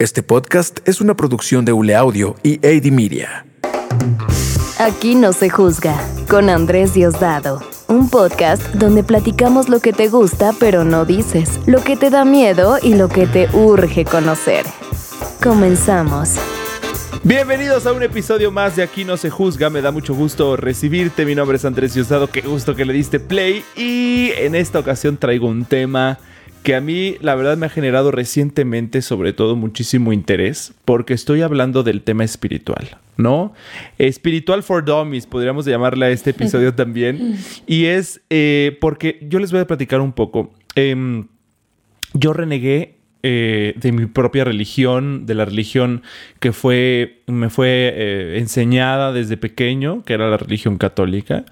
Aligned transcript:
Este 0.00 0.22
podcast 0.22 0.78
es 0.88 1.00
una 1.00 1.16
producción 1.16 1.64
de 1.64 1.72
Ule 1.72 1.96
Audio 1.96 2.36
y 2.44 2.64
AD 2.64 2.92
Media. 2.92 3.44
Aquí 4.78 5.16
no 5.16 5.32
se 5.32 5.50
juzga, 5.50 6.00
con 6.28 6.50
Andrés 6.50 6.94
Diosdado. 6.94 7.60
Un 7.88 8.08
podcast 8.08 8.62
donde 8.74 9.02
platicamos 9.02 9.68
lo 9.68 9.80
que 9.80 9.92
te 9.92 10.06
gusta 10.06 10.52
pero 10.60 10.84
no 10.84 11.04
dices, 11.04 11.58
lo 11.66 11.82
que 11.82 11.96
te 11.96 12.10
da 12.10 12.24
miedo 12.24 12.78
y 12.80 12.94
lo 12.94 13.08
que 13.08 13.26
te 13.26 13.48
urge 13.52 14.04
conocer. 14.04 14.66
Comenzamos. 15.42 16.36
Bienvenidos 17.24 17.84
a 17.84 17.92
un 17.92 18.04
episodio 18.04 18.52
más 18.52 18.76
de 18.76 18.84
Aquí 18.84 19.04
no 19.04 19.16
se 19.16 19.30
juzga. 19.30 19.68
Me 19.68 19.82
da 19.82 19.90
mucho 19.90 20.14
gusto 20.14 20.56
recibirte. 20.56 21.26
Mi 21.26 21.34
nombre 21.34 21.56
es 21.56 21.64
Andrés 21.64 21.94
Diosdado. 21.94 22.30
Qué 22.30 22.42
gusto 22.42 22.76
que 22.76 22.84
le 22.84 22.92
diste 22.92 23.18
play. 23.18 23.64
Y 23.74 24.30
en 24.36 24.54
esta 24.54 24.78
ocasión 24.78 25.16
traigo 25.16 25.48
un 25.48 25.64
tema 25.64 26.20
que 26.62 26.74
a 26.74 26.80
mí 26.80 27.16
la 27.20 27.34
verdad 27.34 27.56
me 27.56 27.66
ha 27.66 27.70
generado 27.70 28.10
recientemente 28.10 29.02
sobre 29.02 29.32
todo 29.32 29.56
muchísimo 29.56 30.12
interés 30.12 30.74
porque 30.84 31.14
estoy 31.14 31.42
hablando 31.42 31.82
del 31.82 32.02
tema 32.02 32.24
espiritual, 32.24 32.98
¿no? 33.16 33.52
Espiritual 33.98 34.62
for 34.62 34.84
Dummies, 34.84 35.26
podríamos 35.26 35.64
llamarle 35.64 36.06
a 36.06 36.10
este 36.10 36.30
episodio 36.30 36.74
también. 36.74 37.36
Y 37.66 37.86
es 37.86 38.20
eh, 38.30 38.76
porque 38.80 39.18
yo 39.22 39.38
les 39.38 39.52
voy 39.52 39.60
a 39.60 39.66
platicar 39.66 40.00
un 40.00 40.12
poco. 40.12 40.52
Em, 40.74 41.28
yo 42.14 42.32
renegué 42.32 42.98
eh, 43.22 43.74
de 43.76 43.90
mi 43.90 44.06
propia 44.06 44.44
religión, 44.44 45.26
de 45.26 45.34
la 45.34 45.44
religión 45.44 46.02
que 46.38 46.52
fue, 46.52 47.22
me 47.26 47.50
fue 47.50 47.92
eh, 47.94 48.38
enseñada 48.38 49.12
desde 49.12 49.36
pequeño, 49.36 50.04
que 50.04 50.14
era 50.14 50.30
la 50.30 50.36
religión 50.36 50.78
católica, 50.78 51.44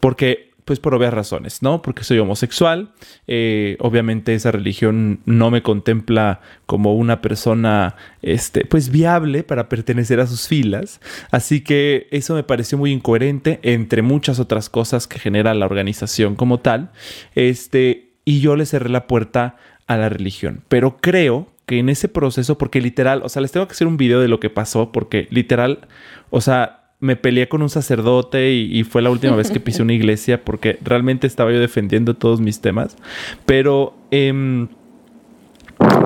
porque 0.00 0.53
pues 0.64 0.80
por 0.80 0.94
obvias 0.94 1.12
razones, 1.12 1.62
¿no? 1.62 1.82
Porque 1.82 2.04
soy 2.04 2.18
homosexual, 2.18 2.92
eh, 3.26 3.76
obviamente 3.80 4.34
esa 4.34 4.50
religión 4.50 5.20
no 5.26 5.50
me 5.50 5.62
contempla 5.62 6.40
como 6.66 6.94
una 6.94 7.20
persona, 7.20 7.96
este, 8.22 8.64
pues 8.64 8.90
viable 8.90 9.42
para 9.42 9.68
pertenecer 9.68 10.20
a 10.20 10.26
sus 10.26 10.48
filas, 10.48 11.00
así 11.30 11.60
que 11.60 12.08
eso 12.10 12.34
me 12.34 12.42
pareció 12.42 12.78
muy 12.78 12.92
incoherente 12.92 13.60
entre 13.62 14.02
muchas 14.02 14.40
otras 14.40 14.70
cosas 14.70 15.06
que 15.06 15.18
genera 15.18 15.54
la 15.54 15.66
organización 15.66 16.34
como 16.34 16.60
tal, 16.60 16.90
este, 17.34 18.12
y 18.24 18.40
yo 18.40 18.56
le 18.56 18.66
cerré 18.66 18.88
la 18.88 19.06
puerta 19.06 19.56
a 19.86 19.96
la 19.98 20.08
religión, 20.08 20.62
pero 20.68 20.96
creo 20.96 21.48
que 21.66 21.78
en 21.78 21.88
ese 21.88 22.08
proceso, 22.08 22.58
porque 22.58 22.80
literal, 22.80 23.22
o 23.22 23.28
sea, 23.28 23.42
les 23.42 23.52
tengo 23.52 23.66
que 23.66 23.72
hacer 23.72 23.86
un 23.86 23.96
video 23.96 24.20
de 24.20 24.28
lo 24.28 24.40
que 24.40 24.50
pasó, 24.50 24.92
porque 24.92 25.28
literal, 25.30 25.88
o 26.30 26.40
sea, 26.40 26.83
me 27.04 27.16
peleé 27.16 27.48
con 27.48 27.60
un 27.60 27.68
sacerdote 27.68 28.54
y, 28.54 28.82
fue 28.84 29.02
la 29.02 29.10
última 29.10 29.36
vez 29.36 29.50
que 29.50 29.60
pisé 29.60 29.82
una 29.82 29.92
iglesia 29.92 30.42
porque 30.42 30.78
realmente 30.82 31.26
estaba 31.26 31.52
yo 31.52 31.60
defendiendo 31.60 32.14
todos 32.14 32.40
mis 32.40 32.62
temas. 32.62 32.96
Pero 33.44 33.94
em, 34.10 34.68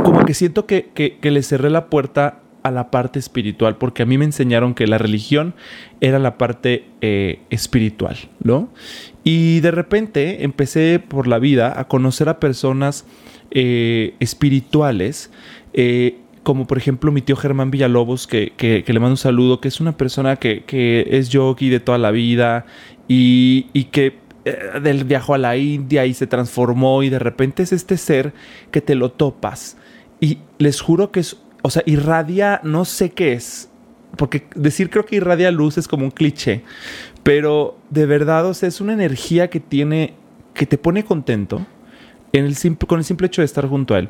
como 0.03 0.25
que 0.25 0.35
siento 0.35 0.67
que, 0.67 0.91
que, 0.93 1.31
le 1.31 1.43
cerré 1.45 1.71
la 1.71 1.87
puerta 1.87 2.41
a 2.65 2.73
la 2.73 2.91
parte 2.91 3.21
espiritual, 3.21 3.77
porque 3.77 4.03
a 4.03 4.07
mí 4.07 4.19
me 4.19 4.25
enseñaron 4.25 4.75
que 4.75 4.89
la 4.89 4.99
religión 4.99 5.55
era 6.01 6.19
la 6.19 6.37
parte 6.37 6.87
eh, 7.01 7.43
espiritual, 7.51 8.17
¿no? 8.43 8.69
Y 9.23 9.61
de 9.61 9.71
repente 9.71 10.43
empecé 10.43 10.99
por 10.99 11.29
la 11.29 11.39
vida 11.39 11.79
a 11.79 11.87
conocer 11.87 12.29
a 12.29 12.41
personas 12.41 13.07
eh, 13.53 14.15
espirituales 14.19 15.31
eh, 15.75 16.17
como 16.49 16.67
por 16.67 16.79
ejemplo 16.79 17.13
mi 17.13 17.21
tío 17.21 17.37
Germán 17.37 17.71
Villalobos, 17.71 18.27
que, 18.27 18.55
le 18.59 19.01
mando 19.01 19.11
un 19.11 19.17
saludo, 19.19 19.61
que 19.61 19.69
es 19.69 19.81
una 19.81 19.99
persona 19.99 20.37
que, 20.37 21.07
es 21.11 21.29
yogi 21.29 21.69
de 21.69 21.79
toda 21.79 21.99
la 21.99 22.11
vida 22.11 22.65
y, 23.07 23.65
que 23.93 24.17
eh, 24.47 25.03
viajó 25.05 25.35
a 25.35 25.39
la 25.39 25.59
India 25.59 26.07
y 26.07 26.15
se 26.15 26.27
transformó 26.27 27.03
y 27.03 27.11
de 27.11 27.19
repente 27.19 27.63
es 27.63 27.75
este 27.75 27.99
ser 27.99 28.33
que 28.71 28.81
te 28.81 28.95
lo 28.95 29.11
topas. 29.11 29.77
Y 30.21 30.39
les 30.57 30.81
juro 30.81 31.13
que 31.13 31.21
es, 31.21 31.37
o 31.61 31.69
sea, 31.69 31.83
irradia, 31.85 32.63
no 32.65 32.87
sé 32.87 33.11
qué 33.11 33.35
es, 33.35 33.69
porque 34.17 34.47
decir 34.55 34.89
creo 34.89 35.05
que 35.05 35.17
irradia 35.17 35.51
luz 35.51 35.77
es 35.77 35.87
como 35.87 36.05
un 36.05 36.11
cliché, 36.11 36.63
pero 37.25 37.77
de 37.91 38.07
verdad, 38.07 38.47
o 38.47 38.55
sea, 38.55 38.71
es 38.71 38.81
una 38.81 38.95
energía 38.95 39.51
que 39.51 39.61
tiene, 39.61 40.15
que 40.55 40.65
te 40.65 40.79
pone 40.79 41.05
contento 41.05 41.67
en 42.33 42.47
el 42.47 42.57
con 42.87 43.01
el 43.01 43.05
simple 43.05 43.27
hecho 43.27 43.43
de 43.43 43.45
estar 43.45 43.69
junto 43.69 43.93
a 43.93 43.99
él. 43.99 44.09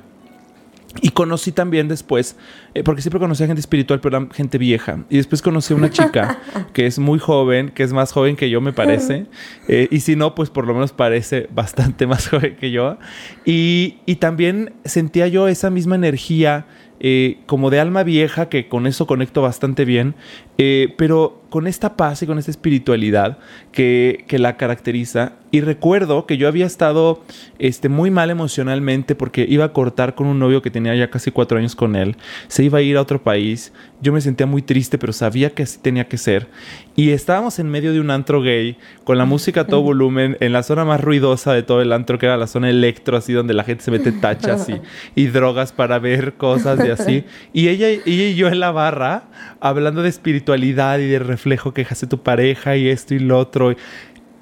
Y 1.02 1.10
conocí 1.10 1.52
también 1.52 1.86
después, 1.86 2.36
eh, 2.74 2.82
porque 2.82 3.02
siempre 3.02 3.20
conocí 3.20 3.44
a 3.44 3.46
gente 3.46 3.60
espiritual, 3.60 4.00
pero 4.00 4.16
era 4.16 4.28
gente 4.34 4.58
vieja. 4.58 5.04
Y 5.10 5.18
después 5.18 5.42
conocí 5.42 5.74
a 5.74 5.76
una 5.76 5.90
chica 5.90 6.38
que 6.72 6.86
es 6.86 6.98
muy 6.98 7.18
joven, 7.18 7.68
que 7.68 7.82
es 7.82 7.92
más 7.92 8.12
joven 8.12 8.36
que 8.36 8.48
yo, 8.50 8.60
me 8.60 8.72
parece. 8.72 9.26
Eh, 9.68 9.88
y 9.90 10.00
si 10.00 10.16
no, 10.16 10.34
pues 10.34 10.50
por 10.50 10.66
lo 10.66 10.74
menos 10.74 10.92
parece 10.92 11.48
bastante 11.54 12.06
más 12.08 12.28
joven 12.28 12.56
que 12.56 12.70
yo. 12.70 12.98
Y, 13.44 13.98
y 14.06 14.16
también 14.16 14.72
sentía 14.84 15.28
yo 15.28 15.46
esa 15.46 15.70
misma 15.70 15.94
energía 15.94 16.66
eh, 17.00 17.38
como 17.46 17.70
de 17.70 17.78
alma 17.78 18.02
vieja, 18.02 18.48
que 18.48 18.68
con 18.68 18.86
eso 18.86 19.06
conecto 19.06 19.40
bastante 19.40 19.84
bien, 19.84 20.16
eh, 20.60 20.92
pero 20.98 21.40
con 21.50 21.66
esta 21.66 21.96
paz 21.96 22.22
y 22.22 22.26
con 22.26 22.38
esta 22.38 22.50
espiritualidad 22.50 23.38
que, 23.72 24.24
que, 24.26 24.38
la 24.38 24.56
caracteriza. 24.56 25.32
Y 25.50 25.62
recuerdo 25.62 26.26
que 26.26 26.36
yo 26.36 26.46
había 26.46 26.66
estado 26.66 27.22
este, 27.58 27.88
muy 27.88 28.10
mal 28.10 28.28
emocionalmente 28.28 29.14
porque 29.14 29.46
iba 29.48 29.64
a 29.64 29.72
cortar 29.72 30.14
con 30.14 30.26
un 30.26 30.38
novio 30.38 30.60
que 30.60 30.70
tenía 30.70 30.94
ya 30.94 31.08
casi 31.08 31.30
cuatro 31.30 31.56
años 31.56 31.74
con 31.74 31.96
él, 31.96 32.16
se 32.48 32.64
iba 32.64 32.78
a 32.78 32.82
ir 32.82 32.98
a 32.98 33.00
otro 33.00 33.22
país, 33.22 33.72
yo 34.02 34.12
me 34.12 34.20
sentía 34.20 34.46
muy 34.46 34.60
triste, 34.60 34.98
pero 34.98 35.14
sabía 35.14 35.50
que 35.50 35.62
así 35.62 35.78
tenía 35.78 36.06
que 36.06 36.18
ser. 36.18 36.48
Y 36.96 37.10
estábamos 37.10 37.58
en 37.58 37.70
medio 37.70 37.92
de 37.92 38.00
un 38.00 38.10
antro 38.10 38.42
gay, 38.42 38.76
con 39.04 39.16
la 39.16 39.24
música 39.24 39.62
a 39.62 39.66
todo 39.66 39.80
volumen, 39.80 40.36
en 40.40 40.52
la 40.52 40.62
zona 40.62 40.84
más 40.84 41.00
ruidosa 41.00 41.54
de 41.54 41.62
todo 41.62 41.80
el 41.80 41.92
antro, 41.92 42.18
que 42.18 42.26
era 42.26 42.36
la 42.36 42.46
zona 42.46 42.68
electro, 42.68 43.16
así 43.16 43.32
donde 43.32 43.54
la 43.54 43.64
gente 43.64 43.84
se 43.84 43.90
mete 43.90 44.12
tachas 44.12 44.68
y, 44.68 44.80
y 45.14 45.28
drogas 45.28 45.72
para 45.72 45.98
ver 45.98 46.34
cosas 46.34 46.84
y 46.84 46.90
así. 46.90 47.24
Y 47.54 47.68
ella, 47.68 47.88
ella 47.88 48.02
y 48.04 48.34
yo 48.34 48.48
en 48.48 48.60
la 48.60 48.70
barra, 48.70 49.24
hablando 49.60 50.02
de 50.02 50.10
espiritualidad 50.10 50.47
y 50.56 50.72
de 50.72 51.18
reflejo 51.18 51.72
que 51.72 51.82
hace 51.82 52.06
tu 52.06 52.22
pareja 52.22 52.76
y 52.76 52.88
esto 52.88 53.14
y 53.14 53.18
lo 53.18 53.38
otro. 53.38 53.74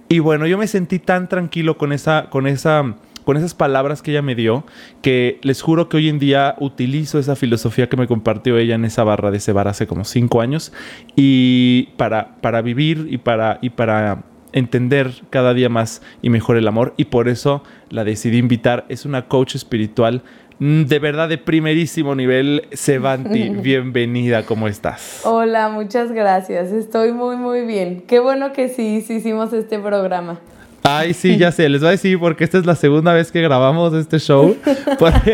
Y 0.09 0.19
bueno, 0.21 0.47
yo 0.47 0.56
me 0.59 0.67
sentí 0.67 0.99
tan 0.99 1.28
tranquilo 1.28 1.77
con 1.78 1.93
esa, 1.93 2.28
con 2.31 2.47
esa, 2.47 2.94
con 3.25 3.37
esas 3.37 3.55
palabras 3.55 4.03
que 4.03 4.12
ella 4.12 4.22
me 4.22 4.37
dio, 4.37 4.65
que 5.03 5.41
les 5.43 5.62
juro 5.62 5.89
que 5.89 5.97
hoy 5.97 6.09
en 6.09 6.19
día 6.19 6.55
utilizo 6.61 7.19
esa 7.19 7.34
filosofía 7.34 7.89
que 7.89 7.97
me 7.97 8.06
compartió 8.06 8.56
ella 8.56 8.77
en 8.77 8.84
esa 8.84 9.03
barra 9.03 9.33
de 9.33 9.39
ese 9.39 9.53
bar 9.53 9.66
hace 9.66 9.87
como 9.87 10.05
cinco 10.05 10.41
años 10.41 10.72
y 11.16 11.89
para, 11.97 12.37
para 12.41 12.62
vivir 12.62 13.09
y 13.11 13.19
para, 13.19 13.59
y 13.62 13.71
para 13.71 14.22
entender 14.53 15.12
cada 15.31 15.55
día 15.55 15.69
más 15.69 16.03
y 16.22 16.31
mejor 16.31 16.56
el 16.56 16.69
amor 16.69 16.95
y 16.97 17.06
por 17.06 17.28
eso 17.28 17.65
la 17.91 18.05
decidí 18.05 18.39
invitar. 18.39 18.87
Es 18.89 19.05
una 19.05 19.27
coach 19.28 19.56
espiritual 19.56 20.22
de 20.59 20.99
verdad 20.99 21.28
de 21.28 21.39
primerísimo 21.39 22.15
nivel. 22.15 22.67
Sevanti, 22.72 23.49
bienvenida, 23.62 24.44
¿cómo 24.44 24.69
estás? 24.69 25.21
Hola, 25.25 25.69
muchas 25.69 26.12
gracias. 26.12 26.72
Estoy 26.72 27.12
muy, 27.12 27.37
muy 27.37 27.67
bien. 27.67 28.03
Qué 28.06 28.21
bueno 28.21 28.53
que 28.53 28.69
sí, 28.69 29.03
sí 29.06 29.15
hicimos 29.15 29.53
este 29.53 29.78
programa. 29.78 30.39
Ay, 30.83 31.15
sí, 31.15 31.37
ya 31.37 31.50
sé, 31.50 31.69
les 31.69 31.81
voy 31.81 31.89
a 31.89 31.91
decir 31.93 32.19
porque 32.19 32.45
esta 32.45 32.59
es 32.59 32.66
la 32.66 32.77
segunda 32.77 33.12
vez 33.12 33.33
que 33.33 33.43
grabamos 33.43 33.93
este 33.95 34.19
show. 34.19 34.56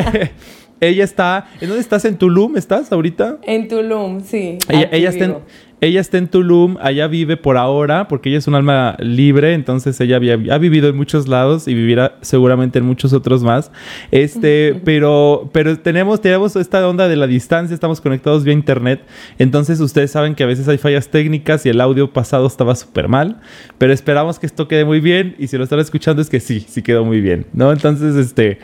ella 0.81 1.05
está, 1.05 1.47
¿en 1.61 1.69
dónde 1.69 1.83
estás? 1.83 2.05
¿En 2.07 2.17
Tulum 2.17 2.57
estás 2.57 2.91
ahorita? 2.91 3.37
En 3.43 3.69
Tulum, 3.69 4.23
sí. 4.23 4.59
Ella, 4.69 4.89
ella 4.91 5.11
está 5.11 5.27
en, 5.27 5.37
ella 5.83 6.01
está 6.01 6.17
en 6.17 6.29
Tulum, 6.29 6.77
allá 6.81 7.09
vive 7.09 7.37
por 7.37 7.57
ahora, 7.57 8.07
porque 8.07 8.29
ella 8.29 8.39
es 8.39 8.47
un 8.47 8.55
alma 8.55 8.97
libre, 9.01 9.53
entonces 9.53 10.01
ella 10.01 10.15
había, 10.15 10.35
ha 10.35 10.59
vivido 10.59 10.89
en 10.89 10.97
muchos 10.97 11.27
lados 11.27 11.67
y 11.67 11.75
vivirá 11.75 12.19
seguramente 12.21 12.79
en 12.79 12.85
muchos 12.85 13.13
otros 13.13 13.43
más. 13.43 13.73
Este, 14.13 14.81
pero, 14.85 15.51
pero 15.53 15.77
tenemos, 15.81 16.21
tenemos 16.21 16.55
esta 16.55 16.89
onda 16.89 17.09
de 17.09 17.17
la 17.17 17.27
distancia, 17.27 17.75
estamos 17.75 18.01
conectados 18.01 18.45
vía 18.45 18.55
internet, 18.55 19.03
entonces 19.41 19.81
ustedes 19.81 20.13
saben 20.13 20.37
que 20.37 20.45
a 20.45 20.47
veces 20.47 20.69
hay 20.69 20.79
fallas 20.79 21.09
técnicas 21.09 21.67
y 21.67 21.71
el 21.71 21.81
audio 21.81 22.13
pasado 22.13 22.47
estaba 22.47 22.77
súper 22.77 23.09
mal, 23.09 23.41
pero 23.77 23.93
esperamos 23.93 24.39
que 24.39 24.47
esto 24.47 24.69
quede 24.69 24.85
muy 24.85 25.01
bien 25.01 25.35
y 25.41 25.49
si 25.49 25.59
lo 25.59 25.65
están 25.65 25.81
escuchando 25.81 26.23
es 26.23 26.31
que 26.31 26.39
sí, 26.39 26.61
sí 26.61 26.83
quedó 26.83 27.05
muy 27.05 27.21
bien, 27.21 27.47
¿no? 27.53 27.73
Entonces, 27.73 28.15
este... 28.15 28.61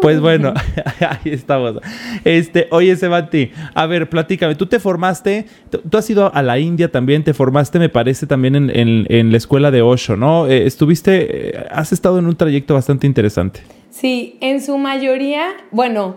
Pues 0.00 0.20
bueno, 0.20 0.54
ahí 1.00 1.32
estamos. 1.32 1.76
Este, 2.24 2.68
oye, 2.70 2.94
Sebati, 2.96 3.50
a 3.74 3.86
ver, 3.86 4.08
platícame, 4.08 4.54
tú 4.54 4.66
te 4.66 4.78
formaste, 4.78 5.46
tú 5.70 5.98
has 5.98 6.08
ido 6.08 6.32
a 6.34 6.42
la 6.42 6.58
India 6.58 6.90
también, 6.90 7.24
te 7.24 7.34
formaste, 7.34 7.78
me 7.78 7.88
parece, 7.88 8.26
también 8.26 8.70
en, 8.70 9.32
la 9.32 9.36
escuela 9.36 9.70
de 9.70 9.82
Osho, 9.82 10.16
¿no? 10.16 10.46
Eh, 10.46 10.66
estuviste, 10.66 11.50
eh, 11.50 11.66
has 11.70 11.92
estado 11.92 12.18
en 12.18 12.26
un 12.26 12.36
trayecto 12.36 12.74
bastante 12.74 13.06
interesante. 13.06 13.60
Sí, 13.90 14.36
en 14.40 14.62
su 14.62 14.78
mayoría, 14.78 15.48
bueno, 15.70 16.16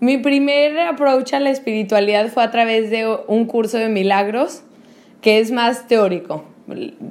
mi 0.00 0.18
primer 0.18 0.78
approach 0.80 1.34
a 1.34 1.40
la 1.40 1.50
espiritualidad 1.50 2.28
fue 2.28 2.42
a 2.42 2.50
través 2.50 2.90
de 2.90 3.06
un 3.28 3.44
curso 3.44 3.78
de 3.78 3.88
milagros, 3.88 4.62
que 5.20 5.38
es 5.38 5.52
más 5.52 5.86
teórico. 5.86 6.44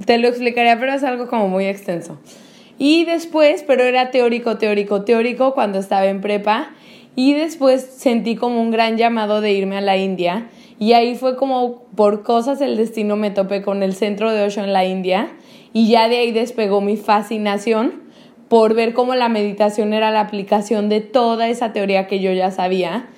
Te 0.05 0.17
lo 0.17 0.27
explicaría, 0.27 0.79
pero 0.79 0.93
es 0.93 1.03
algo 1.03 1.27
como 1.27 1.47
muy 1.47 1.65
extenso. 1.65 2.19
Y 2.79 3.03
después, 3.03 3.63
pero 3.67 3.83
era 3.83 4.09
teórico, 4.09 4.57
teórico, 4.57 5.03
teórico 5.03 5.53
cuando 5.53 5.77
estaba 5.77 6.05
en 6.05 6.21
prepa. 6.21 6.71
Y 7.15 7.33
después 7.33 7.81
sentí 7.83 8.35
como 8.35 8.61
un 8.61 8.71
gran 8.71 8.97
llamado 8.97 9.41
de 9.41 9.51
irme 9.51 9.77
a 9.77 9.81
la 9.81 9.97
India. 9.97 10.47
Y 10.79 10.93
ahí 10.93 11.15
fue 11.15 11.35
como 11.35 11.83
por 11.95 12.23
cosas 12.23 12.61
el 12.61 12.77
destino 12.77 13.17
me 13.17 13.31
topé 13.31 13.61
con 13.61 13.83
el 13.83 13.93
centro 13.93 14.31
de 14.31 14.43
Osho 14.43 14.63
en 14.63 14.71
la 14.71 14.85
India. 14.85 15.29
Y 15.73 15.89
ya 15.89 16.07
de 16.07 16.19
ahí 16.19 16.31
despegó 16.31 16.79
mi 16.79 16.95
fascinación 16.95 18.01
por 18.47 18.73
ver 18.73 18.93
cómo 18.93 19.13
la 19.13 19.27
meditación 19.27 19.93
era 19.93 20.09
la 20.09 20.21
aplicación 20.21 20.87
de 20.87 21.01
toda 21.01 21.49
esa 21.49 21.73
teoría 21.73 22.07
que 22.07 22.19
yo 22.21 22.31
ya 22.31 22.49
sabía. 22.49 23.09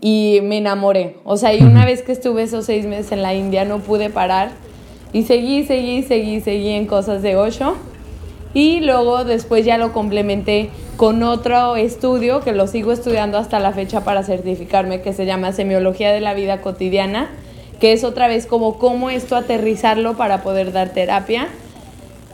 y 0.00 0.40
me 0.42 0.56
enamoré. 0.56 1.16
O 1.22 1.36
sea, 1.36 1.54
y 1.54 1.62
una 1.62 1.84
vez 1.84 2.02
que 2.02 2.10
estuve 2.10 2.42
esos 2.42 2.66
seis 2.66 2.86
meses 2.86 3.12
en 3.12 3.22
la 3.22 3.34
India 3.34 3.64
no 3.64 3.78
pude 3.78 4.10
parar 4.10 4.50
y 5.12 5.22
seguí, 5.22 5.64
seguí, 5.64 6.02
seguí, 6.02 6.40
seguí 6.40 6.70
en 6.70 6.86
cosas 6.86 7.22
de 7.22 7.36
Osho. 7.36 7.76
Y 8.54 8.80
luego 8.80 9.24
después 9.24 9.64
ya 9.64 9.78
lo 9.78 9.92
complementé 9.92 10.70
con 10.96 11.22
otro 11.22 11.76
estudio 11.76 12.40
que 12.40 12.52
lo 12.52 12.66
sigo 12.66 12.92
estudiando 12.92 13.38
hasta 13.38 13.58
la 13.58 13.72
fecha 13.72 14.04
para 14.04 14.22
certificarme, 14.22 15.00
que 15.00 15.12
se 15.12 15.24
llama 15.24 15.52
Semiología 15.52 16.12
de 16.12 16.20
la 16.20 16.34
Vida 16.34 16.60
Cotidiana, 16.60 17.30
que 17.80 17.92
es 17.92 18.04
otra 18.04 18.28
vez 18.28 18.46
como 18.46 18.78
cómo 18.78 19.10
esto 19.10 19.36
aterrizarlo 19.36 20.16
para 20.16 20.42
poder 20.42 20.72
dar 20.72 20.90
terapia. 20.90 21.48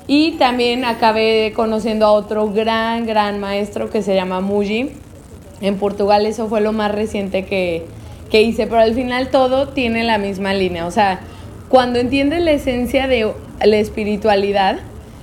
Y 0.07 0.33
también 0.33 0.85
acabé 0.85 1.53
conociendo 1.55 2.07
a 2.07 2.13
otro 2.13 2.51
gran, 2.51 3.07
gran 3.07 3.39
maestro 3.39 3.91
que 3.91 4.03
se 4.03 4.15
llama 4.15 4.41
Muji. 4.41 4.91
En 5.61 5.77
Portugal 5.77 6.27
eso 6.27 6.49
fue 6.49 6.61
lo 6.61 6.73
más 6.73 6.93
reciente 6.93 7.45
que, 7.45 7.85
que 8.31 8.43
hice, 8.43 8.67
pero 8.67 8.81
al 8.81 8.95
final 8.95 9.29
todo 9.29 9.69
tiene 9.69 10.05
la 10.05 10.19
misma 10.19 10.55
línea. 10.55 10.87
O 10.87 10.91
sea, 10.91 11.21
cuando 11.69 11.99
entiendes 11.99 12.43
la 12.43 12.53
esencia 12.53 13.07
de 13.07 13.33
la 13.63 13.77
espiritualidad, 13.77 14.79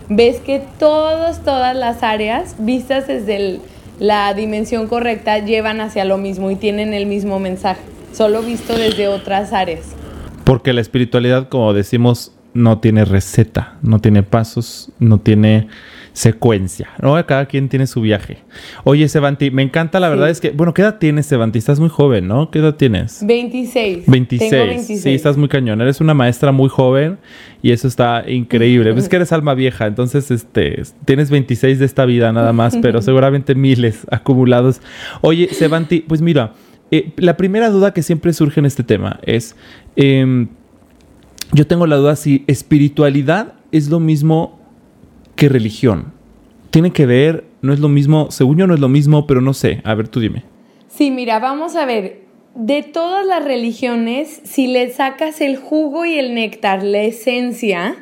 ves 0.09 0.37
que 0.37 0.61
todas, 0.79 1.43
todas 1.43 1.75
las 1.75 2.03
áreas 2.03 2.55
vistas 2.59 3.07
desde 3.07 3.59
la 3.99 4.33
dimensión 4.33 4.87
correcta 4.87 5.39
llevan 5.39 5.81
hacia 5.81 6.05
lo 6.05 6.17
mismo 6.17 6.51
y 6.51 6.55
tienen 6.55 6.93
el 6.93 7.05
mismo 7.05 7.39
mensaje, 7.39 7.81
solo 8.13 8.41
visto 8.41 8.77
desde 8.77 9.07
otras 9.07 9.53
áreas. 9.53 9.95
Porque 10.43 10.73
la 10.73 10.81
espiritualidad, 10.81 11.49
como 11.49 11.73
decimos, 11.73 12.31
no 12.53 12.79
tiene 12.79 13.05
receta, 13.05 13.77
no 13.81 13.99
tiene 13.99 14.23
pasos, 14.23 14.91
no 14.99 15.17
tiene 15.19 15.67
secuencia, 16.15 16.91
¿no? 17.01 17.13
Cada 17.25 17.45
quien 17.45 17.67
tiene 17.67 17.87
su 17.87 17.99
viaje. 17.99 18.37
Oye, 18.85 19.09
Sevanti, 19.09 19.51
me 19.51 19.63
encanta, 19.63 19.99
la 19.99 20.07
verdad 20.07 20.29
es 20.29 20.39
que, 20.39 20.51
bueno, 20.51 20.73
¿qué 20.73 20.81
edad 20.81 20.97
tienes, 20.97 21.25
Sevanti? 21.25 21.59
Estás 21.59 21.81
muy 21.81 21.89
joven, 21.89 22.25
¿no? 22.25 22.49
¿Qué 22.51 22.59
edad 22.59 22.75
tienes? 22.75 23.19
26. 23.21 24.05
26. 24.07 24.49
Tengo 24.49 24.65
26. 24.65 25.01
Sí, 25.01 25.13
estás 25.13 25.35
muy 25.35 25.49
cañón. 25.49 25.81
Eres 25.81 25.99
una 25.99 26.13
maestra 26.13 26.53
muy 26.53 26.69
joven 26.69 27.17
y 27.61 27.71
eso 27.71 27.89
está 27.89 28.23
increíble. 28.29 28.93
Es 28.95 29.09
que 29.09 29.17
eres 29.17 29.33
alma 29.33 29.55
vieja, 29.55 29.87
entonces 29.87 30.31
este, 30.31 30.83
tienes 31.03 31.29
26 31.29 31.79
de 31.79 31.85
esta 31.85 32.05
vida 32.05 32.31
nada 32.31 32.53
más, 32.53 32.77
pero 32.81 33.01
seguramente 33.01 33.53
miles 33.53 34.07
acumulados. 34.09 34.79
Oye, 35.19 35.49
Sevanti, 35.51 35.99
pues 35.99 36.21
mira, 36.21 36.53
eh, 36.91 37.11
la 37.17 37.35
primera 37.35 37.69
duda 37.69 37.93
que 37.93 38.03
siempre 38.03 38.31
surge 38.31 38.61
en 38.61 38.65
este 38.65 38.83
tema 38.83 39.19
es, 39.23 39.57
em, 39.97 40.47
yo 41.51 41.67
tengo 41.67 41.87
la 41.87 41.97
duda 41.97 42.15
si 42.15 42.45
espiritualidad 42.47 43.55
es 43.73 43.89
lo 43.89 43.99
mismo 43.99 44.54
que 45.35 45.49
religión. 45.49 46.13
Tiene 46.71 46.91
que 46.91 47.05
ver, 47.05 47.45
no 47.61 47.73
es 47.73 47.79
lo 47.79 47.89
mismo, 47.89 48.31
según 48.31 48.57
yo 48.57 48.67
no 48.67 48.73
es 48.73 48.79
lo 48.79 48.89
mismo, 48.89 49.27
pero 49.27 49.41
no 49.41 49.53
sé. 49.53 49.81
A 49.83 49.93
ver, 49.95 50.07
tú 50.07 50.19
dime. 50.19 50.43
Sí, 50.87 51.11
mira, 51.11 51.39
vamos 51.39 51.75
a 51.75 51.85
ver. 51.85 52.21
De 52.55 52.83
todas 52.83 53.25
las 53.25 53.43
religiones, 53.43 54.41
si 54.43 54.67
le 54.67 54.89
sacas 54.89 55.41
el 55.41 55.57
jugo 55.57 56.05
y 56.05 56.17
el 56.17 56.33
néctar, 56.33 56.83
la 56.83 57.01
esencia, 57.01 57.97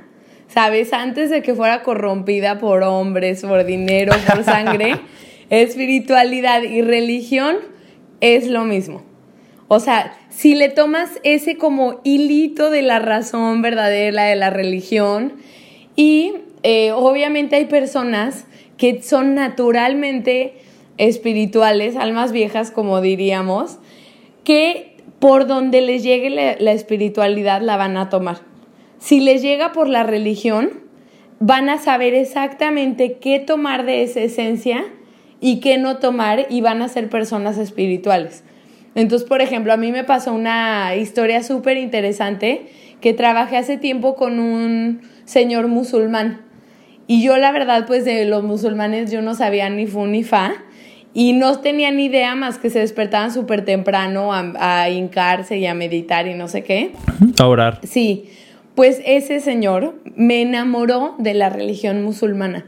¿sabes? 0.47 0.93
Antes 0.93 1.31
de 1.31 1.41
que 1.41 1.55
fuera 1.55 1.81
corrompida 1.81 2.59
por 2.59 2.83
hombres, 2.83 3.41
por 3.41 3.65
dinero, 3.65 4.13
por 4.27 4.43
sangre, 4.45 4.95
espiritualidad 5.49 6.61
y 6.61 6.81
religión 6.83 7.57
es 8.21 8.47
lo 8.47 8.63
mismo. 8.63 9.01
O 9.67 9.79
sea, 9.79 10.15
si 10.29 10.53
le 10.53 10.69
tomas 10.69 11.09
ese 11.23 11.57
como 11.57 11.99
hilito 12.03 12.69
de 12.69 12.83
la 12.83 12.99
razón 12.99 13.63
verdadera 13.63 14.25
de 14.25 14.35
la 14.35 14.51
religión 14.51 15.33
y 15.95 16.33
eh, 16.63 16.91
obviamente 16.91 17.57
hay 17.57 17.65
personas 17.65 18.45
que 18.77 19.01
son 19.01 19.35
naturalmente 19.35 20.55
espirituales, 20.97 21.95
almas 21.95 22.31
viejas 22.31 22.71
como 22.71 23.01
diríamos, 23.01 23.79
que 24.43 24.97
por 25.19 25.47
donde 25.47 25.81
les 25.81 26.03
llegue 26.03 26.29
la, 26.29 26.55
la 26.59 26.71
espiritualidad 26.71 27.61
la 27.61 27.77
van 27.77 27.97
a 27.97 28.09
tomar. 28.09 28.39
Si 28.99 29.19
les 29.19 29.41
llega 29.41 29.73
por 29.73 29.87
la 29.87 30.03
religión, 30.03 30.81
van 31.39 31.69
a 31.69 31.77
saber 31.77 32.13
exactamente 32.13 33.17
qué 33.19 33.39
tomar 33.39 33.85
de 33.85 34.03
esa 34.03 34.21
esencia 34.21 34.85
y 35.41 35.59
qué 35.59 35.77
no 35.77 35.97
tomar 35.97 36.47
y 36.49 36.61
van 36.61 36.81
a 36.81 36.87
ser 36.87 37.09
personas 37.09 37.57
espirituales. 37.57 38.45
Entonces, 38.95 39.27
por 39.27 39.41
ejemplo, 39.41 39.73
a 39.73 39.77
mí 39.77 39.91
me 39.91 40.03
pasó 40.03 40.33
una 40.33 40.95
historia 40.95 41.43
súper 41.43 41.77
interesante 41.77 42.67
que 43.01 43.13
trabajé 43.13 43.57
hace 43.57 43.77
tiempo 43.77 44.15
con 44.15 44.39
un 44.39 45.01
señor 45.25 45.67
musulmán. 45.67 46.41
Y 47.07 47.23
yo 47.23 47.37
la 47.37 47.51
verdad, 47.51 47.85
pues 47.85 48.05
de 48.05 48.25
los 48.25 48.43
musulmanes 48.43 49.11
yo 49.11 49.21
no 49.21 49.35
sabía 49.35 49.69
ni 49.69 49.87
fu 49.87 50.05
ni 50.05 50.23
fa. 50.23 50.53
Y 51.13 51.33
no 51.33 51.59
tenía 51.59 51.91
ni 51.91 52.05
idea 52.05 52.33
más 52.33 52.57
que 52.57 52.71
se 52.71 52.79
despertaban 52.79 53.31
súper 53.31 53.65
temprano 53.65 54.33
a, 54.33 54.81
a 54.81 54.89
hincarse 54.89 55.57
y 55.57 55.67
a 55.67 55.75
meditar 55.75 56.27
y 56.27 56.33
no 56.33 56.47
sé 56.47 56.63
qué. 56.63 56.91
A 57.39 57.45
orar. 57.45 57.79
Sí, 57.83 58.29
pues 58.73 58.99
ese 59.05 59.39
señor 59.39 59.95
me 60.15 60.41
enamoró 60.41 61.15
de 61.19 61.35
la 61.35 61.49
religión 61.49 62.03
musulmana. 62.03 62.65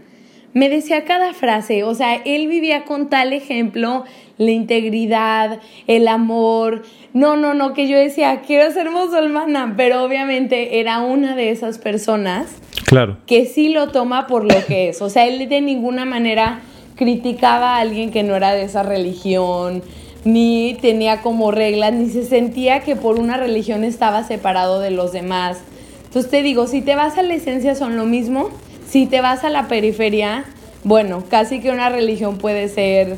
Me 0.55 0.69
decía 0.69 1.03
cada 1.03 1.33
frase, 1.33 1.83
o 1.83 1.93
sea, 1.95 2.15
él 2.15 2.47
vivía 2.47 2.85
con 2.85 3.09
tal 3.09 3.33
ejemplo 3.33 4.05
la 4.37 4.51
integridad, 4.51 5.59
el 5.85 6.07
amor. 6.07 6.83
No, 7.11 7.35
no, 7.35 7.53
no, 7.53 7.73
que 7.73 7.89
yo 7.89 7.97
decía, 7.97 8.39
quiero 8.39 8.71
ser 8.71 8.89
musulmana, 8.89 9.73
pero 9.75 10.01
obviamente 10.01 10.79
era 10.79 10.99
una 11.01 11.35
de 11.35 11.49
esas 11.51 11.77
personas 11.77 12.47
Claro. 12.85 13.17
que 13.27 13.45
sí 13.47 13.67
lo 13.67 13.89
toma 13.89 14.27
por 14.27 14.45
lo 14.45 14.65
que 14.65 14.87
es. 14.87 15.01
O 15.01 15.09
sea, 15.09 15.27
él 15.27 15.49
de 15.49 15.59
ninguna 15.59 16.05
manera 16.05 16.61
criticaba 16.95 17.75
a 17.75 17.79
alguien 17.81 18.09
que 18.09 18.23
no 18.23 18.33
era 18.33 18.53
de 18.53 18.63
esa 18.63 18.81
religión, 18.81 19.83
ni 20.23 20.77
tenía 20.81 21.21
como 21.21 21.51
reglas, 21.51 21.91
ni 21.91 22.07
se 22.09 22.23
sentía 22.23 22.79
que 22.79 22.95
por 22.95 23.19
una 23.19 23.35
religión 23.35 23.83
estaba 23.83 24.23
separado 24.23 24.79
de 24.79 24.91
los 24.91 25.11
demás. 25.11 25.57
Entonces 26.05 26.31
te 26.31 26.43
digo, 26.43 26.65
si 26.67 26.81
te 26.81 26.95
vas 26.95 27.17
a 27.17 27.23
la 27.23 27.33
esencia 27.33 27.75
son 27.75 27.97
lo 27.97 28.05
mismo, 28.05 28.51
si 28.87 29.05
te 29.07 29.21
vas 29.21 29.43
a 29.43 29.49
la 29.49 29.67
periferia, 29.67 30.45
bueno, 30.83 31.23
casi 31.29 31.59
que 31.61 31.71
una 31.71 31.89
religión 31.89 32.37
puede 32.37 32.67
ser, 32.67 33.17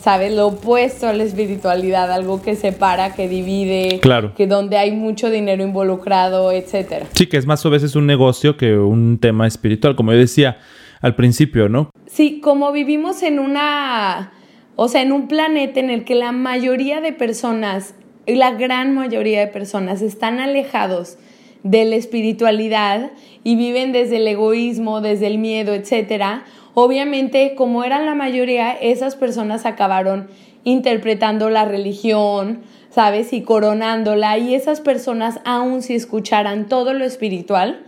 ¿sabes? 0.00 0.32
Lo 0.34 0.48
opuesto 0.48 1.06
a 1.08 1.12
la 1.12 1.22
espiritualidad, 1.24 2.10
algo 2.12 2.42
que 2.42 2.56
separa, 2.56 3.14
que 3.14 3.28
divide, 3.28 3.98
Claro. 4.00 4.34
que 4.34 4.46
donde 4.46 4.76
hay 4.78 4.92
mucho 4.92 5.30
dinero 5.30 5.62
involucrado, 5.62 6.52
etcétera. 6.52 7.06
Sí, 7.14 7.26
que 7.26 7.36
es 7.36 7.46
más 7.46 7.64
a 7.64 7.68
veces 7.68 7.96
un 7.96 8.06
negocio 8.06 8.56
que 8.56 8.76
un 8.76 9.18
tema 9.18 9.46
espiritual, 9.46 9.96
como 9.96 10.12
yo 10.12 10.18
decía 10.18 10.58
al 11.00 11.14
principio, 11.14 11.68
¿no? 11.68 11.90
Sí, 12.06 12.40
como 12.40 12.72
vivimos 12.72 13.22
en 13.22 13.38
una, 13.38 14.32
o 14.76 14.88
sea, 14.88 15.02
en 15.02 15.12
un 15.12 15.28
planeta 15.28 15.80
en 15.80 15.90
el 15.90 16.04
que 16.04 16.14
la 16.14 16.32
mayoría 16.32 17.00
de 17.00 17.12
personas, 17.12 17.94
la 18.26 18.52
gran 18.52 18.94
mayoría 18.94 19.40
de 19.40 19.46
personas 19.46 20.02
están 20.02 20.40
alejados 20.40 21.18
de 21.62 21.84
la 21.84 21.96
espiritualidad 21.96 23.10
y 23.44 23.56
viven 23.56 23.92
desde 23.92 24.16
el 24.16 24.28
egoísmo, 24.28 25.00
desde 25.00 25.26
el 25.26 25.38
miedo, 25.38 25.74
etcétera. 25.74 26.44
Obviamente, 26.74 27.54
como 27.54 27.84
eran 27.84 28.06
la 28.06 28.14
mayoría, 28.14 28.72
esas 28.72 29.16
personas 29.16 29.66
acabaron 29.66 30.28
interpretando 30.64 31.48
la 31.48 31.64
religión, 31.64 32.60
¿sabes? 32.90 33.32
Y 33.32 33.42
coronándola. 33.42 34.36
Y 34.38 34.54
esas 34.54 34.80
personas, 34.80 35.40
aun 35.44 35.82
si 35.82 35.94
escucharan 35.94 36.68
todo 36.68 36.92
lo 36.92 37.04
espiritual, 37.04 37.82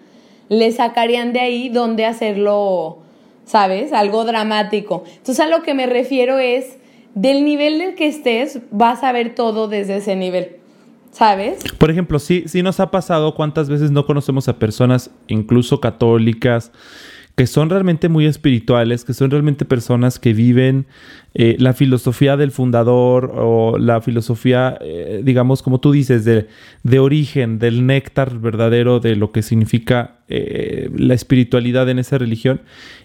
le 0.48 0.70
sacarían 0.72 1.32
de 1.32 1.40
ahí 1.40 1.68
donde 1.68 2.06
hacerlo, 2.06 2.98
¿sabes? 3.44 3.92
Algo 3.92 4.24
dramático. 4.24 5.04
Entonces 5.16 5.40
a 5.40 5.48
lo 5.48 5.62
que 5.62 5.74
me 5.74 5.86
refiero 5.86 6.38
es, 6.38 6.78
del 7.14 7.44
nivel 7.44 7.78
del 7.78 7.94
que 7.94 8.06
estés, 8.06 8.60
vas 8.70 9.02
a 9.02 9.12
ver 9.12 9.34
todo 9.34 9.66
desde 9.66 9.96
ese 9.96 10.14
nivel, 10.14 10.57
¿sabes? 11.12 11.58
Por 11.78 11.90
ejemplo, 11.90 12.18
sí, 12.18 12.44
sí 12.46 12.62
nos 12.62 12.80
ha 12.80 12.90
pasado 12.90 13.34
cuántas 13.34 13.68
veces 13.68 13.90
no 13.90 14.06
conocemos 14.06 14.48
a 14.48 14.58
personas, 14.58 15.10
incluso 15.26 15.80
católicas, 15.80 16.72
que 17.38 17.46
son 17.46 17.70
realmente 17.70 18.08
muy 18.08 18.26
espirituales, 18.26 19.04
que 19.04 19.14
son 19.14 19.30
realmente 19.30 19.64
personas 19.64 20.18
que 20.18 20.32
viven 20.32 20.86
eh, 21.34 21.54
la 21.60 21.72
filosofía 21.72 22.36
del 22.36 22.50
fundador 22.50 23.32
o 23.32 23.78
la 23.78 24.00
filosofía, 24.00 24.76
eh, 24.80 25.20
digamos, 25.22 25.62
como 25.62 25.78
tú 25.78 25.92
dices, 25.92 26.24
de, 26.24 26.48
de, 26.82 26.98
origen, 26.98 27.60
del 27.60 27.86
néctar 27.86 28.40
verdadero 28.40 28.98
de 28.98 29.14
lo 29.14 29.30
que 29.30 29.42
significa 29.42 30.17
eh, 30.28 30.90
la 30.96 31.14
espiritualidad 31.14 31.88
en 31.88 31.98
esa 31.98 32.18
religión, 32.18 32.60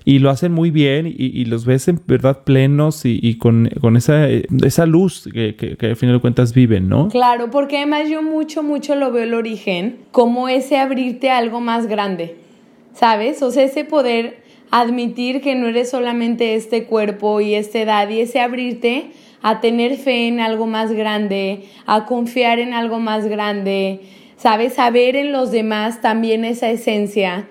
y 0.06 0.20
lo 0.20 0.30
hacen 0.30 0.52
muy 0.52 0.72
bien 0.72 1.08
y, 1.08 1.46
los 1.46 1.66
ves 1.66 1.88
en 1.88 2.00
verdad 2.06 2.44
plenos 2.44 3.02
y, 3.06 3.38
con, 3.38 3.70
con, 3.80 3.96
esa, 3.96 4.28
esa 4.30 4.86
luz 4.86 5.30
que, 5.32 5.56
que, 5.56 5.78
que 5.78 5.86
al 5.88 5.96
final 5.96 6.16
de 6.16 6.22
cuentas 6.22 6.54
viven, 6.54 6.90
¿no? 6.90 7.08
Claro, 7.08 7.50
porque 7.52 7.78
además 7.78 8.10
yo 8.10 8.22
mucho, 8.22 8.64
mucho 8.64 8.96
lo 8.96 9.12
veo 9.12 9.24
el 9.24 9.34
origen 9.34 9.98
como 10.12 10.50
ese 10.50 10.78
abrirte 10.78 11.30
a 11.30 11.38
algo 11.38 11.62
más 11.62 11.88
grande. 11.88 12.44
¿sabes? 12.94 13.42
O 13.42 13.52
sea, 13.52 13.64
ese 13.64 13.86
poder 13.86 14.44
admitir 14.72 15.42
que 15.42 15.56
no 15.56 15.68
eres 15.68 15.90
solamente 15.90 16.56
este 16.56 16.86
cuerpo 16.86 17.42
y 17.42 17.56
esta 17.56 17.80
edad 17.80 18.10
y 18.10 18.22
ese 18.22 18.40
abrirte 18.40 19.12
a 19.42 19.60
tener 19.60 19.98
fe 19.98 20.28
en 20.28 20.40
algo 20.40 20.68
más 20.68 20.92
grande, 20.92 21.66
a 21.86 22.06
confiar 22.06 22.60
en 22.60 22.74
algo 22.74 23.00
más 23.00 23.26
grande, 23.26 24.02
¿sabes? 24.44 24.74
Saber 24.74 25.16
en 25.16 25.32
los 25.32 25.52
demás 25.52 26.02
también 26.02 26.44
esa 26.44 26.70
esencia, 26.70 27.48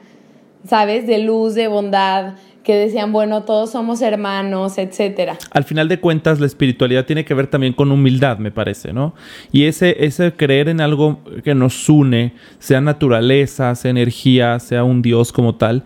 ¿sabes? 0.68 1.06
De 1.06 1.20
luz, 1.20 1.54
de 1.54 1.66
bondad, 1.66 2.34
que 2.62 2.76
decían, 2.76 3.12
bueno, 3.12 3.44
todos 3.44 3.70
somos 3.70 4.02
hermanos, 4.02 4.76
etcétera. 4.76 5.38
Al 5.52 5.64
final 5.64 5.88
de 5.88 5.98
cuentas, 5.98 6.38
la 6.38 6.44
espiritualidad 6.44 7.06
tiene 7.06 7.24
que 7.24 7.32
ver 7.32 7.46
también 7.46 7.72
con 7.72 7.90
humildad, 7.90 8.36
me 8.36 8.50
parece, 8.50 8.92
¿no? 8.92 9.14
Y 9.52 9.64
ese, 9.64 10.04
ese 10.04 10.32
creer 10.34 10.68
en 10.68 10.82
algo 10.82 11.20
que 11.42 11.54
nos 11.54 11.88
une, 11.88 12.34
sea 12.58 12.82
naturaleza, 12.82 13.74
sea 13.74 13.90
energía, 13.90 14.60
sea 14.60 14.84
un 14.84 15.00
Dios 15.00 15.32
como 15.32 15.54
tal, 15.54 15.84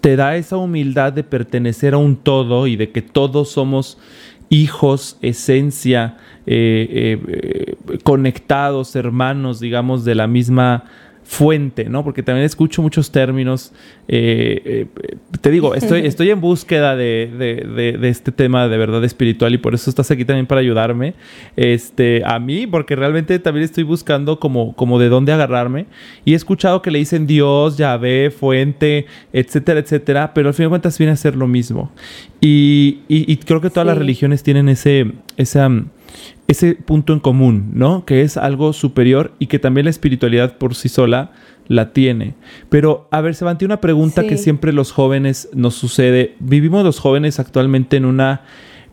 te 0.00 0.16
da 0.16 0.34
esa 0.36 0.56
humildad 0.56 1.12
de 1.12 1.24
pertenecer 1.24 1.92
a 1.92 1.98
un 1.98 2.16
todo 2.16 2.66
y 2.66 2.76
de 2.76 2.90
que 2.90 3.02
todos 3.02 3.50
somos 3.50 3.98
hijos, 4.50 5.18
esencia, 5.22 6.16
eh, 6.46 7.18
eh, 7.26 7.98
conectados, 8.02 8.96
hermanos, 8.96 9.60
digamos, 9.60 10.04
de 10.04 10.14
la 10.14 10.26
misma 10.26 10.84
fuente, 11.28 11.84
¿no? 11.90 12.02
Porque 12.04 12.22
también 12.22 12.46
escucho 12.46 12.80
muchos 12.80 13.12
términos. 13.12 13.70
Eh, 14.08 14.86
eh, 15.02 15.16
te 15.42 15.50
digo, 15.50 15.74
estoy, 15.74 16.00
estoy 16.06 16.30
en 16.30 16.40
búsqueda 16.40 16.96
de, 16.96 17.98
este 18.02 18.32
tema 18.32 18.66
de 18.66 18.78
verdad 18.78 19.04
espiritual 19.04 19.52
y 19.52 19.58
por 19.58 19.74
eso 19.74 19.90
estás 19.90 20.10
aquí 20.10 20.24
también 20.24 20.46
para 20.46 20.62
ayudarme. 20.62 21.12
Este, 21.54 22.22
a 22.24 22.38
mí, 22.38 22.66
porque 22.66 22.96
realmente 22.96 23.38
también 23.40 23.64
estoy 23.64 23.84
buscando 23.84 24.40
como, 24.40 24.74
como 24.74 24.98
de 24.98 25.10
dónde 25.10 25.30
agarrarme. 25.32 25.84
Y 26.24 26.32
he 26.32 26.36
escuchado 26.36 26.80
que 26.80 26.90
le 26.90 26.98
dicen 26.98 27.26
Dios, 27.26 27.76
Yahvé, 27.76 28.30
fuente, 28.30 29.04
etcétera, 29.34 29.80
etcétera, 29.80 30.32
pero 30.32 30.48
al 30.48 30.54
fin 30.54 30.64
de 30.64 30.70
cuentas 30.70 30.96
viene 30.96 31.12
a 31.12 31.16
ser 31.16 31.36
lo 31.36 31.46
mismo. 31.46 31.92
Y, 32.40 33.36
creo 33.44 33.60
que 33.60 33.68
todas 33.68 33.86
las 33.86 33.98
religiones 33.98 34.42
tienen 34.42 34.70
ese, 34.70 35.12
esa 35.36 35.68
ese 36.46 36.74
punto 36.74 37.12
en 37.12 37.20
común, 37.20 37.70
¿no? 37.74 38.04
Que 38.04 38.22
es 38.22 38.36
algo 38.36 38.72
superior 38.72 39.32
y 39.38 39.46
que 39.46 39.58
también 39.58 39.84
la 39.84 39.90
espiritualidad 39.90 40.56
por 40.58 40.74
sí 40.74 40.88
sola 40.88 41.32
la 41.68 41.92
tiene. 41.92 42.34
Pero, 42.70 43.08
a 43.10 43.20
ver, 43.20 43.34
se 43.34 43.40
Sebanti, 43.40 43.64
una 43.64 43.80
pregunta 43.80 44.26
que 44.26 44.38
siempre 44.38 44.72
los 44.72 44.90
jóvenes 44.90 45.48
nos 45.52 45.74
sucede. 45.74 46.34
Vivimos 46.40 46.82
los 46.84 46.98
jóvenes 46.98 47.38
actualmente 47.38 47.98
en 47.98 48.06
una 48.06 48.42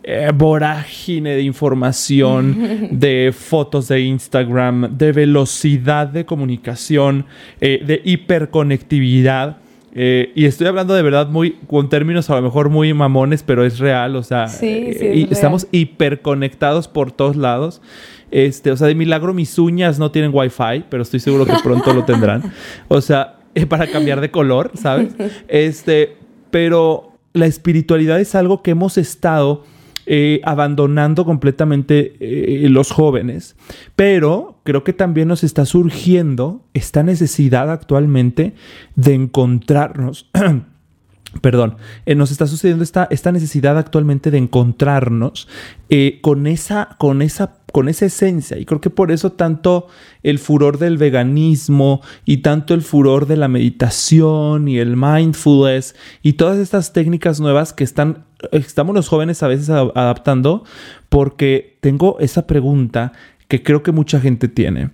eh, 0.03 0.31
vorágine 0.35 1.35
de 1.35 1.41
información, 1.41 2.89
de 2.91 3.33
fotos 3.35 3.87
de 3.87 4.01
Instagram, 4.01 4.97
de 4.97 5.11
velocidad 5.13 6.07
de 6.07 6.25
comunicación, 6.25 7.25
eh, 7.61 7.81
de 7.83 8.01
hiperconectividad. 8.03 9.57
Eh, 9.97 10.33
y 10.35 10.43
estoy 10.43 10.67
hablando 10.67 10.93
de 10.93 11.01
verdad 11.01 11.29
muy, 11.29 11.53
con 11.67 11.87
términos 11.87 12.29
a 12.29 12.35
lo 12.35 12.41
mejor 12.41 12.69
muy 12.69 12.93
mamones, 12.93 13.43
pero 13.43 13.63
es 13.63 13.79
real, 13.79 14.17
o 14.17 14.23
sea, 14.23 14.47
eh, 14.61 15.27
estamos 15.31 15.67
hiperconectados 15.71 16.89
por 16.89 17.13
todos 17.13 17.37
lados. 17.37 17.81
Este, 18.29 18.71
o 18.71 18.77
sea, 18.77 18.87
de 18.87 18.95
milagro 18.95 19.33
mis 19.33 19.57
uñas 19.57 19.97
no 19.97 20.11
tienen 20.11 20.31
wifi, 20.33 20.83
pero 20.89 21.03
estoy 21.03 21.21
seguro 21.21 21.45
que 21.45 21.53
pronto 21.63 21.93
lo 21.93 22.03
tendrán. 22.03 22.51
O 22.89 22.99
sea, 22.99 23.37
eh, 23.55 23.65
para 23.65 23.87
cambiar 23.87 24.19
de 24.19 24.29
color, 24.31 24.71
¿sabes? 24.75 25.15
Este, 25.47 26.17
pero 26.51 27.13
la 27.31 27.45
espiritualidad 27.45 28.19
es 28.19 28.35
algo 28.35 28.61
que 28.61 28.71
hemos 28.71 28.97
estado 28.97 29.63
eh, 30.07 30.39
abandonando 30.43 31.25
completamente 31.25 32.15
eh, 32.19 32.69
los 32.69 32.91
jóvenes. 32.91 33.55
Pero 33.95 34.59
creo 34.63 34.83
que 34.83 34.93
también 34.93 35.27
nos 35.27 35.43
está 35.43 35.65
surgiendo 35.65 36.63
esta 36.75 37.01
necesidad 37.01 37.71
actualmente 37.71 38.53
de 38.95 39.15
encontrarnos. 39.15 40.29
perdón, 41.41 41.77
eh, 42.05 42.13
nos 42.13 42.29
está 42.29 42.45
sucediendo 42.45 42.83
esta, 42.83 43.07
esta, 43.09 43.31
necesidad 43.31 43.79
actualmente 43.79 44.29
de 44.29 44.37
encontrarnos 44.37 45.47
con, 46.21 46.45
esa, 46.45 46.95
con, 46.99 47.23
esa, 47.23 47.57
con 47.71 47.89
esa 47.89 48.05
esencia. 48.05 48.59
Y 48.59 48.65
creo 48.65 48.81
que 48.81 48.91
por 48.91 49.11
eso 49.11 49.31
tanto 49.31 49.87
el 50.21 50.37
furor 50.37 50.77
del 50.77 50.99
veganismo 50.99 52.01
y 52.25 52.37
tanto 52.37 52.75
el 52.75 52.83
furor 52.83 53.25
de 53.25 53.37
la 53.37 53.47
meditación 53.47 54.67
y 54.67 54.77
el 54.77 54.97
mindfulness 54.97 55.95
y 56.21 56.33
todas 56.33 56.59
estas 56.59 56.93
técnicas 56.93 57.39
nuevas 57.39 57.73
que 57.73 57.83
están 57.83 58.24
estamos 58.51 58.95
los 58.95 59.07
jóvenes 59.07 59.41
a 59.43 59.47
veces 59.47 59.69
adaptando 59.69 60.63
porque 61.09 61.77
tengo 61.81 62.17
esa 62.19 62.47
pregunta 62.47 63.13
que 63.47 63.63
creo 63.63 63.83
que 63.83 63.91
mucha 63.91 64.19
gente 64.19 64.47
tiene. 64.47 64.89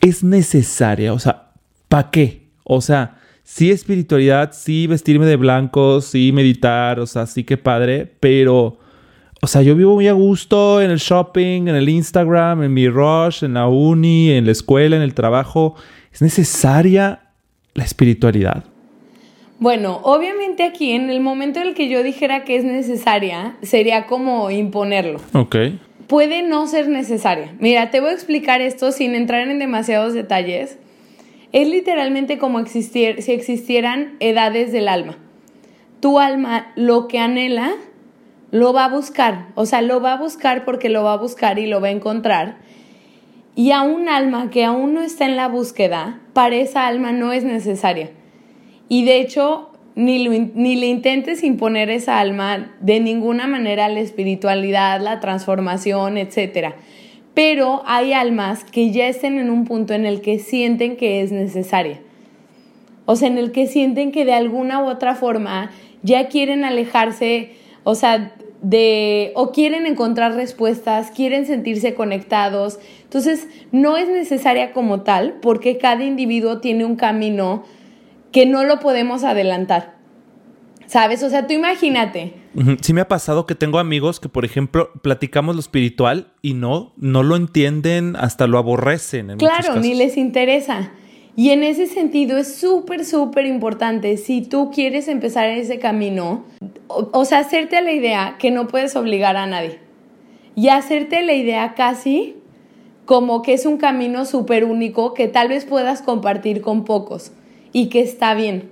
¿Es 0.00 0.24
necesaria? 0.24 1.12
O 1.12 1.18
sea, 1.18 1.52
¿para 1.88 2.10
qué? 2.10 2.48
O 2.64 2.80
sea, 2.80 3.16
sí 3.42 3.70
espiritualidad, 3.70 4.52
sí 4.52 4.86
vestirme 4.86 5.26
de 5.26 5.36
blanco, 5.36 6.00
sí 6.00 6.32
meditar, 6.32 7.00
o 7.00 7.06
sea, 7.06 7.26
sí 7.26 7.44
que 7.44 7.56
padre, 7.56 8.10
pero, 8.20 8.78
o 9.42 9.46
sea, 9.46 9.62
yo 9.62 9.74
vivo 9.74 9.94
muy 9.94 10.08
a 10.08 10.12
gusto 10.12 10.80
en 10.80 10.90
el 10.90 10.98
shopping, 10.98 11.68
en 11.68 11.74
el 11.74 11.88
Instagram, 11.88 12.62
en 12.62 12.72
mi 12.72 12.88
rush, 12.88 13.44
en 13.44 13.54
la 13.54 13.66
uni, 13.66 14.30
en 14.30 14.46
la 14.46 14.52
escuela, 14.52 14.96
en 14.96 15.02
el 15.02 15.14
trabajo. 15.14 15.74
¿Es 16.12 16.22
necesaria 16.22 17.32
la 17.74 17.84
espiritualidad? 17.84 18.64
Bueno, 19.60 20.00
obviamente 20.04 20.62
aquí 20.62 20.92
en 20.92 21.10
el 21.10 21.20
momento 21.20 21.60
en 21.60 21.68
el 21.68 21.74
que 21.74 21.90
yo 21.90 22.02
dijera 22.02 22.44
que 22.44 22.56
es 22.56 22.64
necesaria, 22.64 23.56
sería 23.60 24.06
como 24.06 24.50
imponerlo. 24.50 25.20
Ok. 25.34 25.54
Puede 26.06 26.42
no 26.42 26.66
ser 26.66 26.88
necesaria. 26.88 27.54
Mira, 27.58 27.90
te 27.90 28.00
voy 28.00 28.08
a 28.08 28.14
explicar 28.14 28.62
esto 28.62 28.90
sin 28.90 29.14
entrar 29.14 29.46
en 29.46 29.58
demasiados 29.58 30.14
detalles. 30.14 30.78
Es 31.52 31.68
literalmente 31.68 32.38
como 32.38 32.58
existir, 32.58 33.20
si 33.20 33.32
existieran 33.32 34.16
edades 34.18 34.72
del 34.72 34.88
alma. 34.88 35.18
Tu 36.00 36.18
alma 36.18 36.72
lo 36.74 37.06
que 37.06 37.18
anhela, 37.18 37.74
lo 38.52 38.72
va 38.72 38.86
a 38.86 38.88
buscar. 38.88 39.48
O 39.56 39.66
sea, 39.66 39.82
lo 39.82 40.00
va 40.00 40.14
a 40.14 40.16
buscar 40.16 40.64
porque 40.64 40.88
lo 40.88 41.04
va 41.04 41.12
a 41.12 41.18
buscar 41.18 41.58
y 41.58 41.66
lo 41.66 41.82
va 41.82 41.88
a 41.88 41.92
encontrar. 41.92 42.56
Y 43.54 43.72
a 43.72 43.82
un 43.82 44.08
alma 44.08 44.48
que 44.48 44.64
aún 44.64 44.94
no 44.94 45.02
está 45.02 45.26
en 45.26 45.36
la 45.36 45.48
búsqueda, 45.48 46.18
para 46.32 46.56
esa 46.56 46.86
alma 46.86 47.12
no 47.12 47.34
es 47.34 47.44
necesaria. 47.44 48.12
Y 48.92 49.04
de 49.04 49.20
hecho, 49.20 49.70
ni, 49.94 50.28
ni 50.28 50.74
le 50.74 50.86
intentes 50.88 51.44
imponer 51.44 51.90
esa 51.90 52.18
alma 52.18 52.74
de 52.80 52.98
ninguna 52.98 53.46
manera 53.46 53.88
la 53.88 54.00
espiritualidad, 54.00 55.00
la 55.00 55.20
transformación, 55.20 56.18
etc. 56.18 56.74
Pero 57.32 57.84
hay 57.86 58.12
almas 58.12 58.64
que 58.64 58.90
ya 58.90 59.06
estén 59.06 59.38
en 59.38 59.48
un 59.48 59.64
punto 59.64 59.94
en 59.94 60.06
el 60.06 60.20
que 60.20 60.40
sienten 60.40 60.96
que 60.96 61.22
es 61.22 61.30
necesaria. 61.30 62.00
O 63.06 63.14
sea, 63.14 63.28
en 63.28 63.38
el 63.38 63.52
que 63.52 63.68
sienten 63.68 64.10
que 64.10 64.24
de 64.24 64.34
alguna 64.34 64.82
u 64.82 64.88
otra 64.88 65.14
forma 65.14 65.70
ya 66.02 66.26
quieren 66.26 66.64
alejarse, 66.64 67.50
o 67.84 67.94
sea, 67.94 68.34
de 68.60 69.30
o 69.36 69.52
quieren 69.52 69.86
encontrar 69.86 70.34
respuestas, 70.34 71.12
quieren 71.12 71.46
sentirse 71.46 71.94
conectados. 71.94 72.80
Entonces, 73.04 73.46
no 73.70 73.96
es 73.96 74.08
necesaria 74.08 74.72
como 74.72 75.02
tal, 75.02 75.34
porque 75.40 75.78
cada 75.78 76.02
individuo 76.02 76.58
tiene 76.58 76.84
un 76.84 76.96
camino 76.96 77.62
que 78.32 78.46
no 78.46 78.64
lo 78.64 78.80
podemos 78.80 79.24
adelantar. 79.24 80.00
¿Sabes? 80.86 81.22
O 81.22 81.30
sea, 81.30 81.46
tú 81.46 81.52
imagínate. 81.52 82.34
Sí 82.80 82.92
me 82.92 83.00
ha 83.00 83.06
pasado 83.06 83.46
que 83.46 83.54
tengo 83.54 83.78
amigos 83.78 84.18
que, 84.18 84.28
por 84.28 84.44
ejemplo, 84.44 84.90
platicamos 85.02 85.54
lo 85.54 85.60
espiritual 85.60 86.32
y 86.42 86.54
no, 86.54 86.92
no 86.96 87.22
lo 87.22 87.36
entienden, 87.36 88.16
hasta 88.16 88.48
lo 88.48 88.58
aborrecen. 88.58 89.36
claro, 89.38 89.76
ni 89.76 89.94
les 89.94 90.16
interesa. 90.16 90.90
Y 91.36 91.50
en 91.50 91.62
ese 91.62 91.86
sentido 91.86 92.38
es 92.38 92.56
súper, 92.56 93.04
súper 93.04 93.46
importante, 93.46 94.16
si 94.16 94.42
tú 94.42 94.72
quieres 94.74 95.06
empezar 95.06 95.46
ese 95.46 95.78
camino, 95.78 96.44
o, 96.88 97.08
o, 97.12 97.24
sea, 97.24 97.38
hacerte 97.38 97.80
la 97.82 97.92
idea 97.92 98.36
que 98.40 98.50
no 98.50 98.66
puedes 98.66 98.96
obligar 98.96 99.36
a 99.36 99.46
nadie. 99.46 99.78
Y 100.56 100.70
hacerte 100.70 101.22
la 101.22 101.34
idea 101.34 101.74
casi 101.74 102.34
como 103.04 103.42
que 103.42 103.52
es 103.52 103.64
un 103.64 103.76
camino 103.76 104.24
súper 104.24 104.64
único 104.64 105.14
que 105.14 105.28
tal 105.28 105.48
vez 105.48 105.64
puedas 105.66 106.02
compartir 106.02 106.62
con 106.62 106.84
pocos 106.84 107.30
y 107.72 107.88
que 107.88 108.00
está 108.00 108.34
bien, 108.34 108.70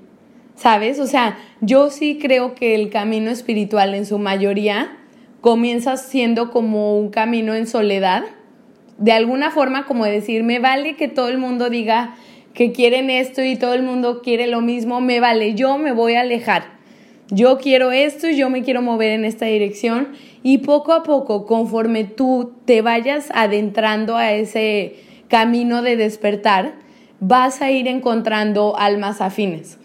¿sabes? 0.54 0.98
O 1.00 1.06
sea, 1.06 1.38
yo 1.60 1.90
sí 1.90 2.18
creo 2.20 2.54
que 2.54 2.74
el 2.74 2.90
camino 2.90 3.30
espiritual 3.30 3.94
en 3.94 4.06
su 4.06 4.18
mayoría 4.18 4.96
comienza 5.40 5.96
siendo 5.96 6.50
como 6.50 6.98
un 6.98 7.10
camino 7.10 7.54
en 7.54 7.66
soledad, 7.66 8.24
de 8.98 9.12
alguna 9.12 9.50
forma 9.50 9.86
como 9.86 10.04
decir, 10.04 10.42
me 10.42 10.58
vale 10.58 10.96
que 10.96 11.08
todo 11.08 11.28
el 11.28 11.38
mundo 11.38 11.70
diga 11.70 12.16
que 12.54 12.72
quieren 12.72 13.08
esto 13.08 13.42
y 13.42 13.54
todo 13.54 13.74
el 13.74 13.82
mundo 13.82 14.20
quiere 14.22 14.48
lo 14.48 14.60
mismo, 14.60 15.00
me 15.00 15.20
vale, 15.20 15.54
yo 15.54 15.78
me 15.78 15.92
voy 15.92 16.14
a 16.14 16.22
alejar. 16.22 16.76
Yo 17.30 17.58
quiero 17.58 17.92
esto 17.92 18.28
y 18.28 18.36
yo 18.36 18.48
me 18.50 18.62
quiero 18.62 18.82
mover 18.82 19.12
en 19.12 19.24
esta 19.24 19.46
dirección 19.46 20.08
y 20.42 20.58
poco 20.58 20.92
a 20.92 21.02
poco, 21.02 21.46
conforme 21.46 22.04
tú 22.04 22.54
te 22.64 22.80
vayas 22.80 23.28
adentrando 23.34 24.16
a 24.16 24.32
ese 24.32 24.96
camino 25.28 25.82
de 25.82 25.96
despertar, 25.96 26.74
vas 27.20 27.62
a 27.62 27.70
ir 27.70 27.88
encontrando 27.88 28.76
almas 28.78 29.20
afines. 29.20 29.78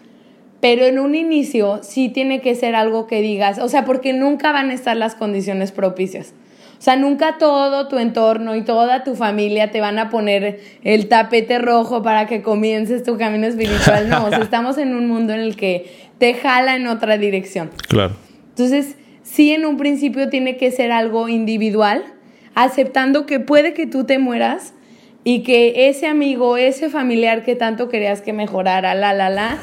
Pero 0.60 0.86
en 0.86 0.98
un 0.98 1.14
inicio 1.14 1.80
sí 1.82 2.08
tiene 2.08 2.40
que 2.40 2.54
ser 2.54 2.74
algo 2.74 3.06
que 3.06 3.20
digas, 3.20 3.58
o 3.58 3.68
sea, 3.68 3.84
porque 3.84 4.12
nunca 4.12 4.52
van 4.52 4.70
a 4.70 4.74
estar 4.74 4.96
las 4.96 5.14
condiciones 5.14 5.72
propicias. 5.72 6.32
O 6.78 6.82
sea, 6.84 6.96
nunca 6.96 7.38
todo 7.38 7.88
tu 7.88 7.98
entorno 7.98 8.56
y 8.56 8.62
toda 8.62 9.04
tu 9.04 9.14
familia 9.14 9.70
te 9.70 9.80
van 9.80 9.98
a 9.98 10.10
poner 10.10 10.60
el 10.82 11.08
tapete 11.08 11.58
rojo 11.58 12.02
para 12.02 12.26
que 12.26 12.42
comiences 12.42 13.02
tu 13.02 13.16
camino 13.16 13.46
espiritual. 13.46 14.08
No, 14.08 14.26
o 14.26 14.28
sea, 14.28 14.38
estamos 14.42 14.76
en 14.78 14.94
un 14.94 15.08
mundo 15.08 15.32
en 15.32 15.40
el 15.40 15.56
que 15.56 15.90
te 16.18 16.34
jala 16.34 16.76
en 16.76 16.86
otra 16.86 17.16
dirección. 17.16 17.70
Claro. 17.88 18.14
Entonces, 18.50 18.96
sí 19.22 19.52
en 19.52 19.66
un 19.66 19.76
principio 19.76 20.28
tiene 20.28 20.56
que 20.56 20.70
ser 20.70 20.92
algo 20.92 21.28
individual, 21.28 22.04
aceptando 22.54 23.26
que 23.26 23.40
puede 23.40 23.72
que 23.72 23.86
tú 23.86 24.04
te 24.04 24.18
mueras 24.18 24.74
y 25.26 25.42
que 25.42 25.88
ese 25.88 26.06
amigo, 26.06 26.58
ese 26.58 26.90
familiar 26.90 27.44
que 27.44 27.56
tanto 27.56 27.88
querías 27.88 28.20
que 28.20 28.34
mejorara, 28.34 28.94
la, 28.94 29.14
la, 29.14 29.30
la, 29.30 29.58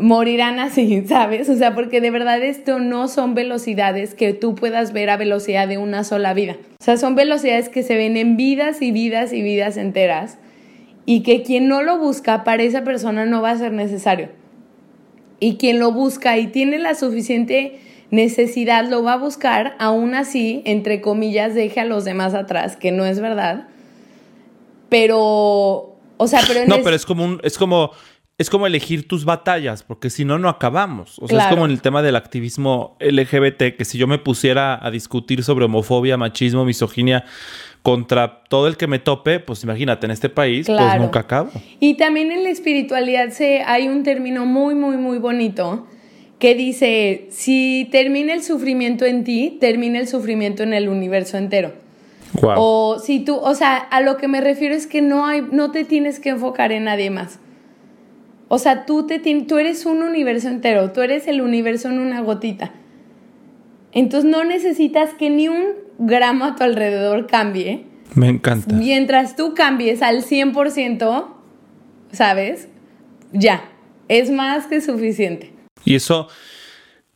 morirán 0.00 0.58
así, 0.58 1.04
¿sabes? 1.08 1.48
O 1.48 1.56
sea, 1.56 1.76
porque 1.76 2.00
de 2.00 2.10
verdad 2.10 2.42
esto 2.42 2.80
no 2.80 3.06
son 3.06 3.34
velocidades 3.34 4.14
que 4.14 4.34
tú 4.34 4.56
puedas 4.56 4.92
ver 4.92 5.08
a 5.10 5.16
velocidad 5.16 5.68
de 5.68 5.78
una 5.78 6.02
sola 6.02 6.34
vida. 6.34 6.56
O 6.80 6.84
sea, 6.84 6.96
son 6.96 7.14
velocidades 7.14 7.68
que 7.68 7.84
se 7.84 7.96
ven 7.96 8.16
en 8.16 8.36
vidas 8.36 8.82
y 8.82 8.90
vidas 8.90 9.32
y 9.32 9.42
vidas 9.42 9.76
enteras 9.76 10.38
y 11.04 11.22
que 11.22 11.42
quien 11.44 11.68
no 11.68 11.82
lo 11.82 11.98
busca 11.98 12.42
para 12.42 12.64
esa 12.64 12.82
persona 12.82 13.26
no 13.26 13.40
va 13.40 13.52
a 13.52 13.58
ser 13.58 13.72
necesario. 13.72 14.30
Y 15.38 15.54
quien 15.54 15.78
lo 15.78 15.92
busca 15.92 16.36
y 16.36 16.48
tiene 16.48 16.78
la 16.78 16.96
suficiente 16.96 17.78
necesidad 18.10 18.84
lo 18.88 19.04
va 19.04 19.12
a 19.12 19.18
buscar, 19.18 19.76
aún 19.78 20.14
así, 20.14 20.62
entre 20.64 21.00
comillas, 21.00 21.54
deje 21.54 21.78
a 21.78 21.84
los 21.84 22.04
demás 22.04 22.34
atrás, 22.34 22.76
que 22.76 22.90
no 22.90 23.04
es 23.04 23.20
verdad 23.20 23.68
pero, 24.88 25.96
o 26.16 26.26
sea, 26.26 26.40
pero... 26.46 26.66
no, 26.66 26.82
pero 26.82 26.96
es 26.96 27.06
como 27.06 27.24
un, 27.24 27.40
es 27.42 27.58
como, 27.58 27.90
es 28.38 28.50
como 28.50 28.66
elegir 28.66 29.08
tus 29.08 29.24
batallas, 29.24 29.82
porque 29.82 30.10
si 30.10 30.24
no, 30.24 30.38
no 30.38 30.48
acabamos. 30.48 31.18
O 31.20 31.28
sea, 31.28 31.44
es 31.44 31.46
como 31.46 31.64
en 31.64 31.70
el 31.70 31.80
tema 31.80 32.02
del 32.02 32.16
activismo 32.16 32.96
LGBT, 33.00 33.76
que 33.76 33.84
si 33.84 33.96
yo 33.96 34.06
me 34.06 34.18
pusiera 34.18 34.84
a 34.84 34.90
discutir 34.90 35.42
sobre 35.42 35.64
homofobia, 35.64 36.16
machismo, 36.16 36.64
misoginia 36.64 37.24
contra 37.82 38.42
todo 38.48 38.66
el 38.66 38.76
que 38.76 38.86
me 38.88 38.98
tope, 38.98 39.40
pues 39.40 39.62
imagínate, 39.62 40.06
en 40.06 40.10
este 40.10 40.28
país, 40.28 40.66
pues 40.66 41.00
nunca 41.00 41.20
acabo. 41.20 41.50
Y 41.80 41.94
también 41.94 42.32
en 42.32 42.42
la 42.42 42.50
espiritualidad 42.50 43.30
se, 43.30 43.62
hay 43.62 43.88
un 43.88 44.02
término 44.02 44.44
muy, 44.44 44.74
muy, 44.74 44.96
muy 44.96 45.18
bonito 45.18 45.86
que 46.38 46.54
dice, 46.54 47.28
si 47.30 47.88
termina 47.90 48.34
el 48.34 48.42
sufrimiento 48.42 49.06
en 49.06 49.24
ti, 49.24 49.56
termina 49.60 49.98
el 49.98 50.08
sufrimiento 50.08 50.62
en 50.62 50.74
el 50.74 50.88
universo 50.88 51.38
entero. 51.38 51.72
O 52.42 52.98
si 52.98 53.20
tú, 53.20 53.36
o 53.36 53.54
sea, 53.54 53.76
a 53.76 54.00
lo 54.00 54.16
que 54.16 54.28
me 54.28 54.40
refiero 54.40 54.74
es 54.74 54.86
que 54.86 55.02
no 55.02 55.26
hay, 55.26 55.42
no 55.50 55.70
te 55.70 55.84
tienes 55.84 56.20
que 56.20 56.30
enfocar 56.30 56.72
en 56.72 56.84
nadie 56.84 57.10
más. 57.10 57.38
O 58.48 58.58
sea, 58.58 58.86
tú, 58.86 59.06
te, 59.06 59.18
tú 59.18 59.58
eres 59.58 59.86
un 59.86 60.02
universo 60.02 60.48
entero, 60.48 60.92
tú 60.92 61.00
eres 61.00 61.26
el 61.26 61.40
universo 61.40 61.88
en 61.88 61.98
una 61.98 62.20
gotita. 62.20 62.72
Entonces 63.92 64.30
no 64.30 64.44
necesitas 64.44 65.14
que 65.14 65.30
ni 65.30 65.48
un 65.48 65.74
gramo 65.98 66.44
a 66.44 66.56
tu 66.56 66.62
alrededor 66.62 67.26
cambie. 67.26 67.86
Me 68.14 68.28
encanta. 68.28 68.74
Mientras 68.74 69.36
tú 69.36 69.54
cambies 69.54 70.02
al 70.02 70.22
100%, 70.22 71.26
¿sabes? 72.12 72.68
Ya, 73.32 73.64
es 74.08 74.30
más 74.30 74.66
que 74.66 74.80
suficiente. 74.80 75.52
Y 75.84 75.96
eso, 75.96 76.28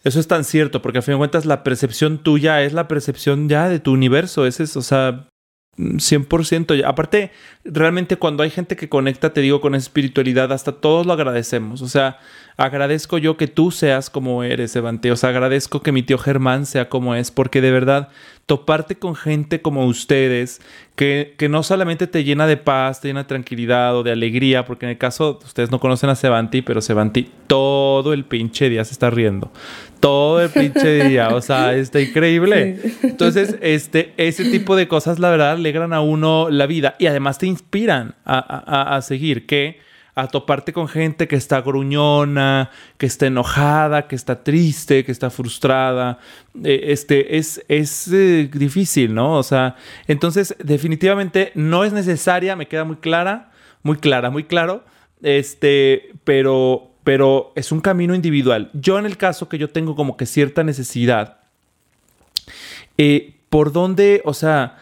eso 0.02 0.21
es 0.21 0.28
tan 0.28 0.45
cierto, 0.45 0.80
porque 0.83 0.99
a 0.99 1.02
fin 1.02 1.14
de 1.14 1.19
cuentas 1.19 1.45
la 1.45 1.62
percepción 1.62 2.19
tuya 2.19 2.62
es 2.62 2.73
la 2.73 2.88
percepción 2.88 3.49
ya 3.49 3.69
de 3.69 3.80
tu 3.80 3.92
universo. 3.92 4.47
Ese 4.47 4.62
es, 4.62 4.76
o 4.76 4.83
sea, 4.83 5.28
100%. 5.76 6.85
Aparte, 6.85 7.33
realmente 7.64 8.16
cuando 8.16 8.42
hay 8.42 8.50
gente 8.50 8.76
que 8.76 8.88
conecta, 8.88 9.33
te 9.33 9.40
digo, 9.40 9.61
con 9.61 9.75
espiritualidad, 9.75 10.52
hasta 10.52 10.73
todos 10.73 11.07
lo 11.07 11.12
agradecemos. 11.12 11.83
O 11.83 11.88
sea, 11.88 12.19
agradezco 12.57 13.19
yo 13.19 13.37
que 13.37 13.47
tú 13.47 13.71
seas 13.71 14.11
como 14.11 14.42
eres, 14.42 14.75
Evante. 14.76 15.11
O 15.12 15.16
sea, 15.16 15.30
agradezco 15.30 15.83
que 15.83 15.92
mi 15.92 16.02
tío 16.02 16.19
Germán 16.19 16.66
sea 16.66 16.88
como 16.88 17.14
es, 17.14 17.30
porque 17.30 17.61
de 17.61 17.71
verdad 17.71 18.09
toparte 18.50 18.97
con 18.97 19.14
gente 19.14 19.62
como 19.62 19.87
ustedes, 19.87 20.61
que, 20.97 21.35
que, 21.38 21.49
no 21.49 21.62
solamente 21.62 22.09
te 22.09 22.25
llena 22.25 22.49
de 22.49 22.57
paz, 22.57 23.00
te 23.00 23.07
llena 23.07 23.23
de 23.23 23.28
tranquilidad 23.28 23.97
o 23.97 24.02
de 24.02 24.11
alegría, 24.11 24.64
porque 24.64 24.87
en 24.87 24.90
el 24.90 24.99
caso, 24.99 25.38
ustedes 25.45 25.71
no 25.71 25.78
conocen 25.78 26.11
a 26.11 26.16
Sevanti, 26.16 26.61
pero 26.61 26.80
Sevanti 26.80 27.30
todo 27.47 28.12
el 28.12 28.25
pinche 28.25 28.69
día 28.69 28.85
se 28.85 28.92
está 28.92 29.09
riendo. 29.09 29.52
Todo 30.00 30.42
el 30.42 30.50
pinche 30.50 31.04
día, 31.09 31.28
o 31.28 31.40
sea, 31.40 31.75
está 31.75 32.00
increíble. 32.00 32.80
Entonces, 33.04 33.57
este, 33.61 34.14
ese 34.16 34.50
tipo 34.50 34.75
de 34.75 34.88
cosas, 34.88 35.21
la 35.21 35.30
verdad, 35.30 35.52
alegran 35.52 35.92
a 35.92 36.00
uno 36.00 36.50
la 36.50 36.66
vida 36.66 36.97
y 36.99 37.07
además 37.07 37.38
te 37.38 37.47
inspiran 37.47 38.16
a, 38.25 38.38
a, 38.38 38.97
a 38.97 39.02
seguir, 39.02 39.47
que 39.47 39.78
a 40.21 40.29
toparte 40.29 40.73
con 40.73 40.87
gente 40.87 41.27
que 41.27 41.37
está 41.37 41.61
gruñona, 41.62 42.71
que 42.99 43.07
está 43.07 43.27
enojada, 43.27 44.07
que 44.07 44.15
está 44.15 44.43
triste, 44.43 45.05
que 45.05 45.12
está 45.12 45.31
frustrada. 45.31 46.19
Eh, 46.62 46.85
este, 46.89 47.39
es, 47.39 47.65
es 47.69 48.09
eh, 48.12 48.50
difícil, 48.53 49.15
¿no? 49.15 49.35
O 49.35 49.43
sea, 49.43 49.77
entonces 50.07 50.55
definitivamente 50.62 51.53
no 51.55 51.85
es 51.85 51.93
necesaria, 51.93 52.55
me 52.55 52.69
queda 52.69 52.85
muy 52.85 52.97
clara, 52.97 53.50
muy 53.83 53.97
clara, 53.97 54.31
muy 54.31 54.45
claro, 54.45 54.85
este, 55.23 56.11
pero, 56.25 56.91
pero 57.03 57.53
es 57.57 57.73
un 57.73 57.81
camino 57.81 58.14
individual. 58.14 58.71
Yo 58.75 58.99
en 58.99 59.07
el 59.07 59.16
caso 59.16 59.49
que 59.49 59.59
yo 59.59 59.71
tengo 59.71 59.97
como 59.97 60.16
que 60.16 60.27
cierta 60.27 60.62
necesidad, 60.64 61.38
eh, 62.99 63.37
¿por 63.49 63.73
dónde, 63.73 64.21
o 64.25 64.35
sea, 64.35 64.77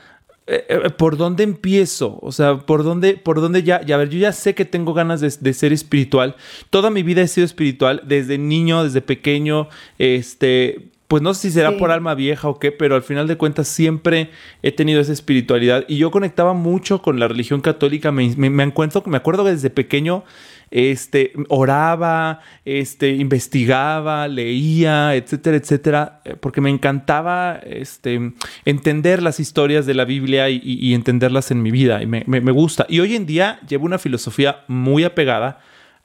eh, 0.48 0.64
eh, 0.68 0.90
¿por 0.90 1.16
dónde 1.16 1.44
empiezo? 1.44 2.18
O 2.22 2.32
sea, 2.32 2.58
¿por 2.58 2.82
dónde, 2.82 3.16
por 3.16 3.40
dónde 3.40 3.62
ya, 3.62 3.82
ya, 3.84 3.96
a 3.96 3.98
ver, 3.98 4.08
yo 4.08 4.18
ya 4.18 4.32
sé 4.32 4.54
que 4.54 4.64
tengo 4.64 4.94
ganas 4.94 5.20
de, 5.20 5.52
ser 5.52 5.72
espiritual. 5.72 6.36
Toda 6.70 6.90
mi 6.90 7.02
vida 7.02 7.20
he 7.22 7.28
sido 7.28 7.44
espiritual, 7.44 8.02
desde 8.06 8.38
niño, 8.38 8.82
desde 8.82 9.02
pequeño, 9.02 9.68
este, 9.98 10.88
pues 11.06 11.22
no 11.22 11.34
sé 11.34 11.48
si 11.48 11.50
será 11.52 11.76
por 11.76 11.90
alma 11.90 12.14
vieja 12.14 12.48
o 12.48 12.58
qué, 12.58 12.72
pero 12.72 12.94
al 12.94 13.02
final 13.02 13.28
de 13.28 13.36
cuentas 13.36 13.68
siempre 13.68 14.30
he 14.62 14.72
tenido 14.72 15.00
esa 15.00 15.12
espiritualidad 15.12 15.84
y 15.86 15.98
yo 15.98 16.10
conectaba 16.10 16.54
mucho 16.54 17.02
con 17.02 17.20
la 17.20 17.28
religión 17.28 17.60
católica. 17.60 18.10
Me, 18.10 18.34
me, 18.36 18.48
me, 18.48 18.62
encuentro, 18.62 19.02
me 19.06 19.16
acuerdo 19.18 19.44
que 19.44 19.50
desde 19.50 19.70
pequeño 19.70 20.24
este, 20.70 21.32
oraba, 21.48 22.40
este, 22.64 23.10
investigaba, 23.10 24.28
leía, 24.28 25.14
etcétera, 25.14 25.56
etcétera, 25.56 26.20
eh, 26.24 26.36
porque 26.38 26.60
me 26.60 26.70
encantaba 26.70 27.60
este, 27.64 28.32
entender 28.64 29.22
las 29.22 29.40
historias 29.40 29.86
de 29.86 29.94
la 29.94 30.04
Biblia 30.04 30.48
y, 30.50 30.94
entenderlas 30.94 31.50
en 31.50 31.62
mi 31.62 31.70
vida, 31.70 32.02
y 32.02 32.06
me, 32.06 32.24
me 32.26 32.52
gusta. 32.52 32.86
Y 32.88 33.00
hoy 33.00 33.14
en 33.14 33.26
día 33.26 33.60
llevo 33.68 33.86
una 33.86 33.98
filosofía 33.98 34.64
muy 34.68 35.04
apegada 35.04 35.60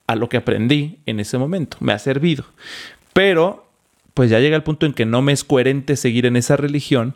a 0.08 0.16
lo 0.16 0.30
que 0.30 0.38
aprendí 0.38 1.00
en 1.06 1.20
ese 1.20 1.38
momento, 1.38 1.78
me 1.80 1.94
ha 1.94 2.00
servido. 2.00 2.46
Pero, 3.14 3.68
pues 4.14 4.30
ya 4.30 4.40
llega 4.40 4.56
el 4.56 4.64
punto 4.64 4.86
en 4.86 4.94
que 4.94 5.06
no 5.06 5.22
me 5.22 5.32
es 5.32 5.44
coherente 5.44 5.96
seguir 5.96 6.26
en 6.26 6.36
esa 6.36 6.58
religión 6.58 7.16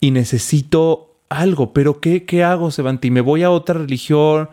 y 0.00 0.10
necesito 0.10 1.09
algo, 1.30 1.72
pero 1.72 2.00
¿qué, 2.00 2.24
qué 2.24 2.44
hago, 2.44 2.70
Sebanti? 2.70 3.10
¿Me 3.10 3.22
voy 3.22 3.44
a 3.44 3.50
otra 3.50 3.78
religión? 3.78 4.50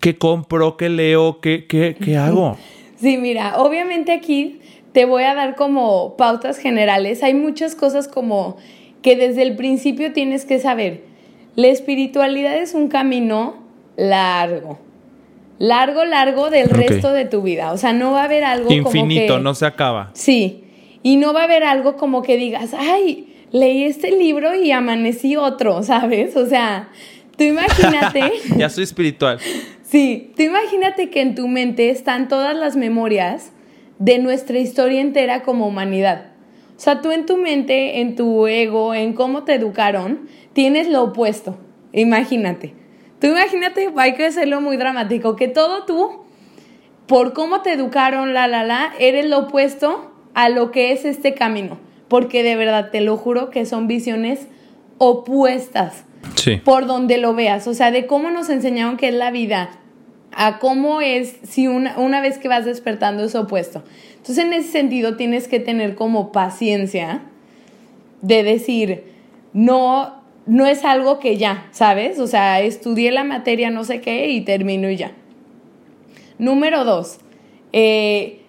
¿Qué 0.00 0.18
compro? 0.18 0.76
¿Qué 0.76 0.88
leo? 0.88 1.40
¿Qué, 1.40 1.66
qué, 1.66 1.94
qué 2.02 2.16
hago? 2.16 2.56
Sí, 2.96 3.18
mira, 3.18 3.58
obviamente 3.58 4.12
aquí 4.12 4.60
te 4.92 5.04
voy 5.04 5.24
a 5.24 5.34
dar 5.34 5.54
como 5.54 6.16
pautas 6.16 6.56
generales. 6.56 7.22
Hay 7.22 7.34
muchas 7.34 7.74
cosas 7.74 8.08
como 8.08 8.56
que 9.02 9.14
desde 9.14 9.42
el 9.42 9.54
principio 9.56 10.14
tienes 10.14 10.46
que 10.46 10.58
saber. 10.58 11.04
La 11.54 11.68
espiritualidad 11.68 12.56
es 12.56 12.72
un 12.72 12.88
camino 12.88 13.56
largo. 13.96 14.78
Largo, 15.58 16.04
largo 16.06 16.48
del 16.48 16.70
resto 16.70 17.12
de 17.12 17.26
tu 17.26 17.42
vida. 17.42 17.72
O 17.72 17.76
sea, 17.76 17.92
no 17.92 18.12
va 18.12 18.22
a 18.22 18.24
haber 18.24 18.44
algo 18.44 18.72
Infinito, 18.72 19.26
como 19.26 19.38
que, 19.38 19.44
no 19.44 19.54
se 19.54 19.66
acaba. 19.66 20.10
Sí. 20.14 20.64
Y 21.02 21.16
no 21.16 21.34
va 21.34 21.42
a 21.42 21.44
haber 21.44 21.64
algo 21.64 21.96
como 21.96 22.22
que 22.22 22.38
digas, 22.38 22.72
ay, 22.72 23.35
leí 23.56 23.84
este 23.84 24.10
libro 24.10 24.54
y 24.54 24.70
amanecí 24.70 25.36
otro, 25.36 25.82
¿sabes? 25.82 26.36
O 26.36 26.46
sea, 26.46 26.88
tú 27.36 27.44
imagínate. 27.44 28.32
ya 28.56 28.68
soy 28.68 28.84
espiritual. 28.84 29.38
Sí, 29.82 30.32
tú 30.36 30.42
imagínate 30.42 31.10
que 31.10 31.20
en 31.20 31.34
tu 31.34 31.48
mente 31.48 31.90
están 31.90 32.28
todas 32.28 32.56
las 32.56 32.76
memorias 32.76 33.52
de 33.98 34.18
nuestra 34.18 34.58
historia 34.58 35.00
entera 35.00 35.42
como 35.42 35.66
humanidad. 35.66 36.32
O 36.76 36.80
sea, 36.80 37.00
tú 37.00 37.10
en 37.10 37.24
tu 37.24 37.38
mente, 37.38 38.00
en 38.00 38.16
tu 38.16 38.46
ego, 38.46 38.94
en 38.94 39.14
cómo 39.14 39.44
te 39.44 39.54
educaron, 39.54 40.28
tienes 40.52 40.88
lo 40.88 41.04
opuesto. 41.04 41.58
Imagínate. 41.92 42.74
Tú 43.20 43.28
imagínate, 43.28 43.90
hay 43.96 44.14
que 44.14 44.26
hacerlo 44.26 44.60
muy 44.60 44.76
dramático, 44.76 45.36
que 45.36 45.48
todo 45.48 45.84
tú, 45.84 46.24
por 47.06 47.32
cómo 47.32 47.62
te 47.62 47.72
educaron, 47.72 48.34
la, 48.34 48.46
la, 48.46 48.62
la, 48.62 48.92
eres 48.98 49.24
lo 49.24 49.38
opuesto 49.38 50.12
a 50.34 50.50
lo 50.50 50.70
que 50.70 50.92
es 50.92 51.06
este 51.06 51.32
camino 51.32 51.85
porque 52.08 52.42
de 52.42 52.56
verdad 52.56 52.90
te 52.90 53.00
lo 53.00 53.16
juro 53.16 53.50
que 53.50 53.66
son 53.66 53.86
visiones 53.86 54.46
opuestas. 54.98 56.04
Sí. 56.34 56.56
Por 56.56 56.86
donde 56.86 57.18
lo 57.18 57.34
veas, 57.34 57.66
o 57.66 57.74
sea, 57.74 57.90
de 57.90 58.06
cómo 58.06 58.30
nos 58.30 58.48
enseñaron 58.48 58.96
que 58.96 59.08
es 59.08 59.14
la 59.14 59.30
vida, 59.30 59.70
a 60.32 60.58
cómo 60.58 61.00
es 61.00 61.36
si 61.42 61.66
una, 61.68 61.98
una 61.98 62.20
vez 62.20 62.38
que 62.38 62.48
vas 62.48 62.64
despertando 62.64 63.24
es 63.24 63.34
opuesto. 63.34 63.82
Entonces, 64.16 64.44
en 64.44 64.52
ese 64.52 64.70
sentido, 64.70 65.16
tienes 65.16 65.46
que 65.46 65.60
tener 65.60 65.94
como 65.94 66.32
paciencia 66.32 67.22
de 68.22 68.42
decir, 68.42 69.04
no, 69.52 70.22
no 70.46 70.66
es 70.66 70.84
algo 70.84 71.20
que 71.20 71.36
ya, 71.36 71.68
¿sabes? 71.70 72.18
O 72.18 72.26
sea, 72.26 72.60
estudié 72.60 73.12
la 73.12 73.24
materia 73.24 73.70
no 73.70 73.84
sé 73.84 74.00
qué 74.00 74.28
y 74.30 74.40
termino 74.42 74.90
y 74.90 74.96
ya. 74.96 75.12
Número 76.38 76.84
dos, 76.84 77.18
eh, 77.72 78.40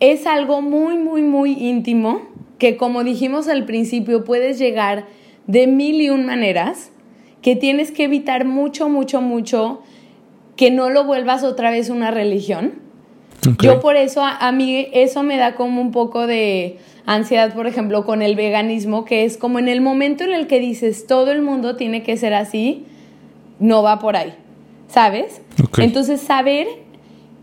es 0.00 0.26
algo 0.26 0.62
muy, 0.62 0.96
muy, 0.96 1.22
muy 1.22 1.52
íntimo 1.52 2.27
que 2.58 2.76
como 2.76 3.04
dijimos 3.04 3.48
al 3.48 3.64
principio 3.64 4.24
puedes 4.24 4.58
llegar 4.58 5.06
de 5.46 5.66
mil 5.66 6.00
y 6.00 6.10
un 6.10 6.26
maneras, 6.26 6.90
que 7.42 7.56
tienes 7.56 7.90
que 7.92 8.04
evitar 8.04 8.44
mucho, 8.44 8.88
mucho, 8.88 9.20
mucho 9.20 9.82
que 10.56 10.70
no 10.70 10.90
lo 10.90 11.04
vuelvas 11.04 11.44
otra 11.44 11.70
vez 11.70 11.88
una 11.88 12.10
religión. 12.10 12.74
Yo 13.60 13.80
por 13.80 13.96
eso, 13.96 14.22
a, 14.24 14.50
mí 14.50 14.88
eso 14.92 15.22
me 15.22 15.36
da 15.36 15.54
como 15.54 15.80
un 15.80 15.92
poco 15.92 16.26
de 16.26 16.78
ansiedad, 17.06 17.54
por 17.54 17.66
ejemplo, 17.66 18.04
con 18.04 18.20
el 18.20 18.34
veganismo, 18.34 19.04
que 19.04 19.24
es 19.24 19.36
como 19.36 19.60
en 19.60 19.68
el 19.68 19.80
momento 19.80 20.24
en 20.24 20.32
el 20.32 20.48
que 20.48 20.58
dices 20.58 21.06
todo 21.06 21.30
el 21.30 21.40
mundo 21.40 21.76
tiene 21.76 22.02
que 22.02 22.16
ser 22.16 22.34
así, 22.34 22.84
no 23.60 23.82
va 23.82 24.00
por 24.00 24.16
ahí. 24.16 24.34
¿sabes? 24.88 25.42
Ok. 25.62 25.78
Entonces, 25.78 26.20
saber 26.20 26.66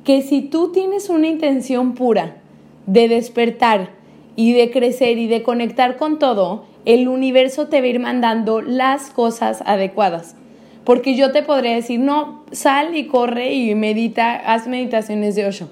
que 0.03 0.21
si 0.21 0.41
tú 0.41 0.71
tienes 0.71 1.09
una 1.09 1.27
intención 1.27 1.93
pura 1.93 2.37
de 2.85 3.07
despertar 3.07 3.91
y 4.35 4.53
de 4.53 4.71
crecer 4.71 5.17
y 5.17 5.27
de 5.27 5.43
conectar 5.43 5.97
con 5.97 6.19
todo, 6.19 6.65
el 6.85 7.07
universo 7.07 7.67
te 7.67 7.79
va 7.79 7.85
a 7.85 7.89
ir 7.89 7.99
mandando 7.99 8.61
las 8.61 9.09
cosas 9.09 9.63
adecuadas. 9.65 10.35
Porque 10.83 11.15
yo 11.15 11.31
te 11.31 11.41
podría 11.41 11.73
decir, 11.73 11.99
no, 11.99 12.43
sal 12.51 12.95
y 12.95 13.07
corre 13.07 13.53
y 13.53 13.73
medita, 13.75 14.35
haz 14.35 14.67
meditaciones 14.67 15.35
de 15.35 15.47
Osho. 15.47 15.69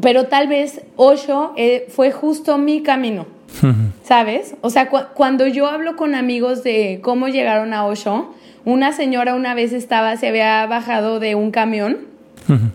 Pero 0.00 0.26
tal 0.26 0.46
vez 0.48 0.82
Osho 0.96 1.52
eh, 1.56 1.86
fue 1.88 2.12
justo 2.12 2.58
mi 2.58 2.82
camino. 2.82 3.26
¿Sabes? 4.02 4.54
O 4.60 4.70
sea, 4.70 4.88
cu- 4.90 5.06
cuando 5.14 5.46
yo 5.46 5.66
hablo 5.68 5.96
con 5.96 6.14
amigos 6.14 6.62
de 6.62 7.00
cómo 7.02 7.28
llegaron 7.28 7.72
a 7.72 7.86
Osho, 7.86 8.32
una 8.64 8.92
señora 8.92 9.34
una 9.34 9.54
vez 9.54 9.72
estaba, 9.72 10.16
se 10.16 10.28
había 10.28 10.66
bajado 10.66 11.18
de 11.20 11.34
un 11.34 11.50
camión, 11.50 11.98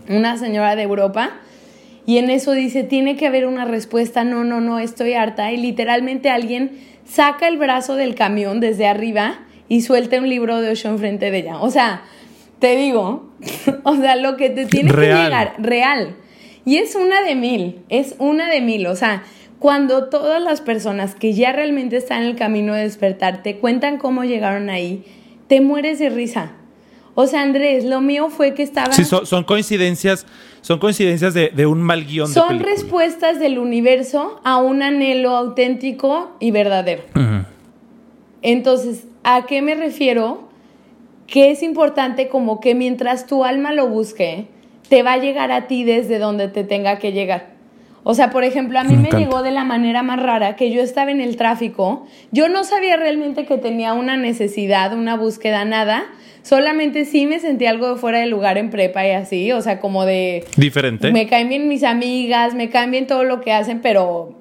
una 0.08 0.36
señora 0.38 0.74
de 0.74 0.82
Europa, 0.82 1.30
y 2.04 2.18
en 2.18 2.30
eso 2.30 2.52
dice, 2.52 2.82
tiene 2.82 3.16
que 3.16 3.26
haber 3.26 3.46
una 3.46 3.64
respuesta, 3.64 4.24
no, 4.24 4.44
no, 4.44 4.60
no, 4.60 4.78
estoy 4.78 5.14
harta. 5.14 5.52
Y 5.52 5.56
literalmente 5.56 6.30
alguien 6.30 6.78
saca 7.04 7.46
el 7.46 7.58
brazo 7.58 7.94
del 7.94 8.14
camión 8.14 8.60
desde 8.60 8.86
arriba 8.86 9.40
y 9.68 9.82
suelta 9.82 10.18
un 10.18 10.28
libro 10.28 10.60
de 10.60 10.70
Osho 10.70 10.88
enfrente 10.88 11.30
de 11.30 11.38
ella. 11.38 11.58
O 11.58 11.70
sea, 11.70 12.02
te 12.58 12.76
digo, 12.76 13.30
o 13.84 13.96
sea, 13.96 14.16
lo 14.16 14.36
que 14.36 14.50
te 14.50 14.66
tiene 14.66 14.90
que 14.90 15.00
llegar, 15.00 15.54
real. 15.58 16.16
Y 16.64 16.78
es 16.78 16.94
una 16.94 17.22
de 17.22 17.34
mil, 17.34 17.80
es 17.88 18.16
una 18.18 18.48
de 18.48 18.60
mil. 18.60 18.86
O 18.88 18.96
sea, 18.96 19.22
cuando 19.58 20.08
todas 20.08 20.42
las 20.42 20.60
personas 20.60 21.14
que 21.14 21.34
ya 21.34 21.52
realmente 21.52 21.96
están 21.96 22.22
en 22.22 22.30
el 22.30 22.36
camino 22.36 22.74
de 22.74 22.82
despertar 22.82 23.44
te 23.44 23.58
cuentan 23.58 23.98
cómo 23.98 24.24
llegaron 24.24 24.70
ahí, 24.70 25.04
te 25.46 25.60
mueres 25.60 26.00
de 26.00 26.10
risa. 26.10 26.52
O 27.14 27.26
sea, 27.26 27.42
Andrés, 27.42 27.84
lo 27.84 28.00
mío 28.00 28.30
fue 28.30 28.54
que 28.54 28.62
estaba... 28.62 28.92
Sí, 28.92 29.04
son, 29.04 29.26
son 29.26 29.44
coincidencias, 29.44 30.26
son 30.62 30.78
coincidencias 30.78 31.34
de, 31.34 31.50
de 31.50 31.66
un 31.66 31.82
mal 31.82 32.06
guion 32.06 32.28
Son 32.28 32.60
respuestas 32.60 33.38
del 33.38 33.58
universo 33.58 34.40
a 34.44 34.56
un 34.58 34.82
anhelo 34.82 35.36
auténtico 35.36 36.30
y 36.40 36.50
verdadero. 36.50 37.02
Entonces, 38.40 39.04
¿a 39.24 39.44
qué 39.46 39.60
me 39.60 39.74
refiero? 39.74 40.48
Que 41.26 41.50
es 41.50 41.62
importante 41.62 42.28
como 42.28 42.60
que 42.60 42.74
mientras 42.74 43.26
tu 43.26 43.44
alma 43.44 43.72
lo 43.72 43.88
busque, 43.88 44.46
te 44.88 45.02
va 45.02 45.14
a 45.14 45.18
llegar 45.18 45.52
a 45.52 45.66
ti 45.66 45.84
desde 45.84 46.18
donde 46.18 46.48
te 46.48 46.64
tenga 46.64 46.98
que 46.98 47.12
llegar. 47.12 47.51
O 48.04 48.14
sea, 48.14 48.30
por 48.30 48.42
ejemplo, 48.42 48.80
a 48.80 48.84
mí 48.84 48.96
Me 48.96 49.10
llegó 49.10 49.42
de 49.42 49.52
la 49.52 49.64
manera 49.64 50.02
más 50.02 50.20
rara 50.20 50.56
que 50.56 50.72
yo 50.72 50.82
estaba 50.82 51.12
en 51.12 51.20
el 51.20 51.36
tráfico. 51.36 52.06
Yo 52.32 52.48
no 52.48 52.64
sabía 52.64 52.96
realmente 52.96 53.46
que 53.46 53.58
tenía 53.58 53.92
una 53.92 54.16
necesidad, 54.16 54.92
una 54.96 55.16
búsqueda, 55.16 55.64
nada. 55.64 56.04
Solamente 56.42 57.04
sí 57.04 57.26
me 57.26 57.38
sentí 57.38 57.66
algo 57.66 57.94
de 57.94 58.00
fuera 58.00 58.18
de 58.18 58.26
lugar 58.26 58.58
en 58.58 58.70
prepa 58.70 59.06
y 59.06 59.12
así. 59.12 59.52
O 59.52 59.60
sea, 59.60 59.78
como 59.78 60.04
de... 60.04 60.44
Diferente. 60.56 61.12
Me 61.12 61.28
caen 61.28 61.48
bien 61.48 61.68
mis 61.68 61.84
amigas, 61.84 62.54
me 62.54 62.70
caen 62.70 62.90
bien 62.90 63.06
todo 63.06 63.22
lo 63.22 63.40
que 63.40 63.52
hacen, 63.52 63.80
pero, 63.80 64.34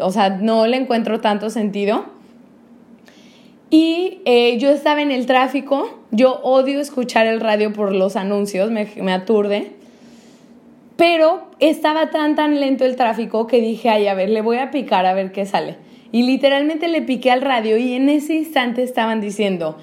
o 0.00 0.10
sea, 0.10 0.30
no 0.30 0.66
le 0.66 0.76
encuentro 0.76 1.20
tanto 1.20 1.50
sentido. 1.50 2.06
Y 3.70 4.22
eh, 4.24 4.58
yo 4.58 4.70
estaba 4.70 5.02
en 5.02 5.12
el 5.12 5.26
tráfico, 5.26 6.02
yo 6.10 6.40
odio 6.42 6.80
escuchar 6.80 7.26
el 7.26 7.40
radio 7.40 7.72
por 7.72 7.92
los 7.92 8.16
anuncios, 8.16 8.72
me, 8.72 8.88
me 8.96 9.12
aturde. 9.12 9.72
Pero 10.96 11.50
estaba 11.58 12.10
tan, 12.10 12.36
tan 12.36 12.60
lento 12.60 12.84
el 12.84 12.96
tráfico 12.96 13.46
que 13.46 13.60
dije, 13.60 13.88
ay, 13.88 14.06
a 14.06 14.14
ver, 14.14 14.30
le 14.30 14.42
voy 14.42 14.58
a 14.58 14.70
picar 14.70 15.06
a 15.06 15.14
ver 15.14 15.32
qué 15.32 15.44
sale. 15.44 15.76
Y 16.12 16.22
literalmente 16.22 16.86
le 16.86 17.02
piqué 17.02 17.32
al 17.32 17.42
radio 17.42 17.76
y 17.76 17.94
en 17.94 18.08
ese 18.08 18.34
instante 18.34 18.84
estaban 18.84 19.20
diciendo, 19.20 19.76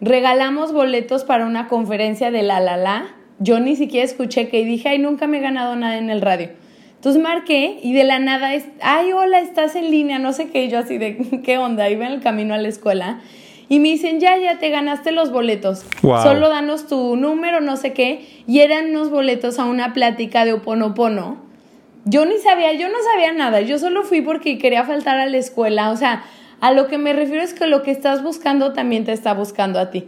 regalamos 0.00 0.72
boletos 0.72 1.22
para 1.22 1.46
una 1.46 1.68
conferencia 1.68 2.32
de 2.32 2.42
la 2.42 2.58
la 2.58 2.76
la. 2.76 3.14
Yo 3.38 3.60
ni 3.60 3.76
siquiera 3.76 4.04
escuché 4.04 4.48
que 4.48 4.60
y 4.60 4.64
dije, 4.64 4.88
ay, 4.88 4.98
nunca 4.98 5.28
me 5.28 5.38
he 5.38 5.40
ganado 5.40 5.76
nada 5.76 5.98
en 5.98 6.10
el 6.10 6.20
radio. 6.20 6.50
Entonces 6.96 7.22
marqué 7.22 7.78
y 7.82 7.92
de 7.92 8.02
la 8.02 8.18
nada, 8.18 8.54
es, 8.54 8.64
ay, 8.80 9.12
hola, 9.12 9.38
estás 9.38 9.76
en 9.76 9.90
línea, 9.92 10.18
no 10.18 10.32
sé 10.32 10.48
qué, 10.48 10.68
yo 10.68 10.80
así 10.80 10.98
de, 10.98 11.16
¿qué 11.44 11.58
onda? 11.58 11.88
Iba 11.88 12.06
en 12.06 12.14
el 12.14 12.20
camino 12.20 12.54
a 12.54 12.58
la 12.58 12.66
escuela. 12.66 13.20
Y 13.68 13.80
me 13.80 13.88
dicen, 13.88 14.20
ya, 14.20 14.36
ya 14.38 14.58
te 14.58 14.70
ganaste 14.70 15.10
los 15.10 15.32
boletos. 15.32 15.84
Wow. 16.02 16.22
Solo 16.22 16.48
danos 16.48 16.86
tu 16.86 17.16
número, 17.16 17.60
no 17.60 17.76
sé 17.76 17.92
qué. 17.92 18.26
Y 18.46 18.60
eran 18.60 18.90
unos 18.90 19.10
boletos 19.10 19.58
a 19.58 19.64
una 19.64 19.92
plática 19.92 20.44
de 20.44 20.52
Oponopono. 20.52 21.38
Yo 22.04 22.24
ni 22.24 22.38
sabía, 22.38 22.72
yo 22.74 22.88
no 22.88 22.98
sabía 23.12 23.32
nada. 23.32 23.60
Yo 23.62 23.78
solo 23.78 24.04
fui 24.04 24.20
porque 24.20 24.58
quería 24.58 24.84
faltar 24.84 25.18
a 25.18 25.26
la 25.26 25.38
escuela. 25.38 25.90
O 25.90 25.96
sea, 25.96 26.24
a 26.60 26.72
lo 26.72 26.86
que 26.86 26.98
me 26.98 27.12
refiero 27.12 27.42
es 27.42 27.54
que 27.54 27.66
lo 27.66 27.82
que 27.82 27.90
estás 27.90 28.22
buscando 28.22 28.72
también 28.72 29.04
te 29.04 29.12
está 29.12 29.34
buscando 29.34 29.80
a 29.80 29.90
ti. 29.90 30.04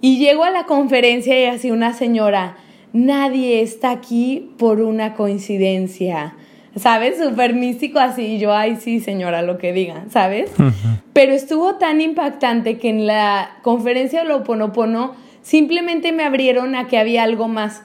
Y 0.00 0.18
llego 0.18 0.44
a 0.44 0.50
la 0.50 0.64
conferencia 0.64 1.38
y 1.38 1.46
así 1.46 1.70
una 1.70 1.92
señora, 1.92 2.56
nadie 2.92 3.60
está 3.60 3.90
aquí 3.90 4.52
por 4.56 4.80
una 4.80 5.14
coincidencia. 5.14 6.34
¿Sabes? 6.76 7.18
Súper 7.18 7.54
místico 7.54 7.98
así. 7.98 8.22
Y 8.22 8.38
yo, 8.38 8.52
ay, 8.52 8.76
sí, 8.76 9.00
señora, 9.00 9.42
lo 9.42 9.58
que 9.58 9.72
diga, 9.72 10.04
¿sabes? 10.10 10.52
Pero 11.12 11.32
estuvo 11.32 11.76
tan 11.76 12.00
impactante 12.00 12.78
que 12.78 12.88
en 12.88 13.06
la 13.06 13.58
conferencia 13.62 14.22
de 14.22 14.28
Loponopono 14.28 15.14
simplemente 15.42 16.12
me 16.12 16.22
abrieron 16.22 16.74
a 16.74 16.86
que 16.86 16.98
había 16.98 17.24
algo 17.24 17.48
más. 17.48 17.82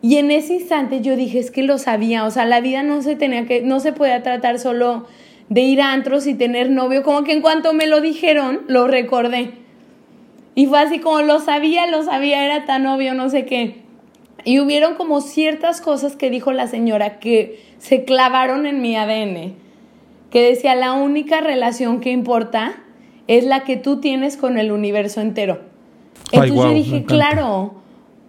Y 0.00 0.16
en 0.16 0.30
ese 0.30 0.54
instante 0.54 1.00
yo 1.00 1.16
dije, 1.16 1.38
es 1.38 1.50
que 1.50 1.62
lo 1.62 1.78
sabía, 1.78 2.24
o 2.24 2.30
sea, 2.30 2.44
la 2.44 2.60
vida 2.60 2.82
no 2.82 3.02
se 3.02 3.16
tenía 3.16 3.46
que, 3.46 3.62
no 3.62 3.80
se 3.80 3.92
podía 3.92 4.22
tratar 4.22 4.58
solo 4.58 5.06
de 5.48 5.62
ir 5.62 5.80
a 5.80 5.92
antros 5.92 6.26
y 6.26 6.34
tener 6.34 6.70
novio, 6.70 7.02
como 7.02 7.24
que 7.24 7.32
en 7.32 7.40
cuanto 7.40 7.72
me 7.72 7.86
lo 7.86 8.00
dijeron, 8.00 8.60
lo 8.68 8.86
recordé. 8.86 9.52
Y 10.54 10.66
fue 10.66 10.80
así 10.80 10.98
como 10.98 11.22
lo 11.22 11.40
sabía, 11.40 11.86
lo 11.86 12.02
sabía, 12.02 12.44
era 12.44 12.64
tan 12.64 12.86
obvio, 12.86 13.14
no 13.14 13.28
sé 13.28 13.44
qué. 13.44 13.87
Y 14.48 14.60
hubieron 14.60 14.94
como 14.94 15.20
ciertas 15.20 15.82
cosas 15.82 16.16
que 16.16 16.30
dijo 16.30 16.52
la 16.52 16.68
señora 16.68 17.18
que 17.18 17.62
se 17.76 18.04
clavaron 18.04 18.64
en 18.64 18.80
mi 18.80 18.96
ADN, 18.96 19.52
que 20.30 20.42
decía, 20.42 20.74
la 20.74 20.94
única 20.94 21.42
relación 21.42 22.00
que 22.00 22.12
importa 22.12 22.76
es 23.26 23.44
la 23.44 23.64
que 23.64 23.76
tú 23.76 24.00
tienes 24.00 24.38
con 24.38 24.56
el 24.56 24.72
universo 24.72 25.20
entero. 25.20 25.60
Ay, 26.32 26.48
Entonces 26.48 26.64
yo 26.64 26.70
dije, 26.70 27.04
claro, 27.04 27.74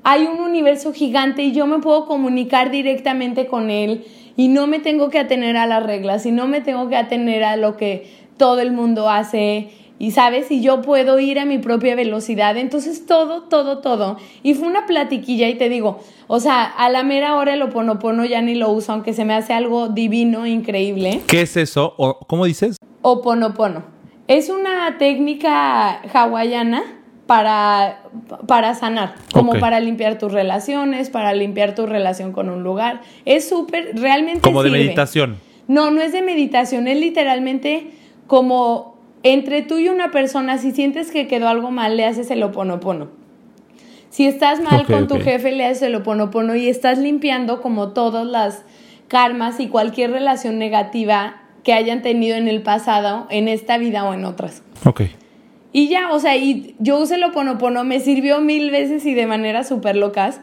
hay 0.04 0.26
un 0.26 0.42
universo 0.42 0.92
gigante 0.92 1.44
y 1.44 1.54
yo 1.54 1.68
me 1.68 1.80
puedo 1.80 2.06
comunicar 2.06 2.70
directamente 2.70 3.48
con 3.48 3.70
él 3.70 4.04
y 4.36 4.50
no 4.50 4.68
me 4.68 4.80
tengo 4.80 5.10
que 5.10 5.20
atener 5.20 5.56
a 5.56 5.68
las 5.68 5.84
reglas 5.84 6.26
y 6.26 6.34
no 6.34 6.48
me 6.48 6.60
tengo 6.60 6.90
que 6.90 6.98
atener 6.98 7.46
a 7.46 7.56
lo 7.56 7.78
que 7.78 8.12
todo 8.36 8.60
el 8.60 8.74
mundo 8.74 9.10
hace 9.10 9.70
y 10.00 10.12
sabes, 10.12 10.50
y 10.50 10.62
yo 10.62 10.82
puedo 10.82 11.20
ir 11.20 11.40
a 11.40 11.46
mi 11.46 11.58
propia 11.58 11.94
velocidad, 11.94 12.56
entonces 12.56 13.06
todo, 13.06 13.44
todo, 13.44 13.80
todo. 13.80 14.18
Y 14.44 14.54
fue 14.54 14.70
una 14.70 14.86
platiquilla 14.86 15.50
y 15.50 15.56
te 15.56 15.68
digo, 15.68 16.00
o 16.28 16.40
sea, 16.40 16.64
a 16.64 16.90
la 16.90 17.04
mera 17.04 17.36
hora 17.36 17.54
el 17.54 17.62
oponopono 17.62 18.24
ya 18.24 18.42
ni 18.42 18.56
lo 18.56 18.70
uso, 18.70 18.94
aunque 18.94 19.14
se 19.14 19.26
me 19.26 19.34
hace 19.34 19.52
algo 19.52 19.90
divino, 19.90 20.48
increíble. 20.48 21.20
¿Qué 21.28 21.42
es 21.42 21.58
eso? 21.58 21.96
O, 21.98 22.18
¿Cómo 22.20 22.46
dices? 22.46 22.78
Oponopono. 23.02 23.84
Es 24.28 24.50
una 24.50 24.98
técnica 24.98 26.02
hawaiana 26.14 26.84
para, 27.26 28.04
para 28.48 28.76
sanar, 28.76 29.16
como 29.34 29.60
para 29.60 29.82
limpiar 29.82 30.18
tus 30.18 30.32
relaciones, 30.32 31.10
para 31.10 31.34
limpiar 31.34 31.76
tu 31.76 31.86
relación 31.86 32.32
con 32.32 32.50
un 32.50 32.64
lugar. 32.64 33.02
Es 33.26 33.50
súper, 33.50 34.00
realmente 34.00 34.42
Como 34.42 34.64
de 34.64 34.72
meditación. 34.72 35.38
No, 35.68 35.92
no 35.92 36.02
es 36.02 36.14
de 36.14 36.22
meditación, 36.22 36.88
es 36.88 36.98
literalmente 36.98 37.92
como 38.28 38.99
entre 39.24 39.62
tú 39.62 39.78
y 39.78 39.90
una 39.90 40.12
persona, 40.12 40.58
si 40.58 40.72
sientes 40.72 41.12
que 41.12 41.28
quedó 41.28 41.48
algo 41.48 41.72
mal, 41.72 41.98
le 41.98 42.06
haces 42.06 42.32
el 42.32 42.44
oponopono. 42.44 43.10
Si 44.10 44.26
estás 44.26 44.60
mal 44.62 44.86
con 44.86 45.08
tu 45.08 45.20
jefe, 45.20 45.52
le 45.52 45.66
haces 45.66 45.84
el 45.84 45.96
oponopono 45.96 46.56
y 46.56 46.68
estás 46.68 46.98
limpiando 46.98 47.62
como 47.62 47.90
todas 47.90 48.26
las 48.26 48.64
karmas 49.08 49.60
y 49.60 49.68
cualquier 49.68 50.12
relación 50.12 50.58
negativa 50.58 51.42
que 51.64 51.74
hayan 51.74 52.02
tenido 52.02 52.36
en 52.36 52.48
el 52.48 52.62
pasado, 52.62 53.28
en 53.30 53.48
esta 53.48 53.78
vida 53.78 54.04
o 54.06 54.14
en 54.14 54.26
otras. 54.26 54.64
Ok. 54.86 55.02
Y 55.72 55.88
ya, 55.88 56.12
o 56.12 56.20
sea, 56.20 56.36
y 56.36 56.76
yo 56.80 56.98
usé 56.98 57.16
el 57.16 57.24
oponopono, 57.24 57.84
me 57.84 58.00
sirvió 58.00 58.40
mil 58.40 58.72
veces 58.72 59.06
y 59.06 59.14
de 59.14 59.28
manera 59.28 59.64
súper 59.64 59.96
locas, 59.96 60.42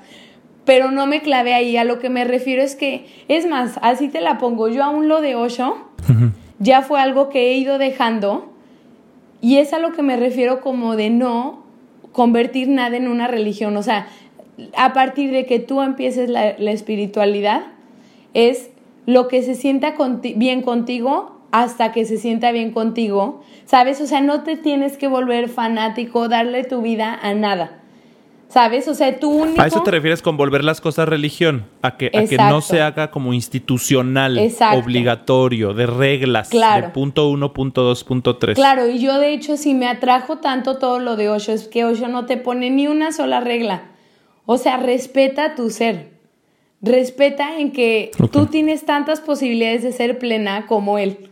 pero 0.64 0.92
no 0.92 1.06
me 1.06 1.20
clavé 1.20 1.54
ahí. 1.54 1.76
A 1.76 1.84
lo 1.84 1.98
que 1.98 2.10
me 2.10 2.24
refiero 2.24 2.62
es 2.62 2.76
que, 2.76 3.06
es 3.26 3.46
más, 3.46 3.78
así 3.82 4.08
te 4.08 4.20
la 4.20 4.38
pongo, 4.38 4.68
yo 4.68 4.84
aún 4.84 5.08
lo 5.08 5.20
de 5.20 5.34
Osho 5.34 5.76
ya 6.58 6.82
fue 6.82 7.00
algo 7.00 7.28
que 7.28 7.50
he 7.50 7.54
ido 7.54 7.78
dejando 7.78 8.52
y 9.40 9.58
es 9.58 9.72
a 9.72 9.78
lo 9.78 9.92
que 9.92 10.02
me 10.02 10.16
refiero 10.16 10.60
como 10.60 10.96
de 10.96 11.10
no 11.10 11.64
convertir 12.12 12.68
nada 12.68 12.96
en 12.96 13.08
una 13.08 13.28
religión. 13.28 13.76
O 13.76 13.82
sea, 13.82 14.08
a 14.76 14.92
partir 14.92 15.30
de 15.30 15.46
que 15.46 15.58
tú 15.58 15.82
empieces 15.82 16.28
la, 16.30 16.50
espiritualidad, 16.50 17.62
es 18.34 18.70
lo 19.04 19.28
que 19.28 19.42
se 19.42 19.54
sienta 19.54 19.94
bien 20.20 20.62
contigo 20.62 21.40
hasta 21.52 21.92
que 21.92 22.04
se 22.04 22.18
sienta 22.18 22.52
bien 22.52 22.72
contigo, 22.72 23.42
¿sabes? 23.66 24.00
O 24.00 24.06
sea, 24.06 24.20
no 24.20 24.42
te 24.42 24.56
tienes 24.56 24.96
que 24.96 25.08
volver 25.08 25.48
fanático, 25.48 26.28
darle 26.28 26.64
tu 26.64 26.82
vida 26.82 27.18
a 27.22 27.34
nada, 27.34 27.80
¿sabes? 28.48 28.88
O 28.88 28.94
sea, 28.94 29.18
tú 29.18 29.30
único... 29.30 29.60
¿A 29.60 29.66
eso 29.66 29.82
te 29.82 29.90
refieres 29.90 30.22
con 30.22 30.36
volver 30.36 30.64
las 30.64 30.80
cosas 30.80 31.08
religión? 31.08 31.66
A 31.82 31.96
que, 31.96 32.06
a 32.06 32.24
que 32.24 32.36
no 32.36 32.60
se 32.60 32.80
haga 32.80 33.10
como 33.10 33.32
institucional, 33.32 34.38
Exacto. 34.38 34.78
obligatorio, 34.78 35.74
de 35.74 35.86
reglas, 35.86 36.48
Claro. 36.48 36.86
de 36.86 36.92
punto 36.92 37.28
uno, 37.28 37.52
punto 37.52 37.82
dos, 37.82 38.04
punto 38.04 38.36
tres. 38.36 38.54
Claro, 38.54 38.88
y 38.88 38.98
yo 38.98 39.18
de 39.18 39.32
hecho 39.32 39.56
si 39.56 39.74
me 39.74 39.86
atrajo 39.88 40.38
tanto 40.38 40.78
todo 40.78 40.98
lo 40.98 41.16
de 41.16 41.28
Osho 41.28 41.52
es 41.52 41.68
que 41.68 41.84
Osho 41.84 42.08
no 42.08 42.26
te 42.26 42.36
pone 42.36 42.70
ni 42.70 42.86
una 42.86 43.12
sola 43.12 43.40
regla. 43.40 43.82
O 44.46 44.58
sea, 44.58 44.76
respeta 44.76 45.54
tu 45.54 45.70
ser. 45.70 46.10
Respeta 46.82 47.58
en 47.58 47.72
que 47.72 48.10
tú 48.30 48.46
tienes 48.46 48.84
tantas 48.84 49.20
posibilidades 49.20 49.82
de 49.82 49.92
ser 49.92 50.18
plena 50.18 50.66
como 50.66 50.98
él. 50.98 51.30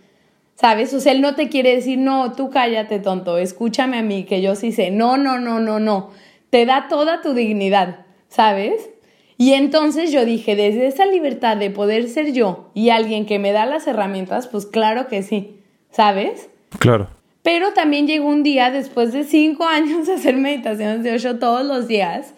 ¿Sabes? 0.56 0.94
O 0.94 1.00
sea, 1.00 1.12
él 1.12 1.20
no 1.20 1.34
te 1.34 1.48
quiere 1.48 1.74
decir, 1.74 1.98
no, 1.98 2.32
tú 2.32 2.48
cállate, 2.48 3.00
tonto, 3.00 3.38
escúchame 3.38 3.98
a 3.98 4.02
mí, 4.02 4.22
que 4.24 4.40
yo 4.40 4.54
sí 4.54 4.70
sé. 4.72 4.90
No, 4.90 5.16
no, 5.16 5.38
no, 5.38 5.58
no, 5.60 5.80
no. 5.80 6.10
Te 6.54 6.66
da 6.66 6.86
toda 6.86 7.20
tu 7.20 7.34
dignidad, 7.34 8.06
¿sabes? 8.28 8.88
Y 9.36 9.54
entonces 9.54 10.12
yo 10.12 10.24
dije, 10.24 10.54
desde 10.54 10.86
esa 10.86 11.04
libertad 11.04 11.56
de 11.56 11.68
poder 11.68 12.08
ser 12.08 12.32
yo 12.32 12.70
y 12.74 12.90
alguien 12.90 13.26
que 13.26 13.40
me 13.40 13.50
da 13.50 13.66
las 13.66 13.88
herramientas, 13.88 14.46
pues 14.46 14.64
claro 14.64 15.08
que 15.08 15.24
sí, 15.24 15.58
¿sabes? 15.90 16.48
Claro. 16.78 17.08
Pero 17.42 17.72
también 17.72 18.06
llegó 18.06 18.28
un 18.28 18.44
día, 18.44 18.70
después 18.70 19.12
de 19.12 19.24
cinco 19.24 19.64
años 19.68 20.06
de 20.06 20.12
hacer 20.12 20.36
meditaciones 20.36 21.02
de 21.02 21.14
ocho 21.14 21.40
todos 21.40 21.66
los 21.66 21.88
días, 21.88 22.34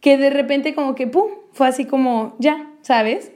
que 0.00 0.16
de 0.16 0.30
repente 0.30 0.72
como 0.72 0.94
que, 0.94 1.08
¡pum!, 1.08 1.28
fue 1.50 1.66
así 1.66 1.86
como, 1.86 2.36
ya, 2.38 2.70
¿sabes? 2.82 3.32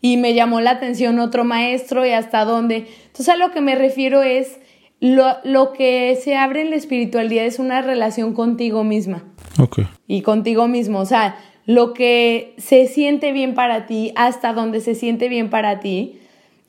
Y 0.00 0.18
me 0.18 0.34
llamó 0.34 0.60
la 0.60 0.70
atención 0.70 1.18
otro 1.18 1.42
maestro 1.42 2.06
y 2.06 2.10
hasta 2.10 2.44
dónde. 2.44 2.86
Entonces 3.06 3.28
a 3.28 3.34
lo 3.34 3.50
que 3.50 3.60
me 3.60 3.74
refiero 3.74 4.22
es, 4.22 4.60
lo, 5.00 5.36
lo 5.42 5.72
que 5.72 6.16
se 6.22 6.36
abre 6.36 6.62
en 6.62 6.70
la 6.70 6.76
espiritualidad 6.76 7.44
es 7.44 7.58
una 7.58 7.82
relación 7.82 8.34
contigo 8.34 8.84
misma. 8.84 9.33
Ok. 9.58 9.80
Y 10.06 10.22
contigo 10.22 10.68
mismo, 10.68 11.00
o 11.00 11.06
sea, 11.06 11.36
lo 11.66 11.94
que 11.94 12.54
se 12.58 12.86
siente 12.86 13.32
bien 13.32 13.54
para 13.54 13.86
ti, 13.86 14.12
hasta 14.16 14.52
donde 14.52 14.80
se 14.80 14.94
siente 14.94 15.28
bien 15.28 15.50
para 15.50 15.80
ti. 15.80 16.20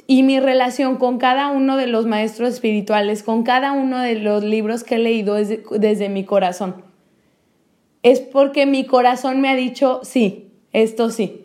Y 0.07 0.23
mi 0.23 0.39
relación 0.39 0.97
con 0.97 1.17
cada 1.17 1.47
uno 1.47 1.77
de 1.77 1.87
los 1.87 2.05
maestros 2.05 2.53
espirituales, 2.53 3.23
con 3.23 3.43
cada 3.43 3.71
uno 3.71 3.99
de 3.99 4.19
los 4.19 4.43
libros 4.43 4.83
que 4.83 4.95
he 4.95 4.99
leído 4.99 5.37
es 5.37 5.59
desde 5.71 6.09
mi 6.09 6.23
corazón. 6.23 6.83
Es 8.03 8.19
porque 8.19 8.67
mi 8.67 8.85
corazón 8.85 9.41
me 9.41 9.49
ha 9.49 9.55
dicho, 9.55 10.01
sí, 10.03 10.51
esto 10.73 11.09
sí. 11.09 11.41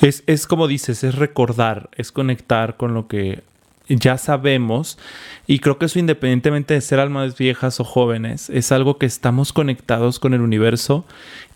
Es, 0.00 0.24
es 0.26 0.48
como 0.48 0.66
dices, 0.66 1.04
es 1.04 1.14
recordar, 1.14 1.88
es 1.96 2.10
conectar 2.10 2.76
con 2.76 2.94
lo 2.94 3.06
que 3.06 3.42
ya 3.96 4.18
sabemos 4.18 4.98
y 5.46 5.58
creo 5.58 5.78
que 5.78 5.86
eso 5.86 5.98
independientemente 5.98 6.74
de 6.74 6.80
ser 6.80 7.00
almas 7.00 7.36
viejas 7.36 7.80
o 7.80 7.84
jóvenes, 7.84 8.50
es 8.50 8.72
algo 8.72 8.98
que 8.98 9.06
estamos 9.06 9.52
conectados 9.52 10.18
con 10.18 10.34
el 10.34 10.40
universo 10.40 11.04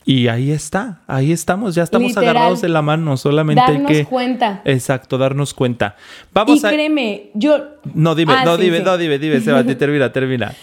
y 0.05 0.29
ahí 0.29 0.51
está, 0.51 1.01
ahí 1.07 1.33
estamos, 1.33 1.75
ya 1.75 1.83
estamos 1.83 2.17
agarrados 2.17 2.61
de 2.61 2.69
la 2.69 2.83
mano, 2.83 3.17
solamente 3.17 3.63
darnos 3.63 3.91
hay 3.91 3.99
que... 3.99 4.05
cuenta. 4.05 4.61
Exacto, 4.65 5.17
darnos 5.17 5.55
cuenta. 5.55 5.97
Vamos 6.33 6.59
y 6.59 6.63
créeme, 6.63 7.31
yo... 7.35 7.59
No, 7.95 8.15
dime, 8.15 8.35
Ah, 8.37 8.45
no, 8.45 8.57
sí, 8.57 8.65
dime, 8.65 8.79
sí. 8.79 8.85
no, 8.85 8.99
dime, 8.99 9.19
dime, 9.19 9.41
Sebasti, 9.41 9.75
termina, 9.77 10.13
termina. 10.13 10.55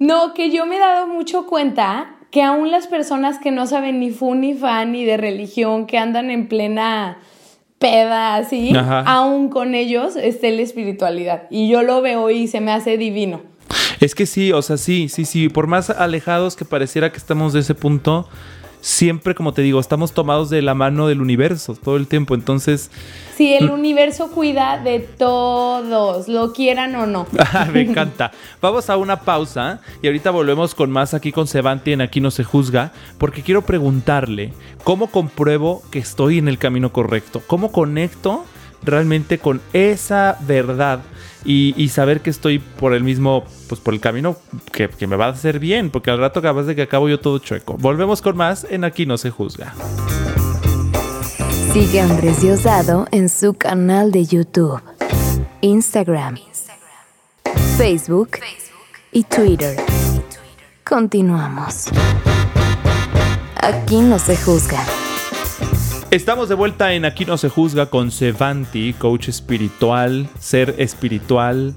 No, 0.00 0.34
que 0.34 0.50
yo 0.50 0.66
me 0.66 0.76
he 0.76 0.80
dado 0.80 1.06
mucho 1.06 1.46
cuenta 1.46 2.16
que 2.32 2.42
aún 2.42 2.70
las 2.72 2.88
personas 2.88 3.38
que 3.38 3.52
no 3.52 3.66
saben 3.66 4.00
ni 4.00 4.10
fu 4.10 4.34
ni 4.34 4.54
fa 4.54 4.84
ni 4.84 5.04
de 5.04 5.16
religión, 5.16 5.86
que 5.86 5.98
andan 5.98 6.30
en 6.30 6.48
plena 6.48 7.18
peda 7.82 8.36
así, 8.36 8.74
Ajá. 8.74 9.00
aún 9.00 9.50
con 9.50 9.74
ellos 9.74 10.16
esté 10.16 10.50
la 10.52 10.62
espiritualidad. 10.62 11.42
Y 11.50 11.68
yo 11.68 11.82
lo 11.82 12.00
veo 12.00 12.30
y 12.30 12.46
se 12.46 12.60
me 12.60 12.72
hace 12.72 12.96
divino. 12.96 13.42
Es 14.00 14.14
que 14.14 14.26
sí, 14.26 14.52
o 14.52 14.62
sea, 14.62 14.78
sí, 14.78 15.08
sí, 15.08 15.24
sí, 15.24 15.48
por 15.48 15.66
más 15.66 15.90
alejados 15.90 16.56
que 16.56 16.64
pareciera 16.64 17.12
que 17.12 17.18
estamos 17.18 17.52
de 17.52 17.60
ese 17.60 17.74
punto, 17.74 18.28
siempre, 18.82 19.34
como 19.34 19.54
te 19.54 19.62
digo, 19.62 19.80
estamos 19.80 20.12
tomados 20.12 20.50
de 20.50 20.60
la 20.60 20.74
mano 20.74 21.06
del 21.06 21.22
universo 21.22 21.74
todo 21.82 21.96
el 21.96 22.06
tiempo, 22.06 22.34
entonces... 22.34 22.90
Si 23.36 23.54
el 23.54 23.70
universo 23.70 24.30
cuida 24.30 24.78
de 24.82 24.98
todos, 25.00 26.28
lo 26.28 26.52
quieran 26.52 26.94
o 26.96 27.06
no. 27.06 27.26
Me 27.72 27.80
encanta. 27.80 28.32
Vamos 28.60 28.90
a 28.90 28.96
una 28.96 29.20
pausa 29.20 29.80
y 30.02 30.08
ahorita 30.08 30.30
volvemos 30.30 30.74
con 30.74 30.90
más 30.90 31.14
aquí 31.14 31.32
con 31.32 31.46
Sebanti 31.46 31.92
en 31.92 32.02
Aquí 32.02 32.20
no 32.20 32.30
se 32.30 32.44
juzga, 32.44 32.92
porque 33.18 33.42
quiero 33.42 33.62
preguntarle 33.62 34.52
cómo 34.84 35.06
compruebo 35.06 35.82
que 35.90 36.00
estoy 36.00 36.38
en 36.38 36.48
el 36.48 36.58
camino 36.58 36.92
correcto, 36.92 37.40
cómo 37.46 37.72
conecto 37.72 38.44
realmente 38.82 39.38
con 39.38 39.60
esa 39.72 40.36
verdad 40.40 41.00
y, 41.44 41.74
y 41.76 41.88
saber 41.88 42.20
que 42.20 42.30
estoy 42.30 42.58
por 42.58 42.94
el 42.94 43.04
mismo, 43.04 43.44
pues 43.72 43.80
por 43.80 43.94
el 43.94 44.00
camino 44.00 44.36
que, 44.70 44.90
que 44.90 45.06
me 45.06 45.16
va 45.16 45.24
a 45.24 45.28
hacer 45.30 45.58
bien, 45.58 45.88
porque 45.88 46.10
al 46.10 46.18
rato 46.18 46.42
capaz 46.42 46.64
de 46.64 46.76
que 46.76 46.82
acabo 46.82 47.08
yo 47.08 47.20
todo 47.20 47.38
chueco. 47.38 47.78
Volvemos 47.78 48.20
con 48.20 48.36
más 48.36 48.66
en 48.68 48.84
Aquí 48.84 49.06
no 49.06 49.16
se 49.16 49.30
juzga. 49.30 49.72
Sigue 51.72 52.02
a 52.02 52.04
Andrés 52.04 52.42
Diosdado 52.42 53.06
en 53.12 53.30
su 53.30 53.54
canal 53.54 54.12
de 54.12 54.26
YouTube, 54.26 54.78
Instagram, 55.62 56.36
Facebook 57.78 58.32
y 59.10 59.24
Twitter. 59.24 59.78
Continuamos. 60.84 61.86
Aquí 63.56 64.02
no 64.02 64.18
se 64.18 64.36
juzga. 64.36 64.84
Estamos 66.10 66.50
de 66.50 66.56
vuelta 66.56 66.92
en 66.92 67.06
Aquí 67.06 67.24
no 67.24 67.38
se 67.38 67.48
juzga 67.48 67.86
con 67.86 68.10
Sevanti, 68.10 68.92
coach 68.92 69.28
espiritual, 69.28 70.28
ser 70.38 70.74
espiritual 70.76 71.74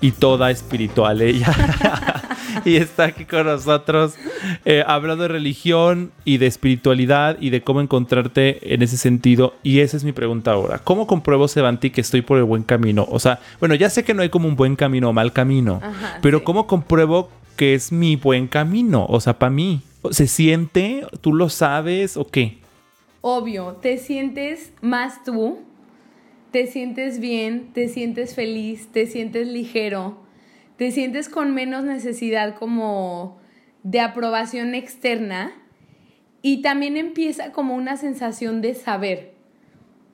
y 0.00 0.12
toda 0.12 0.50
espiritual 0.50 1.20
ella. 1.22 1.52
y 2.64 2.76
está 2.76 3.04
aquí 3.04 3.24
con 3.24 3.46
nosotros 3.46 4.14
eh, 4.64 4.84
hablando 4.86 5.22
de 5.24 5.28
religión 5.28 6.12
y 6.24 6.38
de 6.38 6.46
espiritualidad 6.46 7.36
y 7.40 7.50
de 7.50 7.62
cómo 7.62 7.80
encontrarte 7.80 8.74
en 8.74 8.82
ese 8.82 8.96
sentido. 8.96 9.54
Y 9.62 9.80
esa 9.80 9.96
es 9.96 10.04
mi 10.04 10.12
pregunta 10.12 10.52
ahora. 10.52 10.78
¿Cómo 10.78 11.06
compruebo, 11.06 11.48
Sevanti, 11.48 11.90
que 11.90 12.00
estoy 12.00 12.22
por 12.22 12.38
el 12.38 12.44
buen 12.44 12.62
camino? 12.62 13.06
O 13.10 13.18
sea, 13.18 13.40
bueno, 13.60 13.74
ya 13.74 13.90
sé 13.90 14.04
que 14.04 14.14
no 14.14 14.22
hay 14.22 14.28
como 14.28 14.48
un 14.48 14.56
buen 14.56 14.76
camino 14.76 15.10
o 15.10 15.12
mal 15.12 15.32
camino, 15.32 15.80
Ajá, 15.82 16.18
pero 16.22 16.38
sí. 16.38 16.44
¿cómo 16.44 16.66
compruebo 16.66 17.30
que 17.56 17.74
es 17.74 17.92
mi 17.92 18.16
buen 18.16 18.46
camino? 18.46 19.06
O 19.08 19.20
sea, 19.20 19.38
para 19.38 19.50
mí. 19.50 19.82
¿Se 20.12 20.28
siente? 20.28 21.04
¿Tú 21.20 21.34
lo 21.34 21.48
sabes 21.48 22.16
o 22.16 22.24
qué? 22.24 22.58
Obvio, 23.20 23.78
te 23.82 23.98
sientes 23.98 24.72
más 24.80 25.24
tú, 25.24 25.58
te 26.50 26.66
sientes 26.66 27.20
bien, 27.20 27.72
te 27.72 27.88
sientes 27.88 28.34
feliz, 28.34 28.88
te 28.92 29.06
sientes 29.06 29.46
ligero, 29.48 30.18
te 30.76 30.90
sientes 30.90 31.28
con 31.28 31.54
menos 31.54 31.84
necesidad 31.84 32.56
como 32.56 33.38
de 33.82 34.00
aprobación 34.00 34.74
externa 34.74 35.52
y 36.42 36.62
también 36.62 36.96
empieza 36.96 37.52
como 37.52 37.74
una 37.74 37.96
sensación 37.96 38.60
de 38.62 38.74
saber. 38.74 39.34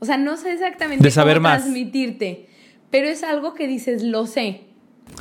O 0.01 0.05
sea, 0.07 0.16
no 0.16 0.37
sé 0.37 0.53
exactamente 0.53 1.03
De 1.05 1.11
saber 1.11 1.37
cómo 1.37 1.44
más. 1.44 1.62
transmitirte, 1.62 2.49
pero 2.90 3.09
es 3.09 3.23
algo 3.23 3.55
que 3.55 3.66
dices, 3.66 4.03
lo 4.03 4.27
sé. 4.27 4.62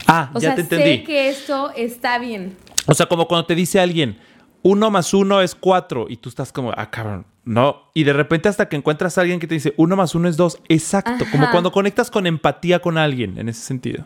Ah, 0.07 0.31
O 0.33 0.39
ya 0.39 0.49
sea, 0.49 0.55
te 0.55 0.61
entendí. 0.61 0.97
sé 0.97 1.03
que 1.03 1.29
esto 1.29 1.71
está 1.75 2.17
bien. 2.19 2.55
O 2.87 2.93
sea, 2.93 3.05
como 3.05 3.27
cuando 3.27 3.45
te 3.45 3.55
dice 3.55 3.79
alguien, 3.79 4.17
uno 4.61 4.89
más 4.91 5.13
uno 5.13 5.41
es 5.41 5.55
cuatro, 5.55 6.07
y 6.09 6.17
tú 6.17 6.29
estás 6.29 6.51
como, 6.51 6.71
ah, 6.75 6.89
cabrón, 6.89 7.25
no. 7.45 7.83
Y 7.93 8.03
de 8.03 8.13
repente 8.13 8.49
hasta 8.49 8.69
que 8.69 8.75
encuentras 8.75 9.17
a 9.17 9.21
alguien 9.21 9.39
que 9.39 9.47
te 9.47 9.55
dice, 9.55 9.73
uno 9.77 9.95
más 9.95 10.15
uno 10.15 10.29
es 10.29 10.37
dos. 10.37 10.61
Exacto, 10.69 11.25
como 11.31 11.49
cuando 11.51 11.71
conectas 11.71 12.09
con 12.09 12.25
empatía 12.25 12.79
con 12.79 12.97
alguien, 12.97 13.37
en 13.37 13.49
ese 13.49 13.61
sentido. 13.61 14.05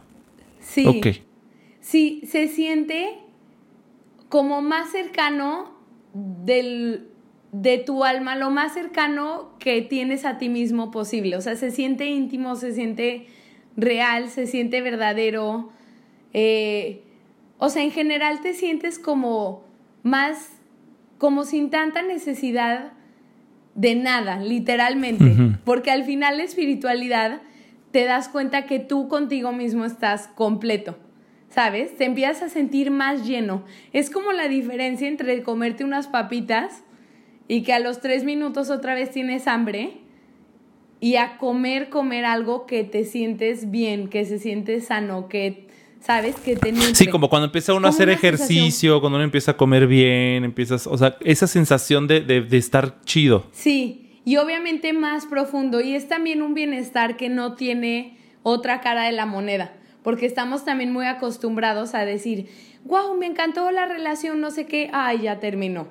Sí. 0.60 0.86
Ok. 0.88 1.08
Sí, 1.80 2.22
se 2.30 2.48
siente 2.48 3.20
como 4.30 4.62
más 4.62 4.92
cercano 4.92 5.78
del, 6.14 7.08
de 7.52 7.78
tu 7.78 8.04
alma, 8.04 8.36
lo 8.36 8.50
más 8.50 8.74
cercano 8.74 9.52
que 9.60 9.82
tienes 9.84 10.26
a 10.26 10.38
ti 10.38 10.50
mismo 10.50 10.92
posible. 10.92 11.38
O 11.38 11.42
sea, 11.42 11.56
se 11.56 11.72
siente 11.72 12.08
íntimo, 12.08 12.56
se 12.56 12.74
siente 12.74 13.28
real, 13.78 14.30
se 14.30 14.48
siente 14.48 14.82
verdadero. 14.82 15.70
Eh, 16.34 17.04
o 17.60 17.70
sea, 17.70 17.84
en 17.84 17.92
general 17.92 18.42
te 18.42 18.54
sientes 18.54 19.00
como 19.00 19.64
más, 20.02 20.50
como 21.20 21.46
sin 21.46 21.70
tanta 21.70 22.02
necesidad 22.02 22.97
de 23.78 23.96
nada, 23.96 24.40
literalmente. 24.42 25.36
Porque 25.64 25.92
al 25.92 26.04
final 26.04 26.38
la 26.38 26.44
espiritualidad 26.44 27.42
te 27.92 28.04
das 28.04 28.28
cuenta 28.28 28.66
que 28.66 28.80
tú 28.80 29.08
contigo 29.08 29.54
mismo 29.54 29.86
estás 29.86 30.28
completo. 30.28 30.98
¿Sabes? 31.50 31.96
Te 31.96 32.04
empiezas 32.04 32.44
a 32.44 32.50
sentir 32.50 32.92
más 32.92 33.26
lleno. 33.26 33.64
Es 33.94 34.10
como 34.10 34.34
la 34.34 34.50
diferencia 34.50 35.08
entre 35.08 35.42
comerte 35.44 35.86
unas 35.86 36.08
papitas 36.08 36.84
y 37.48 37.64
que 37.64 37.72
a 37.72 37.80
los 37.80 38.02
tres 38.02 38.26
minutos 38.26 38.70
otra 38.70 38.96
vez 38.96 39.12
tienes 39.12 39.48
hambre 39.48 39.94
y 41.00 41.16
a 41.16 41.38
comer, 41.38 41.90
comer 41.90 42.26
algo 42.26 42.66
que 42.66 42.84
te 42.84 43.06
sientes 43.06 43.72
bien, 43.72 44.10
que 44.10 44.26
se 44.26 44.40
siente 44.40 44.82
sano, 44.82 45.30
que 45.30 45.67
sabes 46.02 46.36
que 46.38 46.56
te 46.56 46.72
nutre. 46.72 46.96
Sí, 46.96 47.08
como 47.08 47.30
cuando 47.30 47.46
empieza 47.46 47.74
uno 47.74 47.88
a 47.88 47.90
hacer 47.90 48.10
ejercicio, 48.10 49.00
cuando 49.02 49.18
uno 49.18 49.24
empieza 49.26 49.52
a 49.52 49.58
comer 49.58 49.88
bien, 49.88 50.44
empiezas, 50.44 50.88
o 50.88 50.98
sea, 50.98 51.18
esa 51.22 51.48
sensación 51.48 52.08
de, 52.08 52.22
de- 52.22 52.42
de 52.42 52.58
estar 52.58 53.02
chido. 53.04 53.46
Sí, 53.52 54.20
y 54.26 54.38
obviamente 54.38 54.94
más 54.94 55.26
profundo. 55.26 55.82
Y 55.82 55.96
es 55.96 56.08
también 56.08 56.42
un 56.42 56.54
bienestar 56.54 57.18
que 57.18 57.30
no 57.30 57.56
tiene 57.56 58.18
otra 58.44 58.82
cara 58.82 59.04
de 59.06 59.12
la 59.12 59.26
moneda. 59.26 59.74
Porque 60.04 60.26
estamos 60.26 60.64
también 60.64 60.94
muy 60.94 61.06
acostumbrados 61.06 61.94
a 61.94 62.06
decir, 62.06 62.48
wow, 62.86 63.16
me 63.18 63.26
encantó 63.26 63.70
la 63.72 63.86
relación, 63.86 64.40
no 64.40 64.52
sé 64.52 64.66
qué, 64.66 64.90
ay, 64.94 65.22
ya 65.24 65.40
terminó. 65.40 65.88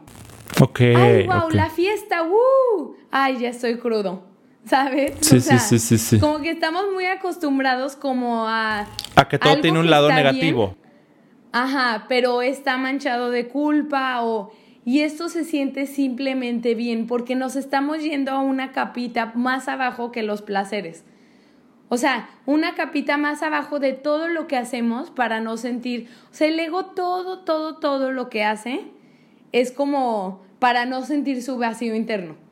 Ok. 0.61 0.81
Ay, 0.81 1.27
wow, 1.27 1.51
la 1.51 1.69
fiesta, 1.69 2.23
¡uh! 2.23 2.95
Ay, 3.11 3.37
ya 3.41 3.51
estoy 3.51 3.77
crudo. 3.77 4.25
¿Sabes? 4.67 5.15
Sí, 5.21 5.41
sí, 5.41 5.59
sí, 5.59 5.79
sí, 5.79 5.99
sí. 5.99 6.19
Como 6.19 6.41
que 6.41 6.51
estamos 6.51 6.85
muy 6.93 7.07
acostumbrados 7.07 7.95
como 7.95 8.49
a... 8.49 8.87
A 9.15 9.29
que 9.29 9.39
todo 9.39 9.61
tiene 9.61 9.79
un 9.79 9.89
lado 9.89 10.09
negativo. 10.09 10.75
bien, 10.75 10.87
Ajá, 11.53 12.07
pero 12.09 12.43
está 12.43 12.77
manchado 12.77 13.31
de 13.31 13.49
culpa 13.49 14.23
o... 14.23 14.53
Y 14.85 15.01
esto 15.01 15.29
se 15.29 15.45
siente 15.45 15.87
simplemente 15.87 16.75
bien 16.75 17.07
porque 17.07 17.35
nos 17.35 17.57
estamos 17.57 18.03
yendo 18.03 18.33
a 18.33 18.41
una 18.41 18.73
capita 18.73 19.33
más 19.35 19.69
abajo 19.69 20.13
que 20.13 20.23
los 20.23 20.43
placeres. 20.43 21.05
O 21.89 21.97
sea, 21.97 22.29
una 22.47 22.75
capita 22.75 23.17
más 23.17 23.43
abajo 23.43 23.79
de 23.79 23.93
todo 23.93 24.29
lo 24.29 24.47
que 24.47 24.57
hacemos 24.57 25.11
para 25.11 25.41
no 25.41 25.57
sentir, 25.57 26.09
o 26.31 26.35
sea, 26.35 26.49
el 26.49 26.59
ego 26.59 26.87
todo, 26.87 27.41
todo, 27.41 27.79
todo 27.79 28.11
lo 28.11 28.29
que 28.29 28.45
hace 28.45 28.85
es 29.53 29.71
como 29.71 30.43
para 30.59 30.85
no 30.87 31.05
sentir 31.05 31.43
su 31.43 31.59
vacío 31.59 31.95
interno. 31.95 32.46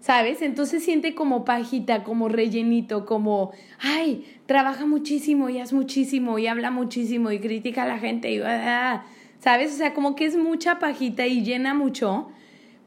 ¿Sabes? 0.00 0.42
Entonces 0.42 0.84
siente 0.84 1.14
como 1.14 1.44
pajita, 1.44 2.04
como 2.04 2.28
rellenito, 2.28 3.04
como, 3.04 3.52
ay, 3.80 4.24
trabaja 4.46 4.86
muchísimo 4.86 5.48
y 5.50 5.58
hace 5.58 5.74
muchísimo 5.74 6.38
y 6.38 6.46
habla 6.46 6.70
muchísimo 6.70 7.32
y 7.32 7.40
critica 7.40 7.82
a 7.82 7.88
la 7.88 7.98
gente 7.98 8.30
y, 8.30 8.38
¿sabes? 9.40 9.72
O 9.74 9.76
sea, 9.76 9.94
como 9.94 10.14
que 10.14 10.24
es 10.24 10.36
mucha 10.36 10.78
pajita 10.78 11.26
y 11.26 11.42
llena 11.42 11.74
mucho, 11.74 12.28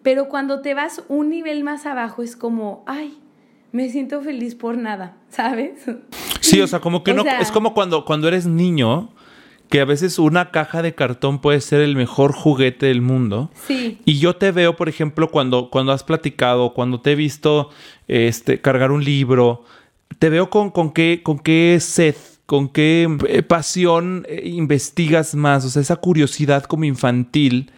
pero 0.04 0.30
cuando 0.30 0.62
te 0.62 0.74
vas 0.74 1.04
un 1.10 1.30
nivel 1.30 1.64
más 1.64 1.86
abajo 1.86 2.24
es 2.24 2.36
como, 2.36 2.84
ay, 2.88 3.18
me 3.72 3.90
siento 3.90 4.22
feliz 4.22 4.56
por 4.56 4.78
nada, 4.78 5.18
¿sabes? 5.30 5.86
Sí, 6.40 6.62
o 6.62 6.68
sea, 6.68 6.80
como 6.80 7.04
que 7.04 7.14
no, 7.14 7.24
es 7.24 7.52
como 7.52 7.74
cuando, 7.74 8.06
cuando 8.06 8.28
eres 8.28 8.46
niño 8.46 9.10
que 9.72 9.80
a 9.80 9.86
veces 9.86 10.20
una 10.20 10.52
caja 10.52 10.82
de 10.82 10.94
cartón 10.94 11.40
puede 11.40 11.62
ser 11.62 11.80
el 11.80 11.96
mejor 11.96 12.34
juguete 12.34 12.88
del 12.88 13.02
mundo. 13.02 13.50
Sí. 13.68 14.00
Y 14.04 14.20
yo 14.20 14.36
te 14.36 14.52
veo, 14.52 14.76
por 14.76 14.90
ejemplo, 14.90 15.32
cuando, 15.32 15.70
cuando 15.70 15.94
has 15.94 16.04
platicado, 16.04 16.74
cuando 16.74 17.00
te 17.00 17.14
he 17.14 17.16
visto 17.16 17.70
este, 18.10 18.60
cargar 18.60 18.92
un 18.92 19.06
libro, 19.06 19.64
te 20.20 20.30
veo 20.30 20.50
con, 20.50 20.72
con, 20.72 20.92
qué, 20.92 21.22
con 21.24 21.40
qué 21.40 21.78
sed, 21.80 22.16
con 22.46 22.68
qué 22.68 23.08
eh, 23.30 23.44
pasión 23.44 24.26
eh, 24.28 24.42
investigas 24.44 25.36
más, 25.36 25.64
o 25.64 25.70
sea, 25.70 25.82
esa 25.82 25.96
curiosidad 25.96 26.64
como 26.64 26.84
infantil 26.84 27.72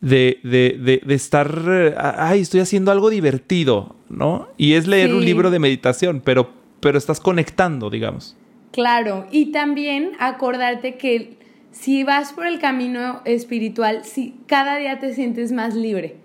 de, 0.00 0.40
de, 0.44 1.02
de, 1.04 1.14
estar, 1.14 1.62
eh, 1.68 1.94
ay, 1.98 2.40
estoy 2.40 2.60
haciendo 2.60 2.90
algo 2.90 3.10
divertido, 3.10 3.96
¿no? 4.08 4.48
Y 4.56 4.72
es 4.72 4.86
leer 4.86 5.12
un 5.12 5.22
libro 5.22 5.50
de 5.50 5.58
meditación, 5.58 6.22
pero, 6.24 6.48
pero 6.80 6.96
estás 6.96 7.20
conectando, 7.20 7.90
digamos. 7.90 8.34
Claro, 8.74 9.28
y 9.30 9.52
también 9.52 10.14
acordarte 10.18 10.96
que 10.96 11.36
si 11.70 12.02
vas 12.02 12.32
por 12.32 12.44
el 12.44 12.58
camino 12.58 13.20
espiritual, 13.24 14.04
si 14.04 14.34
cada 14.48 14.78
día 14.78 14.98
te 14.98 15.14
sientes 15.14 15.52
más 15.52 15.76
libre. 15.76 16.16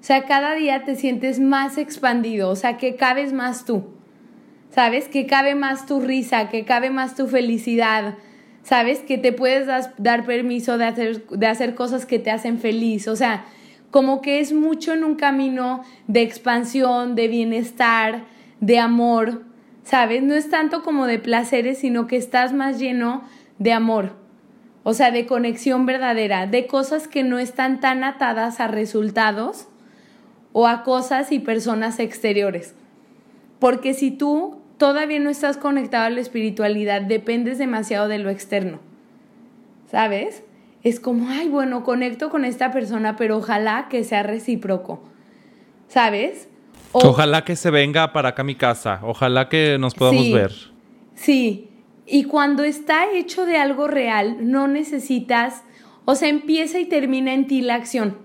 O 0.00 0.04
sea, 0.04 0.26
cada 0.26 0.54
día 0.54 0.84
te 0.84 0.94
sientes 0.94 1.40
más 1.40 1.76
expandido, 1.76 2.50
o 2.50 2.54
sea, 2.54 2.76
que 2.76 2.94
cabes 2.94 3.32
más 3.32 3.64
tú. 3.64 3.82
¿Sabes? 4.70 5.08
Que 5.08 5.26
cabe 5.26 5.56
más 5.56 5.86
tu 5.86 5.98
risa, 5.98 6.50
que 6.50 6.64
cabe 6.64 6.90
más 6.90 7.16
tu 7.16 7.26
felicidad. 7.26 8.14
¿Sabes? 8.62 9.00
Que 9.00 9.18
te 9.18 9.32
puedes 9.32 9.66
dar 9.98 10.24
permiso 10.24 10.78
de 10.78 10.84
hacer, 10.84 11.26
de 11.26 11.46
hacer 11.48 11.74
cosas 11.74 12.06
que 12.06 12.20
te 12.20 12.30
hacen 12.30 12.60
feliz. 12.60 13.08
O 13.08 13.16
sea, 13.16 13.44
como 13.90 14.22
que 14.22 14.38
es 14.38 14.52
mucho 14.52 14.92
en 14.92 15.02
un 15.02 15.16
camino 15.16 15.82
de 16.06 16.22
expansión, 16.22 17.16
de 17.16 17.26
bienestar, 17.26 18.22
de 18.60 18.78
amor. 18.78 19.42
¿Sabes? 19.86 20.20
No 20.20 20.34
es 20.34 20.50
tanto 20.50 20.82
como 20.82 21.06
de 21.06 21.20
placeres, 21.20 21.78
sino 21.78 22.08
que 22.08 22.16
estás 22.16 22.52
más 22.52 22.80
lleno 22.80 23.22
de 23.60 23.72
amor, 23.72 24.16
o 24.82 24.94
sea, 24.94 25.12
de 25.12 25.26
conexión 25.26 25.86
verdadera, 25.86 26.48
de 26.48 26.66
cosas 26.66 27.06
que 27.06 27.22
no 27.22 27.38
están 27.38 27.78
tan 27.78 28.02
atadas 28.02 28.58
a 28.58 28.66
resultados 28.66 29.68
o 30.52 30.66
a 30.66 30.82
cosas 30.82 31.30
y 31.30 31.38
personas 31.38 32.00
exteriores. 32.00 32.74
Porque 33.60 33.94
si 33.94 34.10
tú 34.10 34.58
todavía 34.76 35.20
no 35.20 35.30
estás 35.30 35.56
conectado 35.56 36.06
a 36.06 36.10
la 36.10 36.20
espiritualidad, 36.20 37.02
dependes 37.02 37.58
demasiado 37.58 38.08
de 38.08 38.18
lo 38.18 38.28
externo, 38.28 38.80
¿sabes? 39.88 40.42
Es 40.82 40.98
como, 40.98 41.28
ay, 41.30 41.48
bueno, 41.48 41.84
conecto 41.84 42.28
con 42.28 42.44
esta 42.44 42.72
persona, 42.72 43.14
pero 43.14 43.36
ojalá 43.36 43.86
que 43.88 44.02
sea 44.02 44.24
recíproco, 44.24 45.00
¿sabes? 45.86 46.48
Ojalá 47.04 47.44
que 47.44 47.56
se 47.56 47.70
venga 47.70 48.12
para 48.12 48.30
acá 48.30 48.42
a 48.42 48.44
mi 48.44 48.54
casa. 48.54 49.00
Ojalá 49.02 49.48
que 49.48 49.78
nos 49.78 49.94
podamos 49.94 50.30
ver. 50.32 50.52
Sí. 51.14 51.68
Y 52.06 52.24
cuando 52.24 52.62
está 52.62 53.10
hecho 53.12 53.44
de 53.46 53.56
algo 53.56 53.88
real, 53.88 54.36
no 54.40 54.68
necesitas, 54.68 55.64
o 56.04 56.14
sea, 56.14 56.28
empieza 56.28 56.78
y 56.78 56.84
termina 56.84 57.34
en 57.34 57.46
ti 57.46 57.62
la 57.62 57.74
acción. 57.74 58.18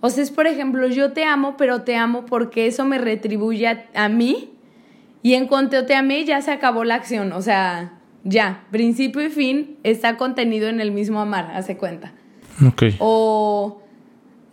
O 0.00 0.10
sea, 0.10 0.22
es 0.22 0.30
por 0.30 0.46
ejemplo, 0.46 0.86
yo 0.88 1.12
te 1.12 1.24
amo, 1.24 1.56
pero 1.56 1.82
te 1.82 1.96
amo 1.96 2.26
porque 2.26 2.66
eso 2.66 2.84
me 2.84 2.98
retribuye 2.98 3.86
a, 3.94 4.08
mí. 4.08 4.52
Y 5.22 5.34
en 5.34 5.46
cuanto 5.46 5.86
te 5.86 5.94
amé, 5.94 6.24
ya 6.24 6.42
se 6.42 6.52
acabó 6.52 6.84
la 6.84 6.96
acción. 6.96 7.32
O 7.32 7.40
sea, 7.40 7.98
ya, 8.22 8.66
principio 8.70 9.22
y 9.22 9.30
fin 9.30 9.78
está 9.82 10.16
contenido 10.18 10.68
en 10.68 10.80
el 10.80 10.92
mismo 10.92 11.20
amar, 11.20 11.50
hace 11.54 11.78
cuenta. 11.78 12.12
Ok. 12.66 12.82
O 12.98 13.82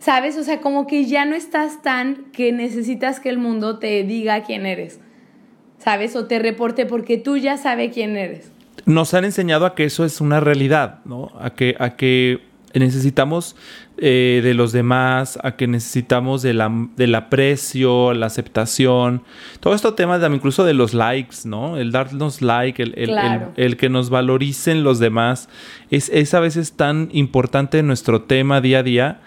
¿Sabes? 0.04 0.36
O 0.36 0.42
sea, 0.42 0.60
como 0.60 0.86
que 0.86 1.06
ya 1.06 1.24
no 1.24 1.34
estás 1.34 1.80
tan 1.80 2.26
que 2.30 2.52
necesitas 2.52 3.20
que 3.20 3.30
el 3.30 3.38
mundo 3.38 3.78
te 3.78 4.02
diga 4.04 4.42
quién 4.42 4.66
eres. 4.66 5.00
¿Sabes? 5.78 6.14
O 6.14 6.26
te 6.26 6.38
reporte 6.38 6.84
porque 6.84 7.16
tú 7.16 7.38
ya 7.38 7.56
sabes 7.56 7.94
quién 7.94 8.14
eres. 8.18 8.52
Nos 8.84 9.14
han 9.14 9.24
enseñado 9.24 9.64
a 9.64 9.74
que 9.74 9.84
eso 9.84 10.04
es 10.04 10.20
una 10.20 10.40
realidad, 10.40 10.98
¿no? 11.06 11.32
A 11.40 11.54
que, 11.54 11.74
a 11.78 11.96
que 11.96 12.42
necesitamos 12.74 13.56
eh, 13.96 14.42
de 14.44 14.52
los 14.52 14.72
demás, 14.72 15.38
a 15.42 15.56
que 15.56 15.66
necesitamos 15.66 16.42
de 16.42 16.52
la, 16.52 16.70
del 16.96 17.14
aprecio, 17.14 18.12
la 18.12 18.26
aceptación. 18.26 19.22
Todo 19.60 19.74
esto 19.74 19.94
tema 19.94 20.20
también 20.20 20.40
incluso 20.40 20.64
de 20.64 20.74
los 20.74 20.92
likes, 20.92 21.36
¿no? 21.46 21.78
El 21.78 21.92
darnos 21.92 22.42
like, 22.42 22.82
el, 22.82 22.92
el, 22.98 23.16
el, 23.56 23.76
que 23.78 23.88
nos 23.88 24.10
valoricen 24.10 24.84
los 24.84 24.98
demás, 24.98 25.48
es, 25.90 26.10
es 26.10 26.34
a 26.34 26.40
veces 26.40 26.72
tan 26.72 27.08
importante 27.12 27.78
en 27.78 27.86
nuestro 27.86 28.20
tema 28.20 28.60
día 28.60 28.80
a 28.80 28.82
día 28.82 29.20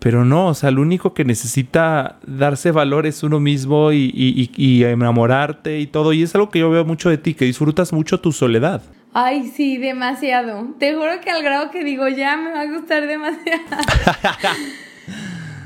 pero 0.00 0.24
no, 0.24 0.48
o 0.48 0.54
sea, 0.54 0.70
lo 0.70 0.80
único 0.80 1.12
que 1.12 1.26
necesita 1.26 2.18
darse 2.26 2.70
valor 2.70 3.06
es 3.06 3.22
uno 3.22 3.38
mismo 3.38 3.92
y, 3.92 4.82
enamorarte 4.82 5.78
y 5.78 5.86
todo. 5.86 6.14
Y 6.14 6.22
es 6.22 6.34
algo 6.34 6.48
que 6.48 6.58
yo 6.58 6.70
veo 6.70 6.86
mucho 6.86 7.10
de 7.10 7.18
ti, 7.18 7.34
que 7.34 7.44
disfrutas 7.44 7.92
mucho 7.92 8.18
tu 8.18 8.32
soledad. 8.32 8.82
Ay, 9.12 9.52
sí, 9.54 9.76
demasiado. 9.76 10.68
Te 10.78 10.94
juro 10.94 11.20
que 11.22 11.30
al 11.30 11.42
grado 11.42 11.70
que 11.70 11.84
digo, 11.84 12.08
ya 12.08 12.38
me 12.38 12.50
va 12.50 12.62
a 12.62 12.66
gustar 12.66 13.06
demasiado. 13.06 13.60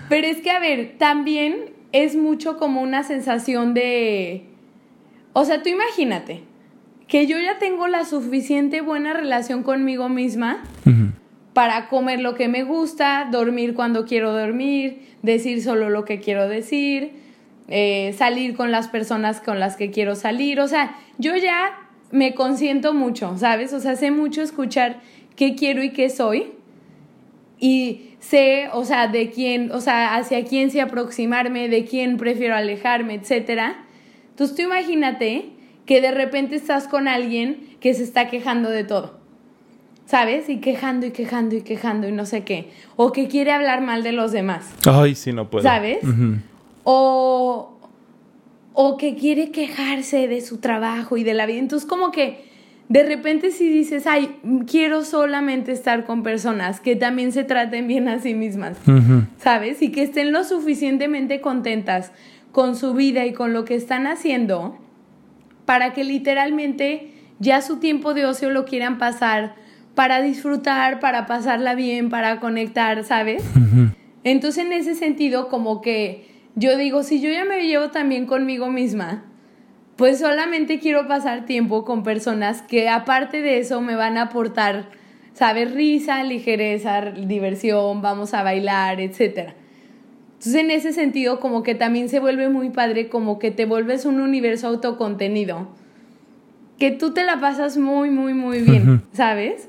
Pero 0.08 0.26
es 0.26 0.38
que, 0.38 0.50
a 0.50 0.58
ver, 0.58 0.96
también 0.98 1.70
es 1.92 2.16
mucho 2.16 2.56
como 2.56 2.82
una 2.82 3.04
sensación 3.04 3.72
de... 3.72 4.46
O 5.32 5.44
sea, 5.44 5.62
tú 5.62 5.68
imagínate 5.68 6.42
que 7.06 7.28
yo 7.28 7.38
ya 7.38 7.60
tengo 7.60 7.86
la 7.86 8.04
suficiente 8.04 8.80
buena 8.80 9.12
relación 9.12 9.62
conmigo 9.62 10.08
misma 10.08 10.64
para 11.54 11.88
comer 11.88 12.20
lo 12.20 12.34
que 12.34 12.48
me 12.48 12.64
gusta, 12.64 13.28
dormir 13.30 13.74
cuando 13.74 14.04
quiero 14.04 14.32
dormir, 14.32 15.06
decir 15.22 15.62
solo 15.62 15.88
lo 15.88 16.04
que 16.04 16.20
quiero 16.20 16.48
decir, 16.48 17.12
eh, 17.68 18.12
salir 18.18 18.54
con 18.54 18.72
las 18.72 18.88
personas 18.88 19.40
con 19.40 19.60
las 19.60 19.76
que 19.76 19.90
quiero 19.90 20.16
salir. 20.16 20.60
O 20.60 20.68
sea, 20.68 20.96
yo 21.16 21.36
ya 21.36 21.78
me 22.10 22.34
consiento 22.34 22.92
mucho, 22.92 23.38
¿sabes? 23.38 23.72
O 23.72 23.80
sea, 23.80 23.96
sé 23.96 24.10
mucho 24.10 24.42
escuchar 24.42 25.00
qué 25.36 25.54
quiero 25.54 25.82
y 25.82 25.90
qué 25.90 26.10
soy. 26.10 26.52
Y 27.58 28.10
sé, 28.18 28.68
o 28.72 28.84
sea, 28.84 29.06
de 29.06 29.30
quién, 29.30 29.70
o 29.70 29.80
sea, 29.80 30.16
hacia 30.16 30.44
quién 30.44 30.70
sí 30.70 30.80
aproximarme, 30.80 31.68
de 31.68 31.84
quién 31.84 32.16
prefiero 32.16 32.56
alejarme, 32.56 33.14
etc. 33.14 33.76
Entonces 34.30 34.56
tú 34.56 34.62
imagínate 34.62 35.50
que 35.86 36.00
de 36.00 36.10
repente 36.10 36.56
estás 36.56 36.88
con 36.88 37.06
alguien 37.06 37.76
que 37.80 37.94
se 37.94 38.02
está 38.02 38.28
quejando 38.28 38.70
de 38.70 38.82
todo. 38.82 39.23
¿Sabes? 40.06 40.48
Y 40.48 40.58
quejando 40.58 41.06
y 41.06 41.10
quejando 41.10 41.56
y 41.56 41.62
quejando 41.62 42.08
y 42.08 42.12
no 42.12 42.26
sé 42.26 42.44
qué. 42.44 42.70
O 42.96 43.12
que 43.12 43.28
quiere 43.28 43.52
hablar 43.52 43.80
mal 43.80 44.02
de 44.02 44.12
los 44.12 44.32
demás. 44.32 44.70
Ay, 44.86 45.14
sí, 45.14 45.32
no 45.32 45.48
puedo. 45.50 45.62
¿Sabes? 45.62 45.98
O, 46.84 47.78
o 48.72 48.96
que 48.96 49.14
quiere 49.14 49.50
quejarse 49.50 50.28
de 50.28 50.40
su 50.40 50.58
trabajo 50.58 51.16
y 51.16 51.24
de 51.24 51.34
la 51.34 51.46
vida. 51.46 51.58
Entonces, 51.58 51.88
como 51.88 52.10
que 52.10 52.44
de 52.88 53.02
repente 53.02 53.50
si 53.50 53.68
dices, 53.68 54.06
ay, 54.06 54.36
quiero 54.66 55.04
solamente 55.04 55.72
estar 55.72 56.04
con 56.04 56.22
personas 56.22 56.80
que 56.80 56.96
también 56.96 57.32
se 57.32 57.44
traten 57.44 57.88
bien 57.88 58.08
a 58.08 58.18
sí 58.18 58.34
mismas, 58.34 58.76
¿sabes? 59.38 59.80
Y 59.80 59.90
que 59.90 60.02
estén 60.02 60.32
lo 60.32 60.44
suficientemente 60.44 61.40
contentas 61.40 62.12
con 62.52 62.76
su 62.76 62.92
vida 62.92 63.24
y 63.24 63.32
con 63.32 63.54
lo 63.54 63.64
que 63.64 63.74
están 63.74 64.06
haciendo 64.06 64.76
para 65.64 65.94
que 65.94 66.04
literalmente 66.04 67.10
ya 67.38 67.62
su 67.62 67.78
tiempo 67.78 68.12
de 68.12 68.26
ocio 68.26 68.50
lo 68.50 68.66
quieran 68.66 68.98
pasar 68.98 69.54
para 69.94 70.22
disfrutar, 70.22 71.00
para 71.00 71.26
pasarla 71.26 71.74
bien, 71.74 72.10
para 72.10 72.40
conectar, 72.40 73.04
¿sabes? 73.04 73.44
Entonces 74.24 74.64
en 74.64 74.72
ese 74.72 74.94
sentido 74.94 75.48
como 75.48 75.80
que 75.80 76.28
yo 76.56 76.76
digo, 76.76 77.02
si 77.02 77.20
yo 77.20 77.30
ya 77.30 77.44
me 77.44 77.66
llevo 77.66 77.90
también 77.90 78.26
conmigo 78.26 78.70
misma, 78.70 79.24
pues 79.96 80.18
solamente 80.18 80.78
quiero 80.80 81.06
pasar 81.06 81.46
tiempo 81.46 81.84
con 81.84 82.02
personas 82.02 82.62
que 82.62 82.88
aparte 82.88 83.42
de 83.42 83.58
eso 83.58 83.80
me 83.80 83.96
van 83.96 84.18
a 84.18 84.22
aportar, 84.22 84.88
¿sabes? 85.34 85.72
Risa, 85.72 86.22
ligereza, 86.24 87.00
diversión, 87.00 88.02
vamos 88.02 88.34
a 88.34 88.42
bailar, 88.42 89.00
etc. 89.00 89.52
Entonces 90.32 90.54
en 90.56 90.70
ese 90.70 90.92
sentido 90.92 91.38
como 91.38 91.62
que 91.62 91.74
también 91.74 92.08
se 92.08 92.18
vuelve 92.18 92.48
muy 92.48 92.70
padre, 92.70 93.08
como 93.08 93.38
que 93.38 93.50
te 93.50 93.66
vuelves 93.66 94.04
un 94.04 94.20
universo 94.20 94.68
autocontenido, 94.68 95.68
que 96.78 96.90
tú 96.90 97.12
te 97.12 97.24
la 97.24 97.40
pasas 97.40 97.78
muy, 97.78 98.10
muy, 98.10 98.34
muy 98.34 98.60
bien, 98.62 99.02
¿sabes? 99.12 99.68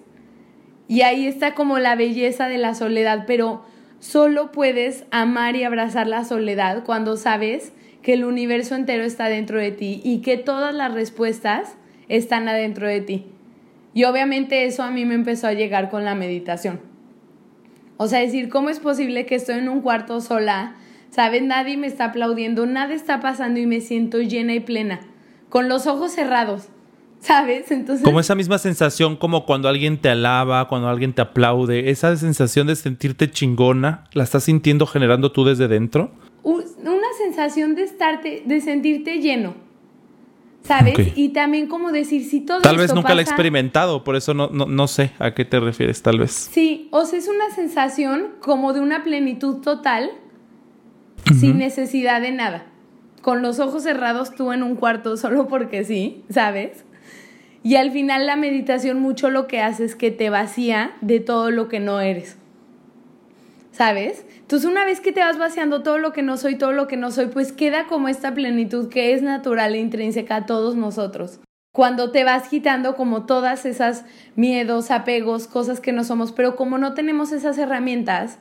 Y 0.88 1.01
ahí 1.01 1.27
está 1.27 1.55
como 1.55 1.79
la 1.79 1.95
belleza 1.95 2.47
de 2.47 2.57
la 2.57 2.75
soledad, 2.75 3.25
pero 3.25 3.63
solo 3.99 4.51
puedes 4.51 5.05
amar 5.11 5.55
y 5.55 5.63
abrazar 5.63 6.07
la 6.07 6.23
soledad 6.23 6.83
cuando 6.83 7.17
sabes 7.17 7.73
que 8.01 8.13
el 8.13 8.23
universo 8.23 8.75
entero 8.75 9.03
está 9.03 9.29
dentro 9.29 9.59
de 9.59 9.71
ti 9.71 9.99
y 10.03 10.19
que 10.19 10.38
todas 10.38 10.75
las 10.75 10.93
respuestas 10.93 11.75
están 12.07 12.47
adentro 12.47 12.88
de 12.88 13.01
ti. 13.01 13.25
Y 13.95 14.03
obviamente 14.03 14.65
eso 14.65 14.83
a 14.83 14.91
mí 14.91 15.05
me 15.05 15.15
empezó 15.15 15.47
a 15.47 15.53
llegar 15.53 15.89
con 15.89 16.05
la 16.05 16.13
meditación. 16.13 16.81
O 17.97 18.07
sea, 18.07 18.19
decir, 18.19 18.49
¿cómo 18.49 18.69
es 18.69 18.79
posible 18.79 19.25
que 19.25 19.36
estoy 19.36 19.59
en 19.59 19.69
un 19.69 19.81
cuarto 19.81 20.19
sola? 20.21 20.75
¿Sabes? 21.09 21.41
Nadie 21.41 21.77
me 21.77 21.88
está 21.88 22.05
aplaudiendo, 22.05 22.65
nada 22.65 22.93
está 22.93 23.21
pasando 23.21 23.59
y 23.59 23.65
me 23.65 23.79
siento 23.79 24.19
llena 24.21 24.53
y 24.53 24.59
plena, 24.59 24.99
con 25.49 25.69
los 25.69 25.88
ojos 25.88 26.11
cerrados. 26.11 26.67
¿Sabes? 27.26 27.71
Entonces. 27.71 28.03
Como 28.03 28.19
esa 28.19 28.36
misma 28.36 28.59
sensación 28.59 29.15
como 29.15 29.47
cuando 29.47 29.67
alguien 29.67 29.97
te 29.97 30.09
alaba, 30.09 30.67
cuando 30.67 30.89
alguien 30.89 31.13
te 31.13 31.23
aplaude, 31.23 31.89
esa 31.89 32.15
sensación 32.17 32.67
de 32.67 32.76
sentirte 32.76 33.32
chingona, 33.32 34.03
¿la 34.13 34.23
estás 34.23 34.43
sintiendo 34.43 34.86
generando 34.86 35.32
tú 35.32 35.43
desde 35.43 35.67
dentro? 35.67 36.11
Una 36.43 37.07
sensación 37.17 37.73
de 37.73 37.84
estarte, 37.84 38.43
de 38.45 38.61
sentirte 38.61 39.21
lleno. 39.21 39.55
¿Sabes? 40.61 41.13
Y 41.15 41.30
también 41.30 41.67
como 41.67 41.91
decir, 41.91 42.26
si 42.26 42.41
todo 42.41 42.61
Tal 42.61 42.78
vez 42.78 42.93
nunca 42.93 43.15
la 43.15 43.21
he 43.21 43.23
experimentado, 43.23 44.03
por 44.03 44.15
eso 44.15 44.34
no, 44.34 44.49
no, 44.51 44.65
no 44.65 44.88
sé 44.88 45.11
a 45.19 45.34
qué 45.34 45.45
te 45.45 45.59
refieres, 45.59 46.01
tal 46.03 46.19
vez. 46.19 46.32
Sí, 46.32 46.89
o 46.91 47.05
sea, 47.05 47.19
es 47.19 47.28
una 47.28 47.49
sensación 47.55 48.34
como 48.39 48.73
de 48.73 48.82
una 48.82 49.03
plenitud 49.03 49.61
total, 49.61 50.11
sin 51.39 51.57
necesidad 51.57 52.21
de 52.21 52.32
nada. 52.32 52.67
Con 53.21 53.41
los 53.41 53.59
ojos 53.59 53.84
cerrados 53.84 54.34
tú 54.36 54.51
en 54.51 54.61
un 54.61 54.76
cuarto 54.76 55.17
solo 55.17 55.47
porque 55.47 55.84
sí, 55.84 56.23
¿sabes? 56.30 56.84
Y 57.66 57.78
al 57.78 57.89
final 57.89 58.28
la 58.28 58.36
meditación 58.36 58.99
mucho 58.99 59.32
lo 59.32 59.47
que 59.47 59.59
hace 59.59 59.86
es 59.86 59.95
que 59.95 60.11
te 60.11 60.30
vacía 60.30 60.91
de 61.01 61.20
todo 61.20 61.49
lo 61.49 61.68
que 61.68 61.80
no 61.80 61.99
eres. 61.99 62.38
¿Sabes? 63.72 64.24
Entonces 64.38 64.70
una 64.70 64.86
vez 64.86 64.99
que 64.99 65.11
te 65.11 65.22
vas 65.22 65.39
vaciando 65.39 65.82
todo 65.82 65.97
lo 65.97 66.13
que 66.13 66.22
no 66.22 66.38
soy, 66.38 66.59
todo 66.59 66.74
lo 66.74 66.88
que 66.88 66.95
no 66.95 67.09
soy, 67.09 67.26
pues 67.26 67.51
queda 67.51 67.88
como 67.88 68.07
esta 68.07 68.36
plenitud 68.36 68.88
que 68.88 69.13
es 69.13 69.24
natural 69.24 69.74
e 69.74 69.80
intrínseca 69.80 70.36
a 70.36 70.45
todos 70.45 70.76
nosotros. 70.76 71.39
Cuando 71.74 72.11
te 72.11 72.24
vas 72.24 72.49
quitando 72.49 72.95
como 72.95 73.26
todas 73.26 73.66
esas 73.66 74.05
miedos, 74.36 74.91
apegos, 74.91 75.47
cosas 75.47 75.80
que 75.80 75.91
no 75.91 76.03
somos, 76.03 76.34
pero 76.34 76.55
como 76.55 76.78
no 76.78 76.93
tenemos 76.93 77.32
esas 77.32 77.57
herramientas, 77.57 78.38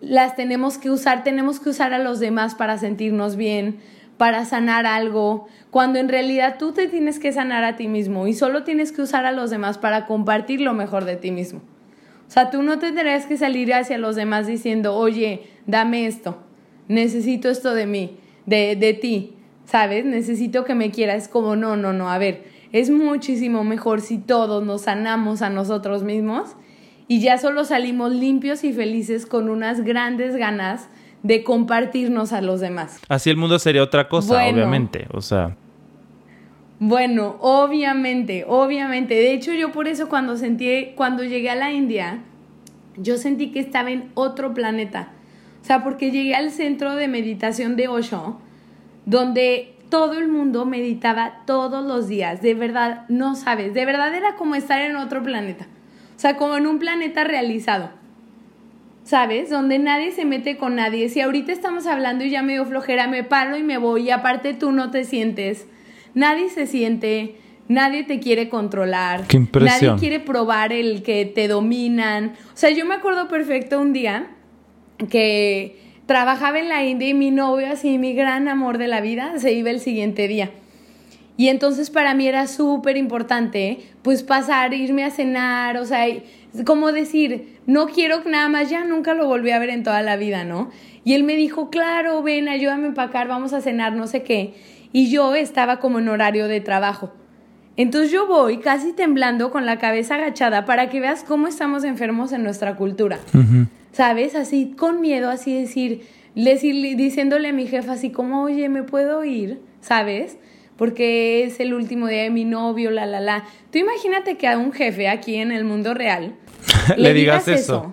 las 0.00 0.34
tenemos 0.34 0.78
que 0.78 0.90
usar, 0.90 1.22
tenemos 1.22 1.60
que 1.60 1.70
usar 1.70 1.94
a 1.94 2.00
los 2.00 2.18
demás 2.18 2.56
para 2.56 2.76
sentirnos 2.76 3.36
bien, 3.36 3.78
para 4.16 4.44
sanar 4.44 4.86
algo, 4.86 5.46
cuando 5.70 5.98
en 5.98 6.08
realidad 6.08 6.56
tú 6.58 6.72
te 6.72 6.88
tienes 6.88 7.18
que 7.18 7.32
sanar 7.32 7.64
a 7.64 7.76
ti 7.76 7.88
mismo 7.88 8.26
y 8.26 8.34
solo 8.34 8.64
tienes 8.64 8.92
que 8.92 9.02
usar 9.02 9.26
a 9.26 9.32
los 9.32 9.50
demás 9.50 9.78
para 9.78 10.06
compartir 10.06 10.60
lo 10.60 10.72
mejor 10.72 11.04
de 11.04 11.16
ti 11.16 11.30
mismo. 11.30 11.60
O 12.26 12.30
sea, 12.30 12.50
tú 12.50 12.62
no 12.62 12.78
tendrías 12.78 13.26
que 13.26 13.36
salir 13.36 13.72
hacia 13.72 13.98
los 13.98 14.16
demás 14.16 14.46
diciendo, 14.46 14.96
oye, 14.96 15.48
dame 15.66 16.06
esto, 16.06 16.38
necesito 16.88 17.48
esto 17.48 17.74
de 17.74 17.86
mí, 17.86 18.16
de, 18.46 18.74
de 18.74 18.94
ti, 18.94 19.34
¿sabes? 19.64 20.04
Necesito 20.04 20.64
que 20.64 20.74
me 20.74 20.90
quieras. 20.90 21.28
Como, 21.28 21.54
no, 21.54 21.76
no, 21.76 21.92
no, 21.92 22.10
a 22.10 22.18
ver, 22.18 22.44
es 22.72 22.90
muchísimo 22.90 23.64
mejor 23.64 24.00
si 24.00 24.18
todos 24.18 24.64
nos 24.64 24.82
sanamos 24.82 25.42
a 25.42 25.50
nosotros 25.50 26.02
mismos 26.02 26.56
y 27.08 27.20
ya 27.20 27.38
solo 27.38 27.64
salimos 27.64 28.12
limpios 28.12 28.64
y 28.64 28.72
felices 28.72 29.26
con 29.26 29.48
unas 29.48 29.82
grandes 29.82 30.36
ganas 30.36 30.88
de 31.26 31.42
compartirnos 31.42 32.32
a 32.32 32.40
los 32.40 32.60
demás. 32.60 33.00
Así 33.08 33.30
el 33.30 33.36
mundo 33.36 33.58
sería 33.58 33.82
otra 33.82 34.08
cosa, 34.08 34.46
obviamente, 34.46 35.06
o 35.12 35.20
sea. 35.20 35.56
Bueno, 36.78 37.36
obviamente, 37.40 38.44
obviamente. 38.46 39.14
De 39.14 39.32
hecho, 39.32 39.52
yo 39.52 39.72
por 39.72 39.88
eso 39.88 40.08
cuando 40.08 40.36
sentí, 40.36 40.92
cuando 40.94 41.24
llegué 41.24 41.50
a 41.50 41.56
la 41.56 41.72
India, 41.72 42.20
yo 42.96 43.16
sentí 43.16 43.50
que 43.50 43.60
estaba 43.60 43.90
en 43.90 44.10
otro 44.14 44.54
planeta. 44.54 45.08
O 45.62 45.64
sea, 45.64 45.82
porque 45.82 46.10
llegué 46.10 46.34
al 46.34 46.50
centro 46.50 46.94
de 46.94 47.08
meditación 47.08 47.76
de 47.76 47.88
Osho, 47.88 48.38
donde 49.04 49.74
todo 49.88 50.18
el 50.18 50.28
mundo 50.28 50.64
meditaba 50.64 51.42
todos 51.46 51.84
los 51.84 52.06
días. 52.06 52.40
De 52.40 52.54
verdad, 52.54 53.04
no 53.08 53.34
sabes, 53.34 53.74
de 53.74 53.84
verdad 53.84 54.14
era 54.14 54.36
como 54.36 54.54
estar 54.54 54.80
en 54.80 54.96
otro 54.96 55.22
planeta. 55.22 55.66
O 56.16 56.18
sea, 56.18 56.36
como 56.36 56.56
en 56.56 56.66
un 56.66 56.78
planeta 56.78 57.24
realizado. 57.24 57.90
¿Sabes? 59.06 59.48
Donde 59.48 59.78
nadie 59.78 60.12
se 60.12 60.26
mete 60.26 60.58
con 60.58 60.76
nadie. 60.76 61.08
Si 61.08 61.20
ahorita 61.20 61.52
estamos 61.52 61.86
hablando 61.86 62.24
y 62.24 62.30
ya 62.30 62.42
me 62.42 62.52
dio 62.52 62.66
flojera, 62.66 63.06
me 63.06 63.24
paro 63.24 63.56
y 63.56 63.62
me 63.62 63.78
voy 63.78 64.02
y 64.08 64.10
aparte 64.10 64.52
tú 64.52 64.72
no 64.72 64.90
te 64.90 65.04
sientes 65.04 65.66
nadie 66.16 66.48
se 66.48 66.66
siente, 66.66 67.36
nadie 67.68 68.02
te 68.02 68.18
quiere 68.18 68.48
controlar, 68.48 69.26
Qué 69.28 69.36
impresión. 69.36 69.90
nadie 69.90 70.00
quiere 70.00 70.18
probar 70.18 70.72
el 70.72 71.02
que 71.04 71.26
te 71.26 71.46
dominan. 71.46 72.32
O 72.52 72.56
sea, 72.56 72.70
yo 72.70 72.84
me 72.86 72.94
acuerdo 72.94 73.28
perfecto 73.28 73.80
un 73.80 73.92
día 73.92 74.28
que 75.10 75.78
trabajaba 76.06 76.58
en 76.58 76.70
la 76.70 76.82
India 76.84 77.08
y 77.08 77.14
mi 77.14 77.30
novio, 77.30 77.68
así 77.70 77.98
mi 77.98 78.14
gran 78.14 78.48
amor 78.48 78.78
de 78.78 78.88
la 78.88 79.00
vida, 79.02 79.38
se 79.38 79.52
iba 79.52 79.70
el 79.70 79.80
siguiente 79.80 80.26
día. 80.26 80.50
Y 81.36 81.48
entonces 81.48 81.90
para 81.90 82.14
mí 82.14 82.26
era 82.26 82.46
súper 82.46 82.96
importante, 82.96 83.80
pues 84.00 84.22
pasar, 84.22 84.72
irme 84.72 85.04
a 85.04 85.10
cenar, 85.10 85.76
o 85.76 85.84
sea, 85.84 86.06
como 86.64 86.92
decir, 86.92 87.58
no 87.66 87.86
quiero 87.86 88.22
nada 88.24 88.48
más, 88.48 88.70
ya 88.70 88.84
nunca 88.84 89.14
lo 89.14 89.26
volví 89.26 89.50
a 89.50 89.58
ver 89.58 89.70
en 89.70 89.82
toda 89.82 90.02
la 90.02 90.16
vida, 90.16 90.44
¿no? 90.44 90.70
Y 91.04 91.14
él 91.14 91.24
me 91.24 91.36
dijo, 91.36 91.70
claro, 91.70 92.22
ven, 92.22 92.48
ayúdame 92.48 92.84
a 92.84 92.88
empacar, 92.88 93.28
vamos 93.28 93.52
a 93.52 93.60
cenar, 93.60 93.92
no 93.92 94.06
sé 94.06 94.22
qué 94.22 94.54
y 94.96 95.10
yo 95.10 95.34
estaba 95.34 95.78
como 95.78 95.98
en 95.98 96.08
horario 96.08 96.48
de 96.48 96.62
trabajo. 96.62 97.12
Entonces 97.76 98.10
yo 98.10 98.26
voy 98.26 98.56
casi 98.60 98.94
temblando 98.94 99.50
con 99.50 99.66
la 99.66 99.78
cabeza 99.78 100.14
agachada 100.14 100.64
para 100.64 100.88
que 100.88 101.00
veas 101.00 101.22
cómo 101.22 101.48
estamos 101.48 101.84
enfermos 101.84 102.32
en 102.32 102.42
nuestra 102.42 102.76
cultura. 102.76 103.18
¿Sabes? 103.92 104.34
Así 104.34 104.72
con 104.74 105.02
miedo, 105.02 105.28
así 105.28 105.54
decir, 105.60 106.06
decir, 106.34 106.96
diciéndole 106.96 107.48
a 107.48 107.52
mi 107.52 107.66
jefa 107.66 107.92
así 107.92 108.08
como, 108.08 108.42
oye, 108.42 108.70
¿me 108.70 108.84
puedo 108.84 109.22
ir? 109.22 109.60
¿Sabes? 109.82 110.38
Porque 110.78 111.44
es 111.44 111.60
el 111.60 111.74
último 111.74 112.06
día 112.06 112.22
de 112.22 112.30
mi 112.30 112.46
novio, 112.46 112.90
la, 112.90 113.04
la, 113.04 113.20
la. 113.20 113.44
Tú 113.70 113.78
imagínate 113.78 114.38
que 114.38 114.48
a 114.48 114.56
un 114.56 114.72
jefe 114.72 115.08
aquí 115.08 115.34
en 115.34 115.52
el 115.52 115.64
mundo 115.64 115.92
real 115.92 116.32
le, 116.96 117.14
digas, 117.14 117.48
eso. 117.48 117.92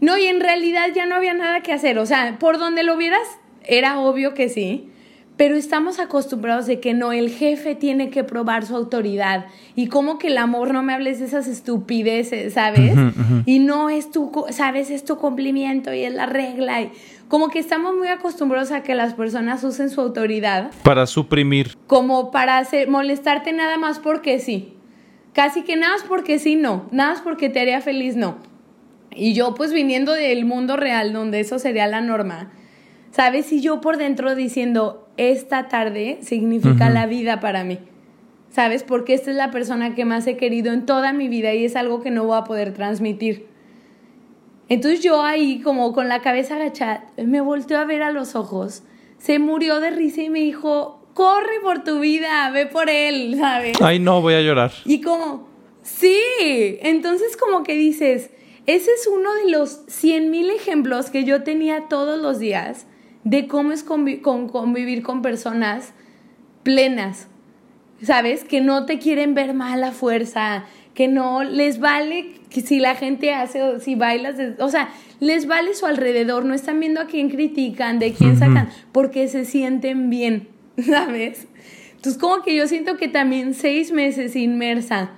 No, 0.00 0.18
y 0.18 0.26
en 0.26 0.40
realidad 0.40 0.88
ya 0.94 1.06
no 1.06 1.14
había 1.14 1.34
nada 1.34 1.60
que 1.60 1.72
hacer. 1.72 1.98
O 1.98 2.06
sea, 2.06 2.38
por 2.38 2.58
donde 2.58 2.82
lo 2.82 2.96
vieras, 2.96 3.26
era 3.64 4.00
obvio 4.00 4.34
que 4.34 4.48
sí 4.48 4.88
pero 5.36 5.56
estamos 5.56 5.98
acostumbrados 5.98 6.66
de 6.66 6.78
que 6.78 6.94
no, 6.94 7.12
el 7.12 7.30
jefe 7.30 7.74
tiene 7.74 8.10
que 8.10 8.22
probar 8.22 8.66
su 8.66 8.76
autoridad 8.76 9.46
y 9.74 9.88
como 9.88 10.18
que 10.18 10.28
el 10.28 10.38
amor 10.38 10.72
no 10.72 10.82
me 10.82 10.92
hables 10.92 11.20
de 11.20 11.26
esas 11.26 11.46
estupideces, 11.46 12.54
¿sabes? 12.54 12.94
Y 13.46 13.58
no 13.58 13.88
es 13.88 14.10
tu, 14.10 14.30
¿sabes? 14.50 14.90
Es 14.90 15.04
tu 15.04 15.16
cumplimiento 15.16 15.92
y 15.92 16.04
es 16.04 16.12
la 16.12 16.26
regla. 16.26 16.82
Y 16.82 16.92
como 17.28 17.48
que 17.48 17.58
estamos 17.58 17.94
muy 17.96 18.08
acostumbrados 18.08 18.72
a 18.72 18.82
que 18.82 18.94
las 18.94 19.14
personas 19.14 19.64
usen 19.64 19.90
su 19.90 20.00
autoridad. 20.00 20.70
Para 20.82 21.06
suprimir. 21.06 21.76
Como 21.86 22.30
para 22.30 22.58
hacer, 22.58 22.88
molestarte 22.88 23.52
nada 23.52 23.78
más 23.78 23.98
porque 23.98 24.38
sí. 24.38 24.74
Casi 25.32 25.62
que 25.62 25.76
nada 25.76 25.94
más 25.94 26.04
porque 26.04 26.38
sí, 26.38 26.56
no. 26.56 26.88
Nada 26.90 27.12
más 27.12 27.22
porque 27.22 27.48
te 27.48 27.60
haría 27.60 27.80
feliz, 27.80 28.16
no. 28.16 28.38
Y 29.10 29.34
yo 29.34 29.54
pues 29.54 29.72
viniendo 29.72 30.12
del 30.12 30.44
mundo 30.44 30.76
real 30.76 31.12
donde 31.12 31.40
eso 31.40 31.58
sería 31.58 31.86
la 31.86 32.00
norma 32.00 32.52
¿Sabes? 33.12 33.52
Y 33.52 33.60
yo 33.60 33.82
por 33.82 33.98
dentro 33.98 34.34
diciendo, 34.34 35.06
esta 35.18 35.68
tarde 35.68 36.18
significa 36.22 36.88
la 36.88 37.06
vida 37.06 37.40
para 37.40 37.62
mí. 37.62 37.78
¿Sabes? 38.50 38.82
Porque 38.82 39.12
esta 39.12 39.30
es 39.30 39.36
la 39.36 39.50
persona 39.50 39.94
que 39.94 40.06
más 40.06 40.26
he 40.26 40.38
querido 40.38 40.72
en 40.72 40.86
toda 40.86 41.12
mi 41.12 41.28
vida 41.28 41.52
y 41.52 41.64
es 41.64 41.76
algo 41.76 42.02
que 42.02 42.10
no 42.10 42.24
voy 42.24 42.38
a 42.38 42.44
poder 42.44 42.72
transmitir. 42.72 43.46
Entonces 44.70 45.02
yo 45.02 45.22
ahí, 45.22 45.60
como 45.60 45.92
con 45.92 46.08
la 46.08 46.22
cabeza 46.22 46.56
agachada, 46.56 47.04
me 47.18 47.42
volteó 47.42 47.78
a 47.78 47.84
ver 47.84 48.02
a 48.02 48.12
los 48.12 48.34
ojos, 48.34 48.82
se 49.18 49.38
murió 49.38 49.80
de 49.80 49.90
risa 49.90 50.22
y 50.22 50.30
me 50.30 50.40
dijo, 50.40 51.01
corre 51.14 51.60
por 51.62 51.84
tu 51.84 52.00
vida, 52.00 52.50
ve 52.50 52.66
por 52.66 52.88
él, 52.88 53.36
¿sabes? 53.38 53.80
Ay, 53.80 53.98
no, 53.98 54.20
voy 54.20 54.34
a 54.34 54.40
llorar. 54.40 54.72
Y 54.84 55.00
como, 55.00 55.48
sí, 55.82 56.18
entonces 56.80 57.36
como 57.36 57.62
que 57.62 57.74
dices, 57.74 58.30
ese 58.66 58.90
es 58.92 59.06
uno 59.06 59.34
de 59.34 59.50
los 59.50 59.82
cien 59.88 60.30
mil 60.30 60.50
ejemplos 60.50 61.10
que 61.10 61.24
yo 61.24 61.42
tenía 61.42 61.88
todos 61.88 62.20
los 62.20 62.38
días 62.38 62.86
de 63.24 63.46
cómo 63.46 63.72
es 63.72 63.84
convivir 63.84 65.02
con 65.02 65.22
personas 65.22 65.92
plenas, 66.62 67.28
¿sabes? 68.02 68.44
Que 68.44 68.60
no 68.60 68.86
te 68.86 68.98
quieren 68.98 69.34
ver 69.34 69.54
mal 69.54 69.82
a 69.84 69.92
fuerza, 69.92 70.64
que 70.94 71.08
no 71.08 71.44
les 71.44 71.78
vale 71.78 72.34
que 72.50 72.60
si 72.60 72.78
la 72.78 72.94
gente 72.94 73.32
hace 73.32 73.62
o 73.62 73.80
si 73.80 73.94
bailas, 73.94 74.36
o 74.58 74.68
sea, 74.68 74.90
les 75.20 75.46
vale 75.46 75.74
su 75.74 75.86
alrededor, 75.86 76.44
no 76.44 76.54
están 76.54 76.80
viendo 76.80 77.00
a 77.00 77.06
quién 77.06 77.30
critican, 77.30 77.98
de 77.98 78.12
quién 78.12 78.36
sacan, 78.36 78.68
porque 78.92 79.28
se 79.28 79.44
sienten 79.44 80.10
bien, 80.10 80.48
¿sabes? 80.86 81.46
Entonces 81.96 82.20
como 82.20 82.42
que 82.42 82.54
yo 82.54 82.66
siento 82.66 82.96
que 82.96 83.08
también 83.08 83.54
seis 83.54 83.92
meses 83.92 84.36
inmersa 84.36 85.10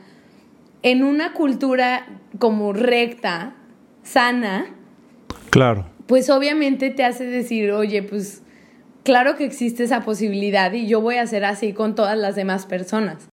en 0.82 1.02
una 1.02 1.32
cultura 1.32 2.06
como 2.38 2.72
recta, 2.72 3.56
sana. 4.02 4.66
Claro 5.50 5.94
pues 6.06 6.30
obviamente 6.30 6.90
te 6.90 7.04
hace 7.04 7.24
decir, 7.24 7.72
oye, 7.72 8.02
pues 8.02 8.42
claro 9.02 9.36
que 9.36 9.44
existe 9.44 9.84
esa 9.84 10.02
posibilidad 10.02 10.72
y 10.72 10.86
yo 10.86 11.00
voy 11.00 11.16
a 11.16 11.22
hacer 11.22 11.44
así 11.44 11.72
con 11.72 11.94
todas 11.94 12.18
las 12.18 12.36
demás 12.36 12.66
personas. 12.66 13.28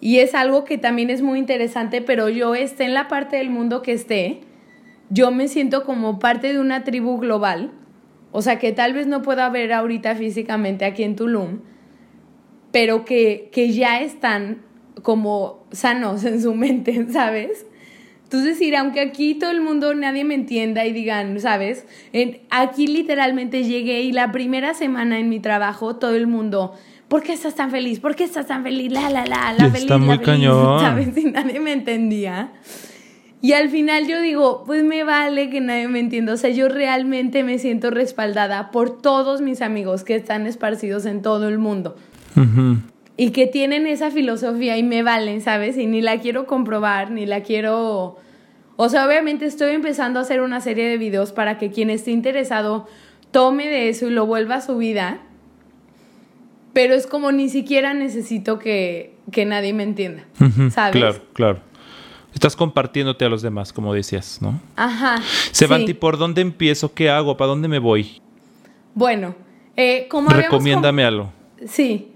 Y 0.00 0.18
es 0.18 0.34
algo 0.34 0.64
que 0.64 0.78
también 0.78 1.10
es 1.10 1.22
muy 1.22 1.38
interesante, 1.38 2.02
pero 2.02 2.28
yo 2.28 2.54
esté 2.54 2.84
en 2.84 2.94
la 2.94 3.08
parte 3.08 3.36
del 3.36 3.50
mundo 3.50 3.82
que 3.82 3.92
esté, 3.92 4.40
yo 5.10 5.30
me 5.30 5.48
siento 5.48 5.84
como 5.84 6.18
parte 6.18 6.52
de 6.52 6.60
una 6.60 6.84
tribu 6.84 7.18
global, 7.18 7.72
o 8.32 8.42
sea, 8.42 8.58
que 8.58 8.72
tal 8.72 8.92
vez 8.92 9.06
no 9.06 9.22
pueda 9.22 9.48
ver 9.48 9.72
ahorita 9.72 10.14
físicamente 10.16 10.84
aquí 10.84 11.02
en 11.02 11.16
Tulum, 11.16 11.60
pero 12.72 13.04
que, 13.04 13.48
que 13.52 13.72
ya 13.72 14.00
están 14.00 14.62
como 15.02 15.66
sanos 15.72 16.24
en 16.24 16.42
su 16.42 16.54
mente, 16.54 17.06
¿sabes? 17.12 17.66
Entonces, 18.24 18.58
decir, 18.58 18.76
aunque 18.76 19.00
aquí 19.00 19.36
todo 19.36 19.50
el 19.50 19.62
mundo, 19.62 19.94
nadie 19.94 20.22
me 20.22 20.34
entienda 20.34 20.84
y 20.84 20.92
digan, 20.92 21.40
¿sabes? 21.40 21.86
aquí 22.50 22.86
literalmente 22.86 23.64
llegué 23.64 24.02
y 24.02 24.12
la 24.12 24.32
primera 24.32 24.74
semana 24.74 25.18
en 25.18 25.30
mi 25.30 25.40
trabajo, 25.40 25.96
todo 25.96 26.14
el 26.14 26.26
mundo, 26.26 26.74
¿por 27.08 27.22
qué 27.22 27.32
estás 27.32 27.54
tan 27.54 27.70
feliz? 27.70 28.00
¿Por 28.00 28.14
qué 28.16 28.24
estás 28.24 28.46
tan 28.46 28.62
feliz? 28.64 28.92
La, 28.92 29.08
la, 29.08 29.24
la, 29.24 29.54
la 29.54 29.70
feliz. 29.70 29.84
Está 29.84 29.96
muy 29.96 30.18
cañón. 30.22 30.78
¿Sabes? 30.78 31.16
Y 31.16 31.24
nadie 31.24 31.58
me 31.58 31.72
entendía. 31.72 32.52
Y 33.40 33.52
al 33.52 33.70
final 33.70 34.08
yo 34.08 34.20
digo, 34.20 34.64
pues 34.66 34.82
me 34.82 35.04
vale 35.04 35.48
que 35.48 35.60
nadie 35.60 35.86
me 35.86 36.00
entienda. 36.00 36.32
O 36.32 36.36
sea, 36.36 36.50
yo 36.50 36.68
realmente 36.68 37.44
me 37.44 37.58
siento 37.58 37.90
respaldada 37.90 38.70
por 38.72 39.00
todos 39.00 39.40
mis 39.40 39.62
amigos 39.62 40.02
que 40.02 40.16
están 40.16 40.46
esparcidos 40.46 41.06
en 41.06 41.22
todo 41.22 41.48
el 41.48 41.58
mundo. 41.58 41.96
Y 43.16 43.30
que 43.30 43.46
tienen 43.46 43.86
esa 43.86 44.10
filosofía 44.10 44.76
y 44.76 44.82
me 44.82 45.02
valen, 45.02 45.40
¿sabes? 45.40 45.76
Y 45.76 45.86
ni 45.86 46.00
la 46.00 46.18
quiero 46.18 46.46
comprobar, 46.46 47.10
ni 47.10 47.26
la 47.26 47.42
quiero... 47.42 48.16
O 48.76 48.88
sea, 48.88 49.06
obviamente 49.06 49.44
estoy 49.44 49.74
empezando 49.74 50.20
a 50.20 50.22
hacer 50.22 50.40
una 50.40 50.60
serie 50.60 50.88
de 50.88 50.98
videos 50.98 51.32
para 51.32 51.58
que 51.58 51.70
quien 51.70 51.90
esté 51.90 52.12
interesado 52.12 52.86
tome 53.32 53.66
de 53.66 53.88
eso 53.88 54.06
y 54.06 54.10
lo 54.10 54.26
vuelva 54.26 54.56
a 54.56 54.60
su 54.60 54.76
vida. 54.78 55.18
Pero 56.72 56.94
es 56.94 57.08
como 57.08 57.32
ni 57.32 57.48
siquiera 57.48 57.92
necesito 57.92 58.60
que, 58.60 59.14
que 59.32 59.44
nadie 59.46 59.72
me 59.72 59.82
entienda, 59.82 60.24
¿sabes? 60.70 60.92
Claro, 60.92 61.22
claro. 61.32 61.67
Estás 62.34 62.54
compartiéndote 62.54 63.24
a 63.24 63.28
los 63.28 63.42
demás, 63.42 63.72
como 63.72 63.94
decías, 63.94 64.40
¿no? 64.40 64.60
Ajá. 64.76 65.16
Sebanti, 65.50 65.94
¿por 65.94 66.18
dónde 66.18 66.42
empiezo? 66.42 66.92
¿Qué 66.92 67.10
hago? 67.10 67.36
¿Para 67.36 67.48
dónde 67.48 67.68
me 67.68 67.78
voy? 67.78 68.20
Bueno, 68.94 69.34
eh, 69.76 70.06
como 70.08 70.30
Recomiéndame 70.30 71.04
algo. 71.04 71.32
Sí. 71.66 72.12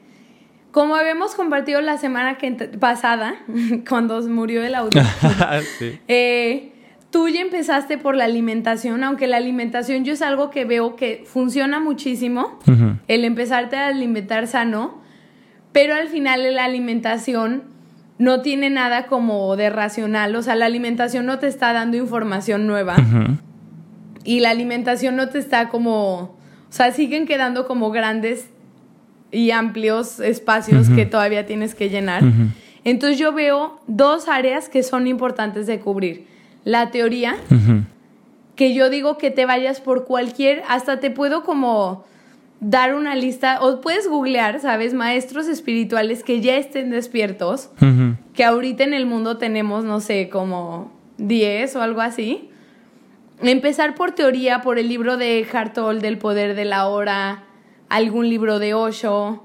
Como 0.70 0.96
habíamos 0.96 1.34
compartido 1.34 1.80
la 1.80 1.98
semana 1.98 2.38
que 2.38 2.50
pasada, 2.78 3.36
cuando 3.88 4.20
murió 4.22 4.64
el 4.64 4.74
audio, 4.74 5.02
sí. 5.78 5.98
eh, 6.08 6.72
tú 7.10 7.28
ya 7.28 7.40
empezaste 7.40 7.98
por 7.98 8.16
la 8.16 8.24
alimentación, 8.24 9.04
aunque 9.04 9.26
la 9.26 9.36
alimentación 9.36 10.04
yo 10.04 10.14
es 10.14 10.22
algo 10.22 10.50
que 10.50 10.64
veo 10.64 10.96
que 10.96 11.24
funciona 11.26 11.78
muchísimo, 11.78 12.58
el 13.06 13.24
empezarte 13.24 13.76
a 13.76 13.88
alimentar 13.88 14.46
sano, 14.46 15.02
pero 15.72 15.94
al 15.94 16.08
final 16.08 16.54
la 16.54 16.64
alimentación 16.64 17.71
no 18.18 18.42
tiene 18.42 18.70
nada 18.70 19.06
como 19.06 19.56
de 19.56 19.70
racional, 19.70 20.36
o 20.36 20.42
sea, 20.42 20.54
la 20.54 20.66
alimentación 20.66 21.26
no 21.26 21.38
te 21.38 21.48
está 21.48 21.72
dando 21.72 21.96
información 21.96 22.66
nueva. 22.66 22.96
Y 24.24 24.40
la 24.40 24.50
alimentación 24.50 25.16
no 25.16 25.28
te 25.28 25.38
está 25.38 25.68
como, 25.68 26.14
o 26.20 26.36
sea, 26.70 26.92
siguen 26.92 27.26
quedando 27.26 27.66
como 27.66 27.90
grandes 27.90 28.48
y 29.32 29.50
amplios 29.50 30.20
espacios 30.20 30.88
que 30.90 31.06
todavía 31.06 31.46
tienes 31.46 31.74
que 31.74 31.88
llenar. 31.88 32.22
Entonces 32.84 33.18
yo 33.18 33.32
veo 33.32 33.80
dos 33.86 34.28
áreas 34.28 34.68
que 34.68 34.82
son 34.82 35.06
importantes 35.06 35.66
de 35.66 35.80
cubrir. 35.80 36.26
La 36.64 36.90
teoría, 36.90 37.36
que 38.54 38.74
yo 38.74 38.90
digo 38.90 39.18
que 39.18 39.30
te 39.30 39.46
vayas 39.46 39.80
por 39.80 40.04
cualquier, 40.04 40.62
hasta 40.68 41.00
te 41.00 41.10
puedo 41.10 41.42
como 41.42 42.04
dar 42.62 42.94
una 42.94 43.16
lista, 43.16 43.58
o 43.60 43.80
puedes 43.80 44.06
googlear, 44.06 44.60
¿sabes? 44.60 44.94
Maestros 44.94 45.48
espirituales 45.48 46.22
que 46.22 46.40
ya 46.40 46.56
estén 46.56 46.90
despiertos, 46.90 47.70
que 48.34 48.44
ahorita 48.44 48.84
en 48.84 48.94
el 48.94 49.04
mundo 49.04 49.36
tenemos, 49.36 49.84
no 49.84 49.98
sé, 49.98 50.28
como 50.28 50.92
10 51.18 51.74
o 51.74 51.82
algo 51.82 52.00
así. 52.00 52.50
Empezar 53.40 53.96
por 53.96 54.12
teoría, 54.12 54.62
por 54.62 54.78
el 54.78 54.88
libro 54.88 55.16
de 55.16 55.44
Hartol 55.52 56.00
del 56.00 56.18
poder 56.18 56.54
de 56.54 56.64
la 56.64 56.86
hora, 56.86 57.42
algún 57.88 58.28
libro 58.28 58.60
de 58.60 58.74
Osho. 58.74 59.44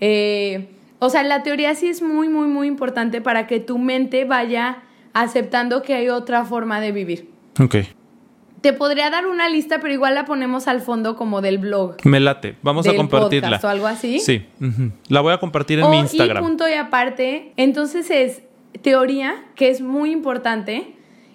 Eh, 0.00 0.68
o 0.98 1.08
sea, 1.08 1.22
la 1.22 1.44
teoría 1.44 1.72
sí 1.76 1.86
es 1.86 2.02
muy, 2.02 2.28
muy, 2.28 2.48
muy 2.48 2.66
importante 2.66 3.20
para 3.20 3.46
que 3.46 3.60
tu 3.60 3.78
mente 3.78 4.24
vaya 4.24 4.82
aceptando 5.12 5.82
que 5.82 5.94
hay 5.94 6.08
otra 6.08 6.44
forma 6.44 6.80
de 6.80 6.90
vivir. 6.90 7.30
Ok. 7.60 7.76
Te 8.60 8.72
podría 8.72 9.10
dar 9.10 9.26
una 9.26 9.48
lista, 9.48 9.80
pero 9.80 9.92
igual 9.92 10.14
la 10.14 10.24
ponemos 10.24 10.66
al 10.66 10.80
fondo 10.80 11.14
como 11.14 11.40
del 11.40 11.58
blog. 11.58 11.96
Me 12.04 12.20
late. 12.20 12.56
Vamos 12.62 12.86
a 12.88 12.94
compartirla. 12.94 13.60
o 13.62 13.66
algo 13.66 13.86
así. 13.86 14.18
Sí. 14.18 14.46
La 15.08 15.20
voy 15.20 15.32
a 15.32 15.38
compartir 15.38 15.78
en 15.78 15.90
mi 15.90 15.98
Instagram. 15.98 16.42
Y 16.42 16.46
punto 16.46 16.68
y 16.68 16.72
aparte. 16.72 17.52
Entonces 17.56 18.10
es 18.10 18.42
teoría, 18.82 19.44
que 19.54 19.70
es 19.70 19.80
muy 19.80 20.10
importante, 20.10 20.94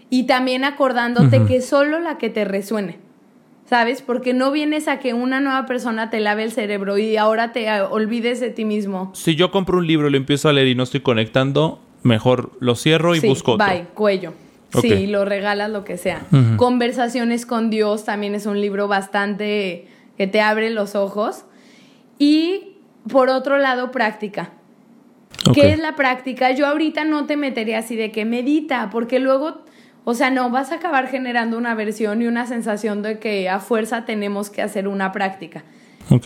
y 0.09 0.23
también 0.23 0.63
acordándote 0.63 1.45
que 1.45 1.61
solo 1.61 1.99
la 1.99 2.17
que 2.17 2.29
te 2.29 2.45
resuene. 2.45 2.99
¿Sabes? 3.65 4.01
Porque 4.01 4.33
no 4.33 4.51
vienes 4.51 4.89
a 4.89 4.99
que 4.99 5.13
una 5.13 5.39
nueva 5.39 5.65
persona 5.65 6.09
te 6.09 6.19
lave 6.19 6.43
el 6.43 6.51
cerebro 6.51 6.97
y 6.97 7.15
ahora 7.15 7.53
te 7.53 7.71
olvides 7.81 8.41
de 8.41 8.49
ti 8.49 8.65
mismo. 8.65 9.11
Si 9.15 9.35
yo 9.35 9.49
compro 9.49 9.77
un 9.77 9.87
libro 9.87 10.09
y 10.09 10.11
lo 10.11 10.17
empiezo 10.17 10.49
a 10.49 10.53
leer 10.53 10.67
y 10.67 10.75
no 10.75 10.83
estoy 10.83 10.99
conectando, 10.99 11.79
mejor 12.03 12.51
lo 12.59 12.75
cierro 12.75 13.15
y 13.15 13.21
busco 13.21 13.53
otro. 13.53 13.65
Bye, 13.65 13.85
cuello. 13.93 14.33
Sí, 14.79 15.07
lo 15.07 15.25
regalas, 15.25 15.69
lo 15.69 15.83
que 15.83 15.97
sea. 15.97 16.25
Conversaciones 16.55 17.45
con 17.45 17.69
Dios 17.69 18.05
también 18.05 18.35
es 18.35 18.45
un 18.45 18.61
libro 18.61 18.87
bastante 18.87 19.87
que 20.17 20.27
te 20.27 20.41
abre 20.41 20.69
los 20.69 20.95
ojos. 20.95 21.45
Y 22.17 22.77
por 23.09 23.29
otro 23.29 23.57
lado, 23.57 23.91
práctica. 23.91 24.51
¿Qué 25.53 25.71
es 25.71 25.79
la 25.79 25.95
práctica? 25.95 26.51
Yo 26.51 26.67
ahorita 26.67 27.03
no 27.03 27.25
te 27.25 27.35
metería 27.35 27.79
así 27.79 27.95
de 27.95 28.11
que 28.11 28.25
medita, 28.25 28.89
porque 28.91 29.19
luego, 29.19 29.61
o 30.03 30.13
sea, 30.13 30.29
no, 30.29 30.49
vas 30.49 30.71
a 30.71 30.75
acabar 30.75 31.07
generando 31.07 31.57
una 31.57 31.73
versión 31.73 32.21
y 32.21 32.27
una 32.27 32.45
sensación 32.45 33.01
de 33.01 33.19
que 33.19 33.49
a 33.49 33.59
fuerza 33.59 34.05
tenemos 34.05 34.49
que 34.49 34.61
hacer 34.61 34.87
una 34.87 35.11
práctica. 35.11 35.63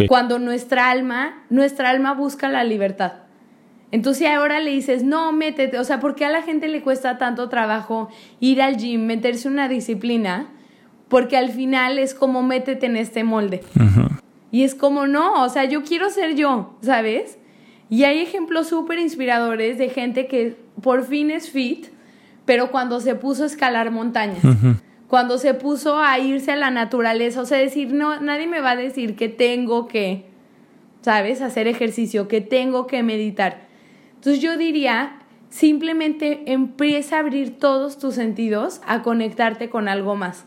Cuando 0.08 0.40
nuestra 0.40 0.90
alma, 0.90 1.44
nuestra 1.50 1.90
alma 1.90 2.14
busca 2.14 2.50
la 2.50 2.64
libertad. 2.64 3.25
Entonces 3.92 4.28
ahora 4.28 4.60
le 4.60 4.72
dices, 4.72 5.04
no, 5.04 5.32
métete, 5.32 5.80
o 5.80 5.84
sea, 5.84 6.00
¿por 6.00 6.16
qué 6.16 6.26
a 6.26 6.30
la 6.30 6.42
gente 6.42 6.68
le 6.68 6.82
cuesta 6.82 7.18
tanto 7.18 7.50
trabajo 7.50 8.10
ir 8.40 8.62
al 8.62 8.78
gym, 8.78 9.06
meterse 9.06 9.48
una 9.48 9.68
disciplina? 9.70 10.48
Porque 11.08 11.38
al 11.38 11.50
final 11.50 12.00
es 12.00 12.14
como 12.14 12.44
métete 12.44 12.88
en 12.88 12.98
este 12.98 13.24
molde. 13.24 13.62
Y 14.52 14.64
es 14.64 14.74
como, 14.74 15.08
no, 15.08 15.44
o 15.44 15.50
sea, 15.50 15.66
yo 15.66 15.84
quiero 15.84 16.10
ser 16.10 16.36
yo, 16.36 16.76
¿sabes? 16.82 17.38
Y 17.90 18.04
hay 18.04 18.20
ejemplos 18.20 18.68
súper 18.68 19.00
inspiradores 19.00 19.78
de 19.78 19.90
gente 19.90 20.28
que 20.28 20.58
por 20.82 21.06
fin 21.06 21.30
es 21.30 21.50
fit, 21.50 21.88
pero 22.46 22.72
cuando 22.72 23.00
se 23.00 23.16
puso 23.16 23.44
a 23.44 23.48
escalar 23.48 23.92
montañas, 23.92 24.44
cuando 25.08 25.38
se 25.38 25.54
puso 25.54 26.00
a 26.00 26.18
irse 26.20 26.52
a 26.52 26.56
la 26.56 26.72
naturaleza, 26.72 27.42
o 27.42 27.46
sea, 27.46 27.60
decir, 27.60 27.94
no, 27.94 28.20
nadie 28.20 28.48
me 28.48 28.60
va 28.60 28.72
a 28.72 28.76
decir 28.76 29.16
que 29.16 29.30
tengo 29.30 29.88
que, 29.88 30.26
¿sabes? 31.02 31.42
Hacer 31.42 31.68
ejercicio, 31.68 32.28
que 32.28 32.42
tengo 32.42 32.88
que 32.88 33.04
meditar 33.04 33.65
entonces 34.26 34.42
yo 34.42 34.58
diría, 34.58 35.20
simplemente 35.50 36.52
empieza 36.52 37.18
a 37.18 37.20
abrir 37.20 37.60
todos 37.60 38.00
tus 38.00 38.16
sentidos 38.16 38.82
a 38.88 39.04
conectarte 39.04 39.70
con 39.70 39.88
algo 39.88 40.16
más. 40.16 40.46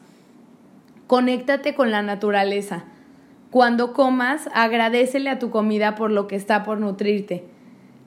Conéctate 1.06 1.76
con 1.76 1.92
la 1.92 2.02
naturaleza. 2.02 2.86
Cuando 3.52 3.92
comas, 3.92 4.50
agradecele 4.52 5.30
a 5.30 5.38
tu 5.38 5.50
comida 5.50 5.94
por 5.94 6.10
lo 6.10 6.26
que 6.26 6.34
está 6.34 6.64
por 6.64 6.80
nutrirte. 6.80 7.44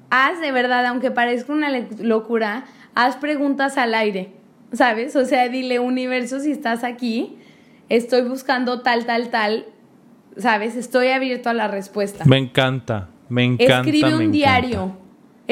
Haz 0.10 0.42
de 0.42 0.52
verdad, 0.52 0.86
aunque 0.88 1.10
parezca 1.10 1.54
una 1.54 1.70
locura, 2.02 2.66
haz 2.94 3.16
preguntas 3.16 3.78
al 3.78 3.94
aire, 3.94 4.34
¿sabes? 4.74 5.16
O 5.16 5.24
sea, 5.24 5.48
dile, 5.48 5.80
universo, 5.80 6.42
si 6.42 6.52
estás 6.52 6.84
aquí, 6.84 7.38
estoy 7.88 8.24
buscando 8.24 8.82
tal, 8.82 9.06
tal, 9.06 9.30
tal, 9.30 9.68
¿sabes? 10.36 10.76
Estoy 10.76 11.08
abierto 11.12 11.50
a 11.50 11.54
la 11.54 11.70
respuesta. 11.70 12.26
Me 12.26 12.40
encanta, 12.40 13.08
me 13.30 13.46
encanta. 13.46 13.90
Escribe 13.90 14.18
un 14.18 14.34
diario. 14.34 15.00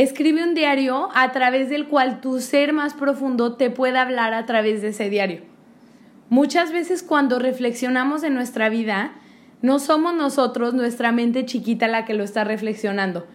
Escribe 0.01 0.45
un 0.45 0.55
diario 0.55 1.09
a 1.13 1.33
través 1.33 1.69
del 1.69 1.89
cual 1.89 2.21
tu 2.21 2.39
ser 2.39 2.71
más 2.71 2.93
profundo 2.93 3.57
te 3.57 3.69
pueda 3.69 4.01
hablar 4.03 4.33
a 4.33 4.45
través 4.45 4.81
de 4.81 4.89
ese 4.89 5.09
diario. 5.09 5.41
Muchas 6.29 6.71
veces 6.71 7.03
cuando 7.03 7.37
reflexionamos 7.37 8.23
en 8.23 8.33
nuestra 8.33 8.69
vida, 8.69 9.11
no 9.61 9.77
somos 9.77 10.13
nosotros, 10.13 10.73
nuestra 10.73 11.11
mente 11.11 11.45
chiquita, 11.45 11.89
la 11.89 12.05
que 12.05 12.13
lo 12.13 12.23
está 12.23 12.45
reflexionando. 12.45 13.27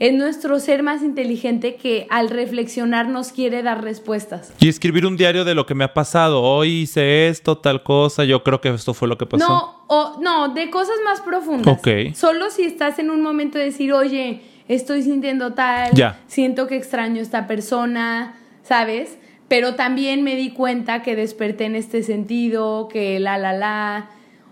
Es 0.00 0.12
nuestro 0.12 0.58
ser 0.58 0.82
más 0.82 1.04
inteligente 1.04 1.76
que 1.76 2.08
al 2.10 2.28
reflexionar 2.28 3.06
nos 3.06 3.30
quiere 3.30 3.62
dar 3.62 3.84
respuestas. 3.84 4.52
Y 4.58 4.68
escribir 4.68 5.06
un 5.06 5.16
diario 5.16 5.44
de 5.44 5.54
lo 5.54 5.64
que 5.64 5.76
me 5.76 5.84
ha 5.84 5.94
pasado. 5.94 6.42
Hoy 6.42 6.70
hice 6.70 7.28
esto, 7.28 7.58
tal 7.58 7.84
cosa. 7.84 8.24
Yo 8.24 8.42
creo 8.42 8.60
que 8.60 8.70
esto 8.70 8.94
fue 8.94 9.06
lo 9.06 9.16
que 9.16 9.26
pasó. 9.26 9.46
No, 9.46 9.84
o, 9.86 10.18
no, 10.20 10.54
de 10.54 10.70
cosas 10.70 10.96
más 11.04 11.20
profundas. 11.20 11.78
Ok. 11.78 12.14
Solo 12.14 12.50
si 12.50 12.64
estás 12.64 12.98
en 12.98 13.10
un 13.10 13.22
momento 13.22 13.58
de 13.58 13.66
decir, 13.66 13.92
oye, 13.92 14.42
estoy 14.74 15.02
sintiendo 15.02 15.52
tal, 15.54 15.92
siento 16.26 16.66
que 16.68 16.76
extraño 16.76 17.18
a 17.18 17.22
esta 17.22 17.46
persona, 17.46 18.34
¿sabes? 18.62 19.18
Pero 19.48 19.74
también 19.74 20.22
me 20.22 20.36
di 20.36 20.50
cuenta 20.50 21.02
que 21.02 21.16
desperté 21.16 21.64
en 21.64 21.74
este 21.74 22.04
sentido, 22.04 22.86
que 22.88 23.18
la, 23.18 23.36
la, 23.36 23.52
la. 23.52 24.10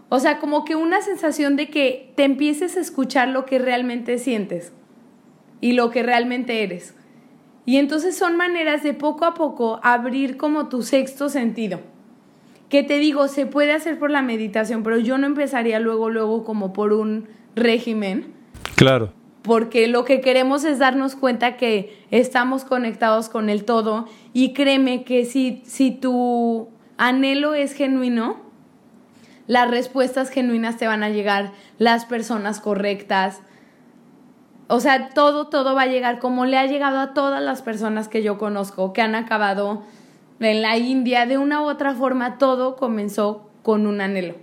O 0.09 0.19
sea, 0.19 0.39
como 0.41 0.65
que 0.65 0.75
una 0.75 1.03
sensación 1.03 1.55
de 1.55 1.71
que 1.71 2.13
te 2.17 2.25
empieces 2.25 2.77
a 2.77 2.81
escuchar 2.81 3.29
lo 3.29 3.45
que 3.45 3.61
realmente 3.61 4.19
sientes 4.19 4.73
y 5.61 5.73
lo 5.73 5.91
que 5.91 6.03
realmente 6.03 6.65
eres. 6.65 6.95
Y 7.65 7.77
entonces 7.77 8.17
son 8.17 8.37
maneras 8.37 8.83
de 8.83 8.95
poco 8.95 9.25
a 9.25 9.35
poco 9.35 9.79
abrir 9.85 10.37
como 10.37 10.69
tu 10.69 10.83
sexto 10.83 11.29
sentido. 11.29 11.81
que 12.69 12.83
te 12.83 12.99
digo, 12.99 13.29
se 13.29 13.47
puede 13.47 13.73
hacer 13.73 13.99
por 13.99 14.11
la 14.11 14.21
meditación, 14.21 14.83
pero 14.83 14.99
yo 14.99 15.17
no 15.17 15.27
empezaría 15.27 15.81
luego, 15.81 16.11
luego 16.11 16.45
como 16.45 16.73
por 16.73 16.93
un 16.93 17.27
régimen. 17.55 18.35
Claro. 18.75 19.13
Porque 19.49 19.89
lo 19.89 20.05
que 20.05 20.21
queremos 20.21 20.65
es 20.65 20.79
darnos 20.79 21.17
cuenta 21.17 21.57
que 21.57 22.05
estamos 22.11 22.67
conectados 22.67 23.31
con 23.31 23.49
el 23.49 23.65
todo 23.65 24.07
y 24.35 24.53
créeme 24.53 25.05
que 25.05 25.25
si, 25.25 25.63
si 25.65 25.91
tu 25.91 26.69
anhelo 26.99 27.55
es 27.55 27.73
genuino, 27.73 28.37
las 29.47 29.71
respuestas 29.71 30.29
genuinas 30.29 30.77
te 30.77 30.87
van 30.87 31.03
a 31.03 31.09
llegar, 31.09 31.53
las 31.79 32.05
personas 32.05 32.61
correctas. 32.61 33.41
O 34.67 34.81
sea, 34.81 35.09
todo, 35.15 35.47
todo 35.47 35.75
va 35.75 35.83
a 35.83 35.87
llegar 35.87 36.19
como 36.19 36.45
le 36.45 36.59
ha 36.59 36.67
llegado 36.67 36.99
a 36.99 37.15
todas 37.15 37.43
las 37.43 37.63
personas 37.63 38.07
que 38.07 38.23
yo 38.23 38.37
conozco, 38.37 38.93
que 38.93 39.01
han 39.01 39.15
acabado 39.15 39.83
en 40.41 40.61
la 40.61 40.77
India, 40.77 41.25
de 41.25 41.39
una 41.39 41.63
u 41.63 41.71
otra 41.71 41.95
forma, 41.95 42.37
todo 42.37 42.77
comenzó 42.77 43.49
con 43.63 43.87
un 43.87 44.03
anhelo. 44.03 44.35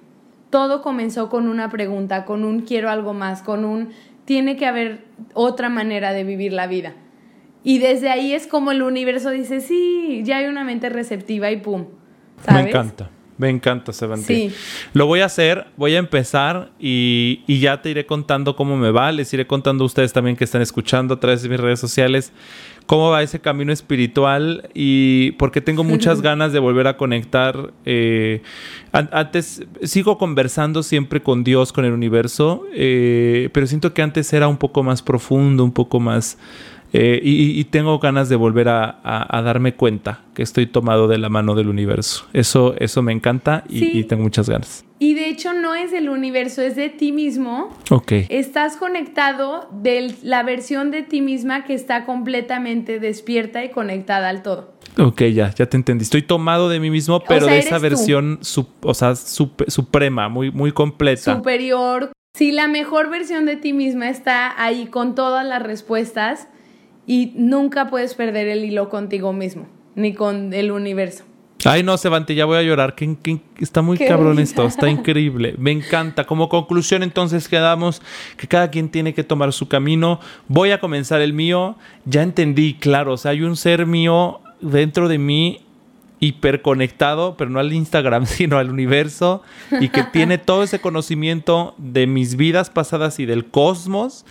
Todo 0.49 0.81
comenzó 0.81 1.29
con 1.29 1.47
una 1.47 1.69
pregunta, 1.69 2.25
con 2.25 2.43
un 2.43 2.61
quiero 2.61 2.89
algo 2.89 3.13
más, 3.13 3.43
con 3.43 3.65
un 3.65 3.89
tiene 4.25 4.57
que 4.57 4.65
haber 4.65 5.05
otra 5.33 5.69
manera 5.69 6.13
de 6.13 6.23
vivir 6.23 6.53
la 6.53 6.67
vida. 6.67 6.93
Y 7.63 7.79
desde 7.79 8.09
ahí 8.09 8.33
es 8.33 8.45
como 8.45 8.71
el 8.71 8.83
universo 8.83 9.31
dice, 9.31 9.59
sí, 9.59 10.21
ya 10.23 10.37
hay 10.37 10.45
una 10.45 10.63
mente 10.63 10.89
receptiva 10.89 11.49
y 11.51 11.57
pum. 11.57 11.85
Me 12.51 12.69
encanta. 12.69 13.09
Me 13.37 13.49
encanta, 13.49 13.91
Sebastián. 13.91 14.49
Sí. 14.49 14.55
Lo 14.93 15.07
voy 15.07 15.19
a 15.19 15.25
hacer, 15.25 15.67
voy 15.75 15.95
a 15.95 15.99
empezar 15.99 16.71
y, 16.79 17.43
y, 17.47 17.59
ya 17.59 17.81
te 17.81 17.89
iré 17.89 18.05
contando 18.05 18.55
cómo 18.55 18.77
me 18.77 18.91
va. 18.91 19.11
Les 19.11 19.33
iré 19.33 19.45
contando 19.45 19.83
a 19.83 19.87
ustedes 19.87 20.13
también 20.13 20.37
que 20.37 20.45
están 20.45 20.61
escuchando 20.61 21.15
a 21.15 21.19
través 21.19 21.43
de 21.43 21.49
mis 21.49 21.59
redes 21.59 21.79
sociales 21.79 22.31
cómo 22.85 23.09
va 23.09 23.23
ese 23.23 23.39
camino 23.39 23.73
espiritual 23.73 24.69
y 24.73 25.31
porque 25.33 25.61
tengo 25.61 25.83
muchas 25.83 26.21
ganas 26.21 26.53
de 26.53 26.59
volver 26.59 26.87
a 26.87 26.97
conectar. 26.97 27.73
Eh, 27.85 28.41
antes 28.91 29.63
sigo 29.83 30.17
conversando 30.17 30.83
siempre 30.83 31.21
con 31.21 31.43
Dios, 31.43 31.73
con 31.73 31.85
el 31.85 31.93
universo, 31.93 32.63
eh, 32.73 33.49
pero 33.53 33.67
siento 33.67 33.93
que 33.93 34.01
antes 34.01 34.31
era 34.33 34.47
un 34.47 34.57
poco 34.57 34.83
más 34.83 35.01
profundo, 35.01 35.63
un 35.63 35.73
poco 35.73 35.99
más... 35.99 36.37
Eh, 36.93 37.19
y, 37.21 37.63
tengo 37.65 37.99
ganas 37.99 38.29
de 38.29 38.35
volver 38.37 38.69
a, 38.69 39.41
darme 39.43 39.73
cuenta 39.73 40.21
que 40.33 40.43
estoy 40.43 40.65
tomado 40.67 41.07
de 41.07 41.17
la 41.17 41.29
mano 41.29 41.55
del 41.55 41.67
universo. 41.67 42.25
Eso, 42.31 42.73
eso 42.77 43.01
me 43.01 43.11
encanta 43.11 43.65
y, 43.67 43.99
y 43.99 44.03
tengo 44.05 44.23
muchas 44.23 44.49
ganas. 44.49 44.85
Y 44.97 45.13
de 45.13 45.27
hecho 45.27 45.53
no 45.53 45.75
es 45.75 45.91
del 45.91 46.07
universo, 46.07 46.61
es 46.61 46.77
de 46.77 46.89
ti 46.89 47.11
mismo. 47.11 47.75
Ok. 47.89 48.11
Estás 48.29 48.77
conectado 48.77 49.67
de 49.71 50.15
la 50.23 50.43
versión 50.43 50.89
de 50.89 51.03
ti 51.03 51.21
misma 51.21 51.65
que 51.65 51.73
está 51.73 52.05
completamente 52.05 52.99
despierta 52.99 53.65
y 53.65 53.69
conectada 53.69 54.29
al 54.29 54.41
todo. 54.41 54.75
Ok, 54.97 55.23
ya, 55.23 55.53
ya 55.53 55.65
te 55.65 55.75
entendí. 55.75 56.03
Estoy 56.03 56.21
tomado 56.21 56.69
de 56.69 56.79
mí 56.79 56.89
mismo, 56.89 57.21
pero 57.27 57.47
de 57.47 57.59
esa 57.59 57.77
versión, 57.79 58.39
o 58.81 58.93
sea, 58.93 59.15
suprema, 59.15 60.29
muy, 60.29 60.51
muy 60.51 60.71
completa. 60.71 61.35
Superior. 61.35 62.11
Si 62.37 62.51
la 62.51 62.67
mejor 62.67 63.09
versión 63.09 63.45
de 63.45 63.55
ti 63.55 63.73
misma 63.73 64.09
está 64.09 64.61
ahí 64.61 64.87
con 64.87 65.15
todas 65.15 65.45
las 65.45 65.61
respuestas 65.61 66.47
y 67.07 67.33
nunca 67.35 67.89
puedes 67.89 68.13
perder 68.15 68.47
el 68.47 68.63
hilo 68.63 68.89
contigo 68.89 69.33
mismo, 69.33 69.67
ni 69.95 70.13
con 70.13 70.53
el 70.53 70.71
universo. 70.71 71.23
Ay, 71.63 71.81
no, 71.81 71.97
Sebanti, 71.97 72.35
ya 72.35 72.45
voy 72.45 72.57
a 72.57 72.61
llorar. 72.61 72.93
Que, 72.93 73.39
está 73.59 73.81
muy 73.81 73.97
cabrón 73.97 74.37
esto, 74.37 74.67
está 74.67 74.87
increíble. 74.87 75.55
Me 75.57 75.71
encanta. 75.71 76.25
Como 76.25 76.47
conclusión, 76.47 77.01
entonces 77.01 77.47
quedamos 77.47 78.03
que 78.37 78.47
cada 78.47 78.69
quien 78.69 78.89
tiene 78.89 79.15
que 79.15 79.23
tomar 79.23 79.51
su 79.51 79.67
camino. 79.67 80.19
Voy 80.47 80.71
a 80.71 80.79
comenzar 80.79 81.21
el 81.21 81.33
mío. 81.33 81.75
Ya 82.05 82.21
entendí, 82.21 82.75
claro. 82.75 83.13
O 83.13 83.17
sea, 83.17 83.31
hay 83.31 83.41
un 83.41 83.55
ser 83.55 83.87
mío 83.87 84.41
dentro 84.61 85.07
de 85.07 85.17
mí 85.17 85.61
hiperconectado, 86.19 87.35
pero 87.35 87.49
no 87.49 87.59
al 87.59 87.73
Instagram, 87.73 88.25
sino 88.27 88.57
al 88.57 88.69
universo, 88.69 89.41
y 89.79 89.89
que 89.89 90.03
tiene 90.03 90.37
todo 90.37 90.63
ese 90.63 90.79
conocimiento 90.79 91.73
de 91.77 92.05
mis 92.05 92.35
vidas 92.35 92.69
pasadas 92.69 93.19
y 93.19 93.25
del 93.25 93.45
cosmos 93.45 94.25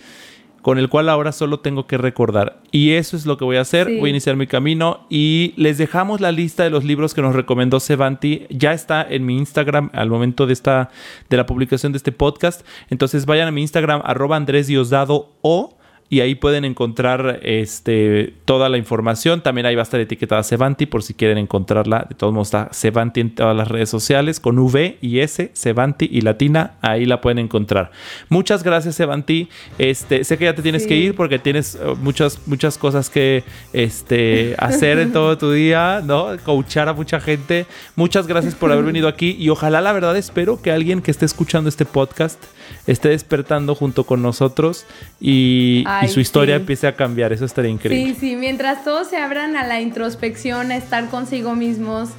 con 0.65 0.79
el 0.79 0.89
cual 0.89 1.09
ahora 1.09 1.31
solo 1.31 1.59
tengo 1.59 1.85
que 1.85 1.95
recordar. 1.95 2.59
Y 2.71 2.93
eso 2.93 3.15
es 3.15 3.27
lo 3.27 3.37
que 3.37 3.45
voy 3.45 3.57
a 3.57 3.61
hacer. 3.61 3.85
Voy 3.99 4.07
a 4.07 4.09
iniciar 4.09 4.35
mi 4.35 4.47
camino 4.47 5.05
y 5.11 5.53
les 5.57 5.77
dejamos 5.77 6.21
la 6.21 6.31
lista 6.31 6.63
de 6.63 6.71
los 6.71 6.83
libros 6.83 7.13
que 7.13 7.21
nos 7.21 7.35
recomendó 7.35 7.79
Sevanti. 7.79 8.47
Ya 8.49 8.73
está 8.73 9.05
en 9.07 9.27
mi 9.27 9.37
Instagram 9.37 9.91
al 9.93 10.09
momento 10.09 10.47
de 10.47 10.53
esta 10.53 10.89
de 11.29 11.37
la 11.37 11.45
publicación 11.45 11.91
de 11.91 11.97
este 11.97 12.11
podcast. 12.11 12.65
Entonces 12.89 13.27
vayan 13.27 13.47
a 13.47 13.51
mi 13.51 13.61
Instagram 13.61 14.01
arroba 14.05 14.37
Andrés 14.37 14.65
Diosdado 14.65 15.33
o 15.43 15.77
y 16.07 16.19
ahí 16.19 16.35
pueden 16.35 16.65
encontrar 16.65 17.39
este, 17.41 18.33
toda 18.45 18.69
la 18.69 18.77
información. 18.77 19.41
También 19.41 19.65
ahí 19.65 19.75
va 19.75 19.81
a 19.81 19.83
estar 19.83 19.99
etiquetada 19.99 20.43
Sevanti 20.43 20.85
por 20.85 21.01
si 21.01 21.15
quieren 21.15 21.39
encontrarla. 21.39 22.05
De 22.07 22.13
todos 22.13 22.31
modos 22.31 22.49
está 22.49 22.69
Sevanti 22.71 23.21
en 23.21 23.33
todas 23.33 23.57
las 23.57 23.67
redes 23.69 23.89
sociales 23.89 24.39
con 24.39 24.59
V 24.59 24.99
y 25.01 25.19
S, 25.19 25.49
Sevanti 25.53 26.07
y 26.11 26.21
Latina. 26.21 26.73
Ahí 26.81 27.05
la 27.05 27.21
pueden 27.21 27.39
encontrar. 27.39 27.91
Muchas 28.29 28.63
gracias 28.63 28.95
Sevanti. 28.95 29.49
Este, 29.79 30.23
sé 30.23 30.37
que 30.37 30.45
ya 30.45 30.53
te 30.53 30.61
tienes 30.61 30.85
que 30.85 30.95
ir 30.95 31.15
porque 31.15 31.39
tienes 31.39 31.75
uh, 31.75 31.95
muchas, 31.95 32.39
muchas 32.47 32.77
cosas 32.77 33.09
que 33.09 33.43
este, 33.73 34.55
hacer 34.59 34.99
en 34.99 35.11
todo 35.11 35.39
tu 35.39 35.51
día, 35.51 36.01
¿no? 36.05 36.27
Coachar 36.45 36.87
a 36.87 36.93
mucha 36.93 37.19
gente. 37.19 37.65
Muchas 37.95 38.27
gracias 38.27 38.53
por 38.53 38.71
haber 38.71 38.85
venido 38.85 39.07
aquí 39.07 39.35
y 39.39 39.49
ojalá 39.49 39.81
la 39.81 39.91
verdad 39.91 40.15
espero 40.15 40.61
que 40.61 40.71
alguien 40.71 41.01
que 41.01 41.09
esté 41.09 41.25
escuchando 41.25 41.67
este 41.67 41.85
podcast 41.85 42.39
esté 42.87 43.09
despertando 43.09 43.75
junto 43.75 44.03
con 44.03 44.21
nosotros 44.21 44.85
y, 45.19 45.83
su 46.09 46.19
historia 46.19 46.55
empiece 46.55 46.87
a 46.87 46.95
cambiar. 46.95 47.33
Eso 47.33 47.45
estaría 47.45 47.71
increíble. 47.71 48.13
Sí, 48.13 48.19
sí, 48.19 48.35
mientras 48.35 48.83
todos 48.83 49.09
se 49.09 49.17
abran 49.17 49.55
a 49.55 49.65
la 49.65 49.81
introspección, 49.81 50.71
a 50.71 50.77
estar 50.77 51.09
consigo 51.09 51.55
mismos, 51.55 52.09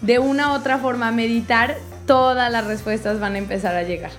de 0.00 0.18
una 0.18 0.52
u 0.52 0.56
otra 0.56 0.78
forma, 0.78 1.08
a 1.08 1.12
meditar, 1.12 1.76
todas 2.06 2.50
las 2.50 2.66
respuestas 2.66 3.20
van 3.20 3.34
a 3.34 3.38
empezar 3.38 3.76
a 3.76 3.82
llegar. 3.82 4.10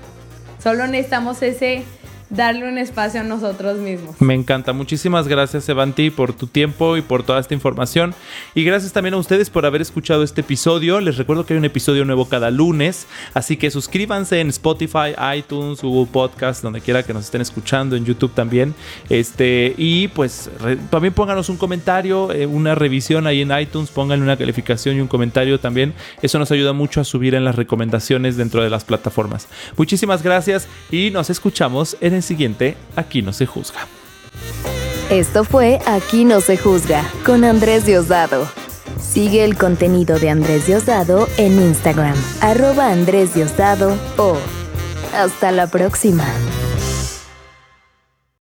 Solo 0.61 0.87
necesitamos 0.87 1.41
ese 1.41 1.83
darle 2.35 2.67
un 2.67 2.77
espacio 2.77 3.21
a 3.21 3.23
nosotros 3.23 3.77
mismos. 3.77 4.19
Me 4.19 4.33
encanta. 4.33 4.73
Muchísimas 4.73 5.27
gracias, 5.27 5.67
Evanti, 5.69 6.09
por 6.09 6.33
tu 6.33 6.47
tiempo 6.47 6.97
y 6.97 7.01
por 7.01 7.23
toda 7.23 7.39
esta 7.39 7.53
información. 7.53 8.15
Y 8.55 8.63
gracias 8.63 8.91
también 8.91 9.13
a 9.13 9.17
ustedes 9.17 9.49
por 9.49 9.65
haber 9.65 9.81
escuchado 9.81 10.23
este 10.23 10.41
episodio. 10.41 10.99
Les 10.99 11.17
recuerdo 11.17 11.45
que 11.45 11.53
hay 11.53 11.59
un 11.59 11.65
episodio 11.65 12.05
nuevo 12.05 12.27
cada 12.27 12.51
lunes, 12.51 13.07
así 13.33 13.57
que 13.57 13.69
suscríbanse 13.69 14.39
en 14.39 14.49
Spotify, 14.49 15.13
iTunes, 15.35 15.81
Google 15.81 16.09
Podcast, 16.11 16.63
donde 16.63 16.81
quiera 16.81 17.03
que 17.03 17.13
nos 17.13 17.25
estén 17.25 17.41
escuchando, 17.41 17.95
en 17.95 18.05
YouTube 18.05 18.33
también. 18.33 18.73
Este, 19.09 19.73
y 19.77 20.07
pues 20.09 20.49
también 20.89 21.13
pónganos 21.13 21.49
un 21.49 21.57
comentario, 21.57 22.31
eh, 22.31 22.45
una 22.45 22.75
revisión 22.75 23.27
ahí 23.27 23.41
en 23.41 23.57
iTunes, 23.57 23.91
pónganle 23.91 24.23
una 24.23 24.37
calificación 24.37 24.97
y 24.97 25.01
un 25.01 25.07
comentario 25.07 25.59
también. 25.59 25.93
Eso 26.21 26.39
nos 26.39 26.51
ayuda 26.51 26.73
mucho 26.73 27.01
a 27.01 27.03
subir 27.03 27.35
en 27.35 27.45
las 27.45 27.55
recomendaciones 27.55 28.37
dentro 28.37 28.63
de 28.63 28.69
las 28.69 28.83
plataformas. 28.83 29.47
Muchísimas 29.77 30.23
gracias 30.23 30.67
y 30.91 31.11
nos 31.11 31.29
escuchamos 31.29 31.97
en 32.01 32.13
el 32.13 32.22
siguiente 32.23 32.75
Aquí 32.95 33.21
no 33.21 33.33
se 33.33 33.45
juzga. 33.45 33.87
Esto 35.11 35.43
fue 35.43 35.79
Aquí 35.85 36.25
no 36.25 36.41
se 36.41 36.57
juzga 36.57 37.03
con 37.23 37.43
Andrés 37.43 37.85
Diosdado. 37.85 38.47
Sigue 38.99 39.43
el 39.43 39.57
contenido 39.57 40.17
de 40.17 40.29
Andrés 40.29 40.65
Diosdado 40.65 41.27
en 41.37 41.61
Instagram, 41.61 42.15
arroba 42.41 42.91
Andrés 42.91 43.35
Diosdado 43.35 43.95
o. 44.17 44.37
Hasta 45.13 45.51
la 45.51 45.67
próxima. 45.67 46.25